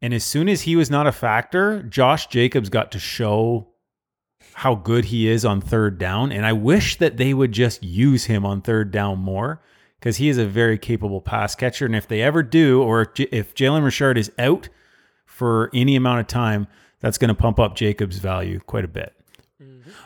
and 0.00 0.14
as 0.14 0.22
soon 0.22 0.48
as 0.48 0.62
he 0.62 0.76
was 0.76 0.88
not 0.88 1.08
a 1.08 1.10
factor, 1.10 1.82
Josh 1.82 2.28
Jacobs 2.28 2.68
got 2.68 2.92
to 2.92 3.00
show 3.00 3.70
how 4.52 4.76
good 4.76 5.06
he 5.06 5.28
is 5.28 5.44
on 5.44 5.60
third 5.60 5.98
down, 5.98 6.30
and 6.30 6.46
I 6.46 6.52
wish 6.52 6.96
that 6.98 7.16
they 7.16 7.34
would 7.34 7.50
just 7.50 7.82
use 7.82 8.26
him 8.26 8.46
on 8.46 8.60
third 8.60 8.92
down 8.92 9.18
more 9.18 9.62
because 9.98 10.18
he 10.18 10.28
is 10.28 10.38
a 10.38 10.46
very 10.46 10.78
capable 10.78 11.20
pass 11.20 11.56
catcher. 11.56 11.86
And 11.86 11.96
if 11.96 12.06
they 12.06 12.22
ever 12.22 12.44
do, 12.44 12.80
or 12.80 13.02
if 13.02 13.14
J- 13.14 13.28
if 13.32 13.56
Jalen 13.56 13.84
Richard 13.84 14.16
is 14.16 14.30
out 14.38 14.68
for 15.26 15.70
any 15.74 15.96
amount 15.96 16.20
of 16.20 16.28
time, 16.28 16.68
that's 17.00 17.18
going 17.18 17.30
to 17.30 17.34
pump 17.34 17.58
up 17.58 17.74
Jacobs' 17.74 18.18
value 18.18 18.60
quite 18.60 18.84
a 18.84 18.88
bit. 18.88 19.12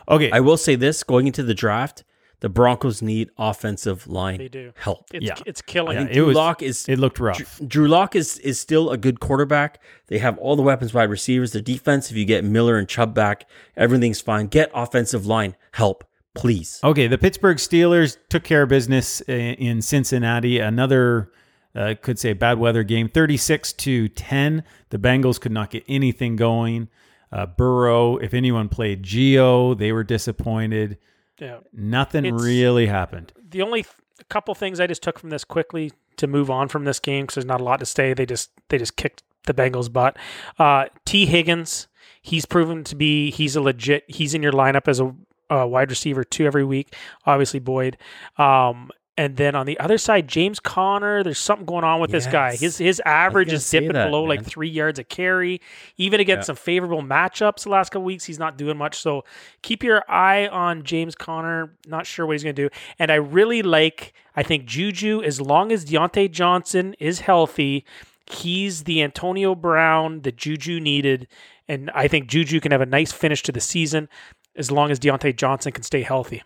Okay, 0.08 0.30
I 0.30 0.40
will 0.40 0.56
say 0.56 0.76
this: 0.76 1.02
going 1.02 1.26
into 1.26 1.42
the 1.42 1.52
draft, 1.52 2.04
the 2.40 2.48
Broncos 2.48 3.02
need 3.02 3.30
offensive 3.36 4.06
line 4.06 4.38
They 4.38 4.48
do. 4.48 4.72
help. 4.76 5.06
It's, 5.12 5.26
Yeah. 5.26 5.34
it's 5.44 5.60
killing. 5.60 5.96
Yeah, 5.96 6.04
it. 6.04 6.10
it 6.10 6.14
Drew 6.14 6.26
was- 6.26 6.36
Lock 6.36 6.62
is 6.62 6.88
it 6.88 6.98
looked 6.98 7.18
rough. 7.18 7.60
Drew 7.66 7.88
Lock 7.88 8.14
is 8.14 8.38
is 8.38 8.60
still 8.60 8.90
a 8.90 8.96
good 8.96 9.18
quarterback. 9.20 9.80
They 10.06 10.18
have 10.18 10.38
all 10.38 10.54
the 10.56 10.62
weapons, 10.62 10.94
wide 10.94 11.10
receivers. 11.10 11.52
Their 11.52 11.62
defense, 11.62 12.10
if 12.10 12.16
you 12.16 12.24
get 12.24 12.44
Miller 12.44 12.78
and 12.78 12.88
Chubb 12.88 13.14
back, 13.14 13.46
everything's 13.76 14.20
fine. 14.20 14.46
Get 14.46 14.70
offensive 14.72 15.26
line 15.26 15.56
help, 15.72 16.04
please. 16.34 16.78
Okay, 16.84 17.06
the 17.08 17.18
Pittsburgh 17.18 17.56
Steelers 17.58 18.16
took 18.28 18.44
care 18.44 18.62
of 18.62 18.68
business 18.68 19.20
in 19.22 19.82
Cincinnati. 19.82 20.60
Another, 20.60 21.30
uh, 21.74 21.94
could 22.00 22.18
say, 22.18 22.32
bad 22.34 22.58
weather 22.58 22.84
game, 22.84 23.08
thirty-six 23.08 23.72
to 23.72 24.08
ten. 24.08 24.62
The 24.90 24.98
Bengals 24.98 25.40
could 25.40 25.52
not 25.52 25.70
get 25.70 25.82
anything 25.88 26.36
going. 26.36 26.88
Uh, 27.32 27.44
Burrow, 27.46 28.16
if 28.16 28.32
anyone 28.32 28.68
played 28.68 29.02
Gio, 29.02 29.76
they 29.76 29.92
were 29.92 30.04
disappointed. 30.04 30.96
Yeah. 31.38 31.58
Nothing 31.72 32.24
It's- 32.24 32.42
really 32.42 32.86
happened. 32.86 33.32
the 33.50 33.62
only 33.62 33.82
th- 33.82 33.94
couple 34.28 34.54
things 34.54 34.80
I 34.80 34.86
just 34.86 35.02
took 35.02 35.18
from 35.18 35.30
this 35.30 35.44
quickly 35.44 35.92
to 36.16 36.26
move 36.26 36.50
on 36.50 36.68
from 36.68 36.84
this 36.84 36.98
game 37.00 37.22
because 37.24 37.36
there's 37.36 37.44
not 37.46 37.60
a 37.60 37.64
lot 37.64 37.78
to 37.80 37.86
say. 37.86 38.12
They 38.12 38.26
just 38.26 38.50
they 38.68 38.78
just 38.78 38.96
kicked 38.96 39.22
the 39.46 39.54
Bengals' 39.54 39.92
butt. 39.92 40.16
Uh, 40.58 40.86
Tee 41.06 41.26
Higgins, 41.26 41.86
he's 42.20 42.44
proven 42.44 42.82
to 42.84 42.96
be 42.96 43.30
he's 43.30 43.54
a 43.56 43.60
legit. 43.60 44.04
He's 44.08 44.34
in 44.34 44.42
your 44.42 44.52
lineup 44.52 44.88
as 44.88 45.00
a, 45.00 45.14
uh 45.50 45.64
wide 45.66 45.88
receiver 45.90 46.24
two 46.24 46.44
every 46.44 46.64
week. 46.64 46.94
Obviously 47.24 47.60
Boyd. 47.60 47.96
Um, 48.36 48.90
and 49.18 49.36
then 49.36 49.56
on 49.56 49.66
the 49.66 49.78
other 49.80 49.98
side, 49.98 50.28
James 50.28 50.60
Conner, 50.60 51.24
There's 51.24 51.40
something 51.40 51.66
going 51.66 51.82
on 51.82 52.00
with 52.00 52.12
this 52.12 52.28
guy. 52.28 52.54
His 52.54 52.78
his 52.78 53.02
average 53.04 53.52
is 53.52 53.68
dipping 53.68 53.94
that, 53.94 54.06
below 54.06 54.22
like 54.22 54.44
three 54.44 54.68
yards 54.68 55.00
a 55.00 55.04
carry. 55.04 55.60
Even 55.96 56.20
against 56.20 56.46
some 56.46 56.54
favorable 56.54 57.02
matchups 57.02 57.64
the 57.64 57.70
last 57.70 57.90
couple 57.90 58.04
weeks, 58.04 58.24
he's 58.24 58.38
not 58.38 58.56
doing 58.56 58.78
much. 58.78 58.96
So 59.00 59.24
keep 59.62 59.82
your 59.82 60.08
eye 60.08 60.46
on 60.46 60.84
James 60.84 61.16
Conner. 61.16 61.74
Not 61.88 62.06
sure 62.06 62.26
what 62.26 62.34
he's 62.34 62.44
going 62.44 62.54
to 62.54 62.68
do. 62.68 62.74
And 63.00 63.10
I 63.10 63.16
really 63.16 63.60
like, 63.60 64.14
I 64.36 64.44
think 64.44 64.66
Juju, 64.66 65.20
as 65.24 65.40
long 65.40 65.72
as 65.72 65.84
Diontae 65.84 66.30
Johnson 66.30 66.94
is 67.00 67.18
healthy, 67.18 67.84
he's 68.30 68.84
the 68.84 69.02
Antonio 69.02 69.56
Brown 69.56 70.20
that 70.22 70.36
Juju 70.36 70.78
needed. 70.78 71.26
And 71.66 71.90
I 71.92 72.06
think 72.06 72.28
Juju 72.28 72.60
can 72.60 72.70
have 72.70 72.80
a 72.80 72.86
nice 72.86 73.10
finish 73.10 73.42
to 73.42 73.50
the 73.50 73.60
season 73.60 74.08
as 74.54 74.70
long 74.70 74.92
as 74.92 75.00
Diontae 75.00 75.34
Johnson 75.36 75.72
can 75.72 75.82
stay 75.82 76.02
healthy. 76.02 76.44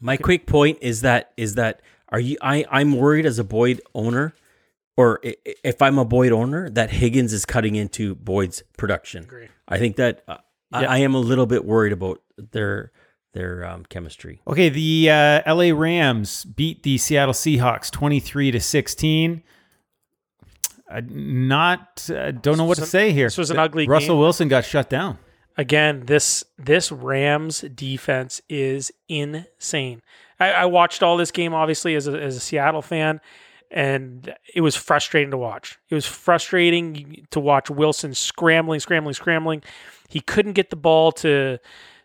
My 0.00 0.16
quick 0.16 0.46
point 0.46 0.78
is 0.82 1.00
that 1.02 1.32
is 1.36 1.54
that 1.54 1.80
are 2.10 2.20
you? 2.20 2.36
I 2.42 2.64
I'm 2.70 2.96
worried 2.96 3.26
as 3.26 3.38
a 3.38 3.44
Boyd 3.44 3.80
owner, 3.94 4.34
or 4.96 5.20
i- 5.24 5.36
i- 5.46 5.54
if 5.64 5.80
I'm 5.82 5.98
a 5.98 6.04
Boyd 6.04 6.32
owner, 6.32 6.68
that 6.70 6.90
Higgins 6.90 7.32
is 7.32 7.44
cutting 7.46 7.74
into 7.76 8.14
Boyd's 8.14 8.62
production. 8.76 9.24
Agree. 9.24 9.48
I 9.68 9.78
think 9.78 9.96
that 9.96 10.22
uh, 10.28 10.36
I, 10.72 10.84
I 10.84 10.98
am 10.98 11.14
a 11.14 11.18
little 11.20 11.46
bit 11.46 11.64
worried 11.64 11.92
about 11.92 12.20
their 12.36 12.92
their 13.32 13.64
um, 13.66 13.84
chemistry. 13.86 14.40
Okay, 14.46 14.68
the 14.68 15.10
uh, 15.10 15.54
LA 15.54 15.72
Rams 15.78 16.44
beat 16.44 16.82
the 16.82 16.96
Seattle 16.98 17.34
Seahawks 17.34 17.90
23 17.90 18.50
to 18.52 18.60
16. 18.60 19.42
Uh, 20.88 21.00
not, 21.08 22.08
uh, 22.14 22.30
don't 22.30 22.56
know 22.56 22.64
what 22.64 22.78
to 22.78 22.86
say 22.86 23.10
here. 23.12 23.26
this 23.26 23.36
was 23.36 23.50
an 23.50 23.58
ugly 23.58 23.86
Russell 23.88 24.14
game. 24.14 24.20
Wilson 24.20 24.48
got 24.48 24.64
shut 24.64 24.88
down. 24.88 25.18
Again, 25.56 26.04
this 26.06 26.44
this 26.58 26.92
Rams 26.92 27.60
defense 27.74 28.40
is 28.48 28.92
insane. 29.08 30.02
I, 30.38 30.52
I 30.52 30.64
watched 30.66 31.02
all 31.02 31.16
this 31.16 31.30
game 31.30 31.54
obviously 31.54 31.94
as 31.94 32.06
a, 32.06 32.12
as 32.20 32.36
a 32.36 32.40
Seattle 32.40 32.82
fan, 32.82 33.20
and 33.70 34.34
it 34.54 34.60
was 34.60 34.76
frustrating 34.76 35.30
to 35.30 35.38
watch. 35.38 35.78
It 35.88 35.94
was 35.94 36.06
frustrating 36.06 37.26
to 37.30 37.40
watch 37.40 37.70
Wilson 37.70 38.14
scrambling, 38.14 38.80
scrambling, 38.80 39.14
scrambling. 39.14 39.62
He 40.08 40.20
couldn't 40.20 40.52
get 40.52 40.70
the 40.70 40.76
ball 40.76 41.12
to 41.12 41.58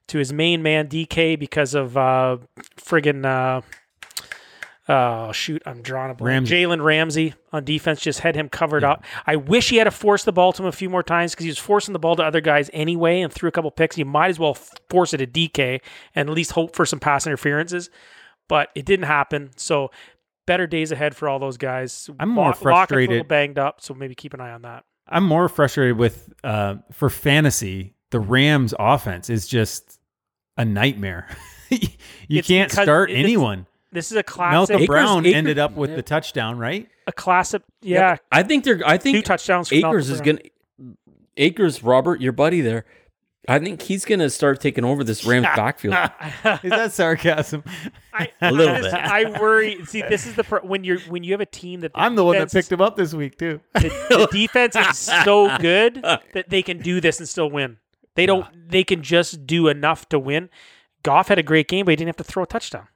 to 0.07 0.17
his 0.17 0.33
main 0.33 0.61
man 0.61 0.87
DK 0.87 1.39
because 1.39 1.73
of 1.73 1.95
uh, 1.95 2.37
friggin' 2.77 3.25
uh, 3.25 3.61
Oh 4.93 5.31
shoot! 5.31 5.61
I'm 5.65 5.81
drawing 5.81 6.11
a 6.11 6.13
blank. 6.15 6.47
Jalen 6.47 6.83
Ramsey 6.83 7.33
on 7.53 7.63
defense 7.63 8.01
just 8.01 8.19
had 8.19 8.35
him 8.35 8.49
covered 8.49 8.83
up. 8.83 9.03
I 9.25 9.35
wish 9.37 9.69
he 9.69 9.77
had 9.77 9.85
to 9.85 9.91
force 9.91 10.23
the 10.23 10.31
ball 10.33 10.51
to 10.53 10.63
him 10.63 10.67
a 10.67 10.71
few 10.71 10.89
more 10.89 11.03
times 11.03 11.31
because 11.31 11.43
he 11.45 11.49
was 11.49 11.57
forcing 11.59 11.93
the 11.93 11.99
ball 11.99 12.15
to 12.17 12.23
other 12.23 12.41
guys 12.41 12.69
anyway 12.73 13.21
and 13.21 13.31
threw 13.31 13.47
a 13.47 13.51
couple 13.51 13.71
picks. 13.71 13.97
You 13.97 14.05
might 14.05 14.29
as 14.29 14.39
well 14.39 14.55
force 14.89 15.13
it 15.13 15.17
to 15.19 15.27
DK 15.27 15.79
and 16.15 16.29
at 16.29 16.35
least 16.35 16.51
hope 16.51 16.75
for 16.75 16.85
some 16.85 16.99
pass 16.99 17.25
interferences, 17.25 17.89
but 18.49 18.69
it 18.75 18.85
didn't 18.85 19.05
happen. 19.05 19.51
So 19.55 19.91
better 20.47 20.67
days 20.67 20.91
ahead 20.91 21.15
for 21.15 21.29
all 21.29 21.39
those 21.39 21.57
guys. 21.57 22.09
I'm 22.19 22.29
more 22.29 22.47
Lock- 22.49 22.61
Lockett's 22.61 22.61
a 22.61 22.65
little 22.65 22.75
frustrated- 23.07 23.27
banged 23.27 23.59
up, 23.59 23.81
so 23.81 23.93
maybe 23.93 24.15
keep 24.15 24.33
an 24.33 24.41
eye 24.41 24.51
on 24.51 24.63
that. 24.63 24.83
I'm 25.07 25.23
more 25.25 25.47
frustrated 25.49 25.97
with, 25.97 26.33
uh, 26.43 26.75
for 26.91 27.09
fantasy, 27.09 27.93
the 28.09 28.19
Rams 28.19 28.73
offense 28.79 29.29
is 29.29 29.47
just 29.47 29.99
a 30.57 30.65
nightmare. 30.65 31.27
you 31.69 31.87
It's 32.29 32.47
can't 32.47 32.71
start 32.71 33.09
anyone. 33.11 33.67
This 33.91 34.11
is 34.11 34.17
a 34.17 34.23
classic. 34.23 34.53
Malcolm 34.53 34.75
Akers- 34.77 34.87
Brown 34.87 35.25
Akers- 35.25 35.35
ended 35.37 35.59
up 35.59 35.73
with 35.73 35.89
yeah. 35.91 35.95
the 35.97 36.03
touchdown, 36.03 36.57
right? 36.57 36.87
a 37.07 37.11
classic. 37.11 37.61
Yeah, 37.81 38.17
I 38.31 38.43
think 38.43 38.63
they're. 38.63 38.81
I 38.85 38.97
two 38.97 39.11
think 39.11 39.25
touchdowns. 39.25 39.69
For 39.69 39.75
Akers 39.75 40.09
Malcolm 40.09 40.11
is 40.13 40.21
gonna. 40.21 40.95
Akers, 41.37 41.83
Robert, 41.83 42.21
your 42.21 42.31
buddy 42.31 42.61
there. 42.61 42.85
I 43.49 43.57
think 43.57 43.81
he's 43.81 44.05
gonna 44.05 44.29
start 44.29 44.61
taking 44.61 44.85
over 44.85 45.03
this 45.03 45.25
Rams 45.25 45.47
backfield. 45.55 45.93
Is 46.63 46.69
that 46.69 46.91
sarcasm? 46.93 47.63
I, 48.13 48.29
A 48.41 48.51
little 48.51 48.75
I 48.75 48.81
just- 48.81 48.91
bit. 48.95 49.03
I 49.03 49.39
worry. 49.41 49.83
See, 49.85 50.03
this 50.07 50.27
is 50.27 50.35
the 50.35 50.43
pro- 50.43 50.59
when 50.61 50.83
you're 50.83 50.99
when 51.09 51.23
you 51.23 51.31
have 51.31 51.41
a 51.41 51.45
team 51.45 51.79
that 51.81 51.91
I'm 51.95 52.15
the 52.15 52.23
one 52.23 52.37
that 52.37 52.51
picked 52.51 52.71
him 52.71 52.81
up 52.81 52.95
this 52.95 53.13
week, 53.13 53.37
too. 53.39 53.59
the, 53.73 53.89
the 54.09 54.27
defense 54.31 54.75
is 54.75 54.97
so 54.97 55.57
good 55.57 55.95
that 56.03 56.45
they 56.49 56.61
can 56.61 56.77
do 56.79 57.01
this 57.01 57.19
and 57.19 57.27
still 57.27 57.49
win. 57.49 57.77
They 58.15 58.25
don't. 58.25 58.45
They 58.69 58.83
can 58.83 59.01
just 59.01 59.47
do 59.47 59.67
enough 59.69 60.07
to 60.09 60.19
win. 60.19 60.49
Goff 61.03 61.29
had 61.29 61.39
a 61.39 61.43
great 61.43 61.67
game, 61.67 61.85
but 61.85 61.91
he 61.93 61.95
didn't 61.95 62.09
have 62.09 62.17
to 62.17 62.23
throw 62.23 62.43
a 62.43 62.47
touchdown. 62.47 62.87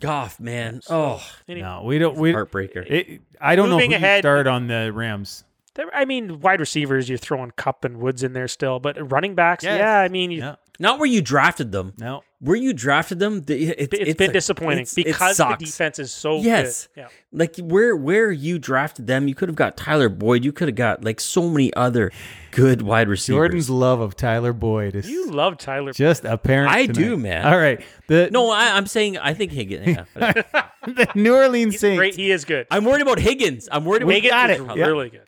Goff, 0.00 0.38
man. 0.40 0.80
Oh, 0.88 1.22
Anyway, 1.48 1.66
No, 1.66 1.82
we 1.84 1.98
don't. 1.98 2.16
We, 2.16 2.32
heartbreaker. 2.32 2.88
it, 2.88 3.20
I 3.40 3.56
don't 3.56 3.70
Moving 3.70 3.90
know 3.90 3.96
who 3.96 4.00
you 4.00 4.06
ahead- 4.06 4.22
start 4.22 4.46
on 4.46 4.66
the 4.68 4.92
Rams. 4.92 5.44
there- 5.74 5.92
I 5.94 6.04
mean, 6.04 6.40
wide 6.40 6.60
receivers, 6.60 7.08
you're 7.08 7.18
throwing 7.18 7.50
Kupp 7.56 7.84
and 7.84 7.98
Woods 7.98 8.22
in 8.22 8.32
there 8.32 8.46
still, 8.48 8.78
but 8.78 9.10
running 9.10 9.34
backs, 9.34 9.64
Yes. 9.64 9.78
yeah. 9.80 9.98
I 9.98 10.08
mean, 10.08 10.30
you, 10.30 10.40
No, 10.40 10.56
Not 10.80 10.98
where 10.98 11.08
you 11.08 11.22
drafted 11.22 11.72
them. 11.72 11.92
no. 11.98 12.22
Where 12.40 12.56
you 12.56 12.74
drafted 12.74 13.20
them, 13.20 13.40
the- 13.44 13.68
it, 13.70 13.88
it's 13.94 14.18
been 14.18 14.28
a- 14.28 14.32
disappointing 14.34 14.80
it's- 14.82 14.92
because 14.94 15.38
the 15.38 15.56
defense 15.58 15.98
is 15.98 16.12
so 16.12 16.40
Yes. 16.40 16.88
good. 16.94 17.00
Yeah. 17.02 17.08
Like 17.32 17.56
where 17.56 17.96
where 17.96 18.30
you 18.30 18.58
drafted 18.58 19.06
them, 19.06 19.28
you 19.28 19.34
could 19.34 19.48
have 19.48 19.56
got 19.56 19.78
Tyler 19.78 20.10
Boyd. 20.10 20.44
You 20.44 20.52
could 20.52 20.68
have 20.68 20.74
got 20.74 21.02
like 21.02 21.20
so 21.20 21.48
many 21.48 21.72
other 21.72 22.12
good 22.50 22.82
wide 22.82 23.08
receivers. 23.08 23.38
Jordan's 23.38 23.70
love 23.70 24.00
of 24.00 24.14
Tyler 24.14 24.52
Boyd 24.52 24.94
is 24.94 25.08
You 25.08 25.30
love 25.30 25.56
Tyler. 25.56 25.92
just 25.94 26.26
apparent. 26.26 26.70
I 26.70 26.82
tonight. 26.86 26.94
do, 27.02 27.16
man. 27.16 27.46
All 27.46 27.56
right, 27.56 27.80
the 28.08 28.28
no, 28.30 28.50
I, 28.50 28.76
I'm 28.76 28.86
saying 28.86 29.16
I 29.16 29.32
think 29.32 29.50
Higgins. 29.52 29.86
Yeah. 29.86 30.04
the 30.86 31.08
New 31.14 31.34
Orleans 31.34 31.72
He's 31.74 31.80
Saints. 31.80 31.98
great. 31.98 32.14
He 32.14 32.30
is 32.30 32.44
good. 32.44 32.66
I'm 32.70 32.84
worried 32.84 33.00
about 33.00 33.20
Higgins. 33.20 33.70
I'm 33.72 33.86
worried 33.86 34.02
about 34.02 34.08
Wiggins 34.08 34.30
got 34.32 34.50
is 34.50 34.60
it. 34.60 34.76
Yeah. 34.76 34.84
really 34.86 35.08
good. 35.08 35.22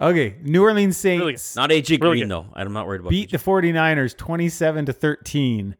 Okay, 0.00 0.36
New 0.42 0.62
Orleans 0.62 1.04
Really 1.04 1.36
Saints 1.36 1.56
Not 1.56 1.70
AJ 1.70 2.00
Green 2.00 2.22
good. 2.22 2.30
though. 2.30 2.46
I'm 2.54 2.72
not 2.72 2.86
worried 2.86 3.00
about 3.00 3.10
beat 3.10 3.30
the 3.30 3.38
49ers 3.38 4.16
27 4.16 4.86
to 4.86 4.92
13. 4.92 5.76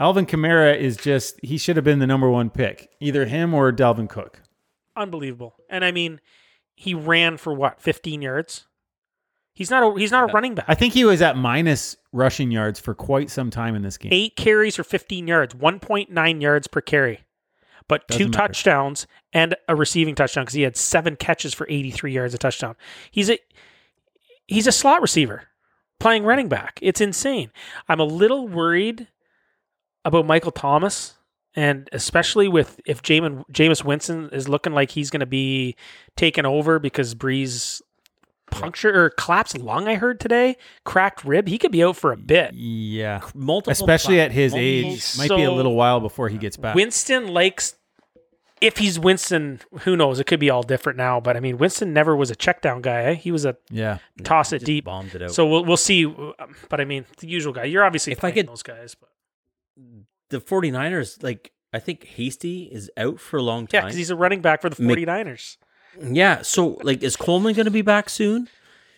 Alvin 0.00 0.26
Kamara 0.26 0.76
is 0.76 0.96
just 0.96 1.38
he 1.42 1.56
should 1.56 1.76
have 1.76 1.84
been 1.84 2.00
the 2.00 2.06
number 2.06 2.28
1 2.28 2.50
pick. 2.50 2.90
Either 3.00 3.26
him 3.26 3.54
or 3.54 3.72
Dalvin 3.72 4.08
Cook. 4.08 4.42
Unbelievable. 4.96 5.54
And 5.70 5.84
I 5.84 5.92
mean, 5.92 6.20
he 6.74 6.94
ran 6.94 7.36
for 7.36 7.54
what, 7.54 7.80
15 7.80 8.20
yards? 8.20 8.66
He's 9.54 9.70
not 9.70 9.84
a 9.84 9.98
he's 9.98 10.10
not 10.10 10.28
a 10.28 10.32
uh, 10.32 10.34
running 10.34 10.56
back. 10.56 10.64
I 10.66 10.74
think 10.74 10.94
he 10.94 11.04
was 11.04 11.22
at 11.22 11.36
minus 11.36 11.96
rushing 12.12 12.50
yards 12.50 12.80
for 12.80 12.92
quite 12.92 13.30
some 13.30 13.50
time 13.50 13.76
in 13.76 13.82
this 13.82 13.96
game. 13.96 14.12
eight 14.12 14.34
carries 14.34 14.74
for 14.74 14.82
15 14.82 15.28
yards, 15.28 15.54
1.9 15.54 16.42
yards 16.42 16.66
per 16.66 16.80
carry, 16.80 17.20
but 17.88 18.06
two 18.08 18.18
Doesn't 18.18 18.30
matter. 18.32 18.48
touchdowns 18.48 19.06
and 19.32 19.54
a 19.68 19.76
receiving 19.76 20.14
touchdown 20.14 20.44
because 20.44 20.54
he 20.54 20.62
had 20.62 20.76
seven 20.76 21.16
catches 21.16 21.54
for 21.54 21.66
83 21.68 22.12
yards 22.12 22.34
a 22.34 22.38
touchdown. 22.38 22.76
He's 23.10 23.30
a 23.30 23.38
he's 24.46 24.66
a 24.66 24.72
slot 24.72 25.02
receiver 25.02 25.44
playing 26.00 26.24
running 26.24 26.48
back. 26.48 26.78
It's 26.82 27.00
insane. 27.00 27.50
I'm 27.88 28.00
a 28.00 28.04
little 28.04 28.48
worried 28.48 29.08
about 30.04 30.26
Michael 30.26 30.52
Thomas. 30.52 31.14
And 31.56 31.88
especially 31.92 32.48
with 32.48 32.80
if 32.84 33.00
Jamin, 33.00 33.44
Jameis 33.52 33.84
Winston 33.84 34.28
is 34.32 34.48
looking 34.48 34.72
like 34.72 34.90
he's 34.90 35.08
going 35.08 35.20
to 35.20 35.26
be 35.26 35.76
taken 36.16 36.44
over 36.44 36.80
because 36.80 37.14
Brees 37.14 37.80
puncture 38.60 39.04
or 39.04 39.10
collapsed 39.10 39.58
lung, 39.58 39.86
I 39.88 39.94
heard 39.96 40.20
today, 40.20 40.56
cracked 40.84 41.24
rib. 41.24 41.48
He 41.48 41.58
could 41.58 41.72
be 41.72 41.82
out 41.84 41.96
for 41.96 42.12
a 42.12 42.16
bit. 42.16 42.54
Yeah. 42.54 43.20
multiple 43.34 43.72
Especially 43.72 44.20
at 44.20 44.32
his 44.32 44.52
multiple- 44.52 44.92
age. 44.92 45.18
Might 45.18 45.36
be 45.36 45.42
a 45.44 45.50
little 45.52 45.74
while 45.74 46.00
before 46.00 46.28
he 46.28 46.38
gets 46.38 46.56
back. 46.56 46.74
Winston 46.74 47.28
likes 47.28 47.74
if 48.60 48.78
he's 48.78 48.98
Winston, 48.98 49.60
who 49.80 49.94
knows? 49.96 50.18
It 50.20 50.24
could 50.26 50.40
be 50.40 50.48
all 50.48 50.62
different 50.62 50.96
now. 50.96 51.20
But 51.20 51.36
I 51.36 51.40
mean, 51.40 51.58
Winston 51.58 51.92
never 51.92 52.16
was 52.16 52.30
a 52.30 52.36
check 52.36 52.62
down 52.62 52.80
guy. 52.80 53.02
Eh? 53.02 53.14
He 53.14 53.30
was 53.30 53.44
a 53.44 53.56
Yeah. 53.70 53.98
toss 54.22 54.52
it 54.52 54.64
deep. 54.64 54.84
bombed 54.86 55.14
it 55.14 55.20
out. 55.22 55.32
So 55.32 55.46
we'll 55.46 55.64
we'll 55.64 55.76
see. 55.76 56.06
But 56.06 56.80
I 56.80 56.84
mean, 56.86 57.04
the 57.18 57.26
usual 57.28 57.52
guy. 57.52 57.64
You're 57.64 57.84
obviously 57.84 58.12
If 58.12 58.24
I 58.24 58.30
could- 58.30 58.48
those 58.48 58.62
guys. 58.62 58.94
But 58.94 59.10
the 60.30 60.40
49ers, 60.40 61.22
like 61.22 61.52
I 61.72 61.78
think 61.80 62.04
Hasty 62.04 62.70
is 62.72 62.90
out 62.96 63.20
for 63.20 63.36
a 63.36 63.42
long 63.42 63.66
time. 63.66 63.78
yeah, 63.78 63.80
because 63.82 63.96
he's 63.96 64.10
a 64.10 64.16
running 64.16 64.40
back 64.40 64.62
for 64.62 64.70
the 64.70 64.80
Make- 64.82 64.98
49ers. 64.98 65.56
Yeah. 66.02 66.42
So 66.42 66.78
like, 66.82 67.02
is 67.02 67.16
Coleman 67.16 67.54
going 67.54 67.64
to 67.66 67.70
be 67.70 67.82
back 67.82 68.08
soon? 68.08 68.48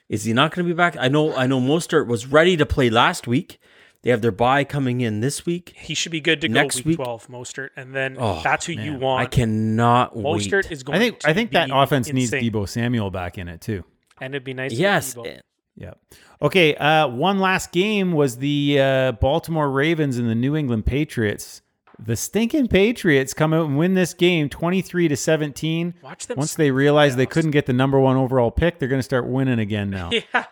Is 0.09 0.25
he 0.25 0.33
not 0.33 0.55
going 0.55 0.67
to 0.67 0.73
be 0.73 0.77
back? 0.77 0.97
I 0.99 1.09
know. 1.09 1.35
I 1.35 1.47
know. 1.47 1.61
Mostert 1.61 2.07
was 2.07 2.27
ready 2.27 2.57
to 2.57 2.65
play 2.67 2.91
last 2.91 3.27
week. 3.27 3.59
They 4.03 4.11
have 4.11 4.21
their 4.23 4.31
bye 4.31 4.63
coming 4.63 5.01
in 5.01 5.19
this 5.21 5.45
week. 5.45 5.73
He 5.77 5.93
should 5.95 6.13
be 6.13 6.21
good 6.21 6.41
to 6.43 6.49
Next 6.49 6.77
go 6.77 6.79
week, 6.81 6.87
week- 6.87 6.97
12, 6.99 7.27
Mostert, 7.27 7.71
and 7.77 7.93
then 7.93 8.17
Oh, 8.21 8.41
that's 8.45 8.67
who 8.67 8.73
you 8.75 8.95
want. 8.95 9.23
I 9.23 9.27
cannot 9.27 10.15
Mostert 10.15 10.65
wait. 10.65 10.71
is 10.73 10.85
going. 10.85 10.97
I 10.97 10.99
think 11.01 11.19
to 11.21 11.29
I 11.29 11.35
think 11.35 11.51
that 11.53 11.67
be 11.67 11.73
offense 11.75 12.13
needs 12.13 12.33
insane. 12.33 12.53
Deebo 12.53 12.69
Samuel 12.69 13.11
back 13.11 13.37
in 13.37 13.49
it 13.49 13.61
too. 13.61 13.83
and 14.21 14.33
it'd 14.33 14.45
be 14.45 14.55
nice. 14.55 14.73
yes. 14.73 15.15
Deebo. 15.15 15.41
Yeah. 15.77 15.95
Okay. 16.41 16.77
Uh, 16.77 17.09
one 17.09 17.41
last 17.41 17.73
game 17.73 18.13
was 18.13 18.37
the 18.39 18.79
uh, 18.81 19.13
Baltimore 19.13 19.69
Ravens 19.71 20.19
and 20.19 20.31
the 20.31 20.35
New 20.37 20.55
England 20.55 20.87
Patriots. 20.87 21.63
The 21.99 22.17
stinking 22.17 22.69
Patriots 22.69 23.33
come 23.33 23.53
out 23.55 23.67
and 23.67 23.79
win 23.79 23.95
this 23.95 24.13
game, 24.13 24.49
twenty-three 24.49 25.09
to 25.09 25.17
seventeen. 25.17 25.95
Watch 26.03 26.27
them. 26.27 26.37
Once 26.37 26.55
they 26.55 26.71
realized 26.71 27.17
they 27.17 27.27
couldn't 27.27 27.53
get 27.53 27.67
the 27.67 27.73
number 27.73 27.99
one 27.99 28.17
overall 28.17 28.51
pick, 28.51 28.79
they're 28.79 28.89
going 28.89 28.99
to 28.99 29.05
start 29.05 29.27
winning 29.27 29.59
again 29.59 29.91
now. 29.91 30.11
yeah, 30.33 30.45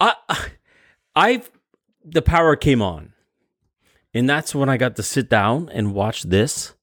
I, 0.00 0.14
I've 1.14 1.50
the 2.04 2.22
power 2.22 2.56
came 2.56 2.82
on, 2.82 3.12
and 4.12 4.28
that's 4.28 4.54
when 4.54 4.68
I 4.68 4.76
got 4.76 4.96
to 4.96 5.02
sit 5.02 5.30
down 5.30 5.68
and 5.72 5.94
watch 5.94 6.24
this, 6.24 6.74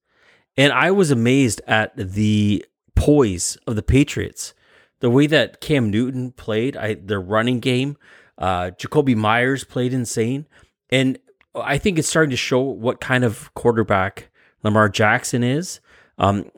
and 0.55 0.71
I 0.71 0.91
was 0.91 1.11
amazed 1.11 1.61
at 1.67 1.95
the 1.95 2.65
poise 2.95 3.57
of 3.67 3.75
the 3.75 3.83
Patriots, 3.83 4.53
the 5.01 5.09
way 5.09 5.27
that 5.27 5.59
Cam 5.59 5.89
Newton 5.89 6.31
played, 6.31 6.77
I 6.77 6.93
their 6.93 7.21
running 7.21 7.59
game, 7.59 7.97
uh, 8.37 8.71
Jakobi 8.71 9.15
Meyers 9.15 9.65
played 9.65 9.93
insane, 9.93 10.47
and 10.89 11.19
I 11.55 11.77
think 11.77 11.99
it's 11.99 12.07
starting 12.07 12.31
to 12.31 12.37
show 12.37 12.59
what 12.61 12.99
kind 13.01 13.23
of 13.23 13.53
quarterback 13.53 14.29
Lamar 14.63 14.89
Jackson 14.89 15.43
is. 15.43 15.79
Um, 16.17 16.49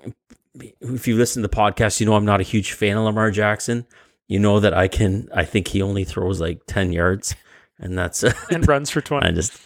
if 0.81 1.07
you 1.07 1.15
listen 1.15 1.41
to 1.41 1.47
the 1.47 1.55
podcast, 1.55 1.99
you 1.99 2.05
know 2.05 2.13
I'm 2.15 2.25
not 2.25 2.39
a 2.39 2.43
huge 2.43 2.73
fan 2.73 2.97
of 2.97 3.03
Lamar 3.03 3.31
Jackson. 3.31 3.85
You 4.27 4.39
know 4.39 4.59
that 4.59 4.73
I 4.73 4.87
can. 4.87 5.29
I 5.33 5.45
think 5.45 5.67
he 5.67 5.81
only 5.81 6.03
throws 6.03 6.39
like 6.39 6.61
ten 6.67 6.91
yards, 6.93 7.35
and 7.79 7.97
that's 7.97 8.23
and 8.51 8.67
runs 8.67 8.89
for 8.89 9.01
20. 9.01 9.25
I 9.27 9.31
just 9.31 9.61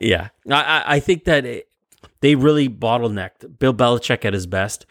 yeah. 0.00 0.28
I 0.50 0.54
I- 0.62 0.84
I 0.96 1.00
think 1.00 1.24
that 1.24 1.44
it, 1.44 1.68
they 2.20 2.34
really 2.34 2.68
bottlenecked 2.68 3.58
Bill 3.58 3.74
Belichick 3.74 4.24
at 4.24 4.32
his 4.32 4.46
best, 4.46 4.86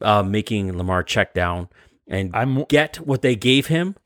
uh, 0.00 0.22
making 0.22 0.76
Lamar 0.76 1.02
check 1.02 1.34
down 1.34 1.68
and 2.06 2.34
I'm 2.36 2.64
get 2.64 2.96
what 2.96 3.22
they 3.22 3.34
gave 3.36 3.68
him, 3.68 3.96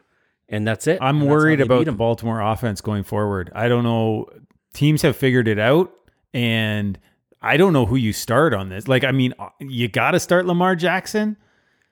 and 0.49 0.66
that's 0.66 0.87
it. 0.87 0.99
I'm 1.03 1.21
And 1.23 1.31
worried 1.31 1.61
about 1.61 1.85
the. 1.85 1.93
Baltimore 1.93 2.41
offense 2.41 2.81
going 2.81 3.03
forward. 3.03 3.51
I 3.55 3.66
don't 3.69 3.83
know. 3.85 4.27
Teams 4.75 5.03
have 5.03 5.16
figured 5.16 5.49
it 5.49 5.59
out, 5.59 5.93
and 6.35 6.99
I 7.43 7.57
don't 7.57 7.73
know 7.73 7.87
who 7.87 7.97
you 7.97 8.12
start 8.12 8.53
on 8.55 8.69
this. 8.69 8.87
Like, 8.89 9.05
I 9.05 9.12
mean, 9.12 9.35
uh, 9.39 9.49
you 9.61 9.89
got 9.89 10.12
to 10.12 10.21
start 10.21 10.47
Lamar 10.47 10.77
Jackson. 10.77 11.37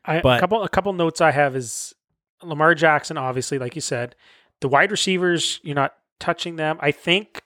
I, 0.05 0.21
But- 0.21 0.37
a 0.39 0.41
couple 0.41 0.63
a 0.63 0.69
couple 0.69 0.93
notes 0.93 1.21
I 1.21 1.31
have 1.33 1.57
is 1.57 1.95
Lamar 2.43 2.75
Jackson, 2.75 3.17
obviously, 3.17 3.59
like 3.59 3.75
you 3.75 3.81
said, 3.81 4.15
the 4.61 4.69
wide 4.69 4.91
receivers, 4.91 5.61
you're 5.63 5.75
not 5.75 5.95
touching 6.21 6.57
them. 6.57 6.79
I 6.81 6.91
think 6.93 7.43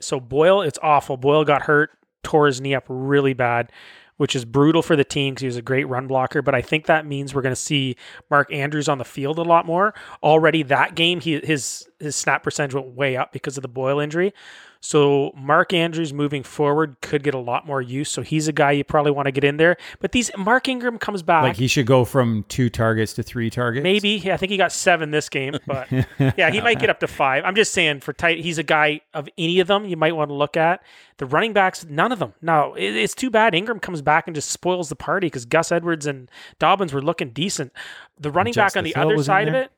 so. 0.00 0.20
Boyle, 0.20 0.62
it's 0.62 0.78
awful. 0.82 1.16
Boyle 1.16 1.44
got 1.44 1.62
hurt, 1.62 1.90
tore 2.22 2.46
his 2.46 2.60
knee 2.60 2.74
up 2.74 2.84
really 2.88 3.34
bad, 3.34 3.72
which 4.16 4.34
is 4.34 4.44
brutal 4.44 4.82
for 4.82 4.96
the 4.96 5.04
team 5.04 5.34
because 5.34 5.42
he 5.42 5.46
was 5.46 5.56
a 5.56 5.62
great 5.62 5.84
run 5.84 6.06
blocker. 6.06 6.42
But 6.42 6.54
I 6.54 6.62
think 6.62 6.86
that 6.86 7.06
means 7.06 7.34
we're 7.34 7.42
going 7.42 7.54
to 7.54 7.60
see 7.60 7.96
Mark 8.30 8.52
Andrews 8.52 8.88
on 8.88 8.98
the 8.98 9.04
field 9.04 9.38
a 9.38 9.42
lot 9.42 9.66
more. 9.66 9.94
Already 10.22 10.62
that 10.64 10.94
game, 10.94 11.20
he 11.20 11.40
his 11.40 11.88
his 11.98 12.16
snap 12.16 12.42
percentage 12.42 12.74
went 12.74 12.88
way 12.88 13.16
up 13.16 13.32
because 13.32 13.56
of 13.56 13.62
the 13.62 13.68
Boyle 13.68 14.00
injury. 14.00 14.32
So 14.80 15.32
Mark 15.36 15.72
Andrews 15.72 16.12
moving 16.12 16.42
forward 16.42 16.96
could 17.00 17.22
get 17.22 17.34
a 17.34 17.38
lot 17.38 17.66
more 17.66 17.82
use. 17.82 18.10
So 18.10 18.22
he's 18.22 18.48
a 18.48 18.52
guy 18.52 18.72
you 18.72 18.84
probably 18.84 19.12
want 19.12 19.26
to 19.26 19.32
get 19.32 19.44
in 19.44 19.56
there. 19.56 19.76
But 20.00 20.12
these 20.12 20.30
Mark 20.36 20.68
Ingram 20.68 20.98
comes 20.98 21.22
back. 21.22 21.42
Like, 21.42 21.56
he 21.56 21.68
should 21.68 21.86
go 21.86 22.04
from 22.04 22.44
two 22.48 22.70
targets 22.70 23.12
to 23.14 23.22
three 23.22 23.50
targets. 23.50 23.82
Maybe 23.82 24.10
Yeah, 24.10 24.34
I 24.34 24.36
think 24.36 24.50
he 24.50 24.56
got 24.56 24.72
seven 24.72 25.10
this 25.10 25.28
game, 25.28 25.58
but 25.66 25.90
yeah, 26.18 26.50
he 26.50 26.60
might 26.60 26.78
get 26.78 26.90
up 26.90 27.00
to 27.00 27.06
five. 27.06 27.44
I'm 27.44 27.54
just 27.54 27.72
saying 27.72 28.00
for 28.00 28.12
tight, 28.12 28.40
he's 28.40 28.58
a 28.58 28.62
guy 28.62 29.00
of 29.14 29.28
any 29.38 29.60
of 29.60 29.68
them 29.68 29.84
you 29.84 29.96
might 29.96 30.14
want 30.14 30.30
to 30.30 30.34
look 30.34 30.56
at. 30.56 30.82
The 31.18 31.26
running 31.26 31.54
backs, 31.54 31.84
none 31.88 32.12
of 32.12 32.18
them. 32.18 32.34
No, 32.42 32.74
it's 32.76 33.14
too 33.14 33.30
bad. 33.30 33.54
Ingram 33.54 33.80
comes 33.80 34.02
back 34.02 34.26
and 34.26 34.34
just 34.34 34.50
spoils 34.50 34.90
the 34.90 34.96
party 34.96 35.28
because 35.28 35.46
Gus 35.46 35.72
Edwards 35.72 36.06
and 36.06 36.30
Dobbins 36.58 36.92
were 36.92 37.00
looking 37.00 37.30
decent. 37.30 37.72
The 38.18 38.30
running 38.30 38.52
back 38.52 38.76
on 38.76 38.84
the 38.84 38.92
Hill 38.94 39.10
other 39.10 39.22
side 39.22 39.48
of 39.48 39.54
it, 39.54 39.70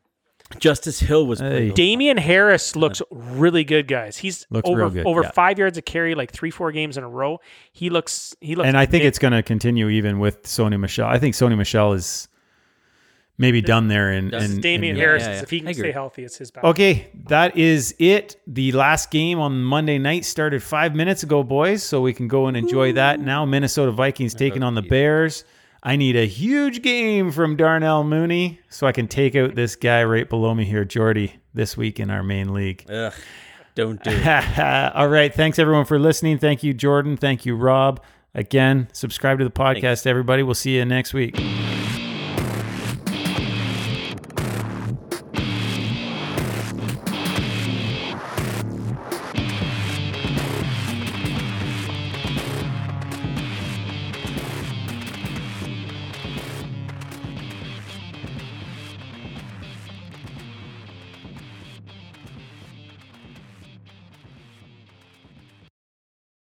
Justice 0.58 0.98
Hill 1.00 1.26
was 1.26 1.40
Hey. 1.40 1.70
Damien 1.70 2.16
Harris 2.16 2.74
looks 2.74 3.02
really 3.10 3.64
good, 3.64 3.86
guys. 3.86 4.16
He's 4.16 4.46
Looks 4.50 4.68
over 4.68 4.78
real 4.78 4.90
good, 4.90 5.06
over 5.06 5.22
yeah. 5.22 5.30
five 5.32 5.58
yards 5.58 5.76
of 5.76 5.84
carry, 5.84 6.14
like 6.14 6.32
three, 6.32 6.50
four 6.50 6.72
games 6.72 6.96
in 6.96 7.04
a 7.04 7.08
row. 7.08 7.38
He 7.72 7.90
looks 7.90 8.34
he 8.40 8.54
looks 8.54 8.66
and 8.66 8.76
I 8.76 8.86
think 8.86 9.02
mid- 9.02 9.08
it's 9.08 9.18
going 9.18 9.32
to 9.32 9.42
continue 9.42 9.88
even 9.88 10.18
with 10.18 10.44
Sony 10.44 10.80
Michel. 10.80 11.06
I 11.06 11.18
think 11.18 11.34
Sony 11.34 11.56
Michel 11.56 11.92
is 11.92 12.28
maybe 13.36 13.60
done 13.60 13.88
there. 13.88 14.10
And, 14.10 14.32
This 14.32 14.44
is 14.44 14.54
and 14.54 14.62
Damien 14.62 14.96
and- 14.96 15.00
Harris. 15.00 15.22
yeah, 15.22 15.30
is 15.32 15.36
yeah. 15.36 15.42
If 15.42 15.50
he 15.50 15.60
can 15.60 15.74
stay 15.74 15.92
healthy, 15.92 16.24
it's 16.24 16.38
his 16.38 16.50
back. 16.50 16.64
Okay, 16.64 17.08
that 17.28 17.56
is 17.56 17.94
it. 17.98 18.40
The 18.46 18.72
last 18.72 19.10
game 19.10 19.38
on 19.38 19.62
Monday 19.62 19.98
night 19.98 20.24
started 20.24 20.62
five 20.62 20.94
minutes 20.94 21.22
ago, 21.22 21.42
boys. 21.42 21.82
So 21.82 22.00
we 22.00 22.12
can 22.14 22.26
go 22.26 22.46
and 22.46 22.56
enjoy 22.56 22.94
that 22.94 23.20
now. 23.20 23.44
Minnesota 23.44 23.92
Vikings 23.92 24.34
taking 24.34 24.62
on 24.62 24.74
the 24.74 24.82
Bears. 24.82 25.44
I 25.82 25.96
need 25.96 26.16
a 26.16 26.26
huge 26.26 26.82
game 26.82 27.30
from 27.30 27.56
Darnell 27.56 28.04
Mooney 28.04 28.60
so 28.68 28.86
I 28.86 28.92
can 28.92 29.06
take 29.06 29.36
out 29.36 29.54
this 29.54 29.76
guy 29.76 30.02
right 30.04 30.28
below 30.28 30.54
me 30.54 30.64
here, 30.64 30.84
Jordy, 30.84 31.36
this 31.54 31.76
week 31.76 32.00
in 32.00 32.10
our 32.10 32.22
main 32.22 32.52
league. 32.52 32.84
Ugh, 32.90 33.12
don't 33.74 34.02
do 34.02 34.10
it. 34.12 34.58
All 34.94 35.08
right. 35.08 35.32
Thanks 35.32 35.58
everyone 35.58 35.84
for 35.84 35.98
listening. 35.98 36.38
Thank 36.38 36.62
you, 36.62 36.74
Jordan. 36.74 37.16
Thank 37.16 37.46
you, 37.46 37.54
Rob. 37.54 38.02
Again, 38.34 38.88
subscribe 38.92 39.38
to 39.38 39.44
the 39.44 39.50
podcast, 39.50 40.06
everybody. 40.06 40.42
We'll 40.42 40.54
see 40.54 40.76
you 40.76 40.84
next 40.84 41.14
week. 41.14 41.36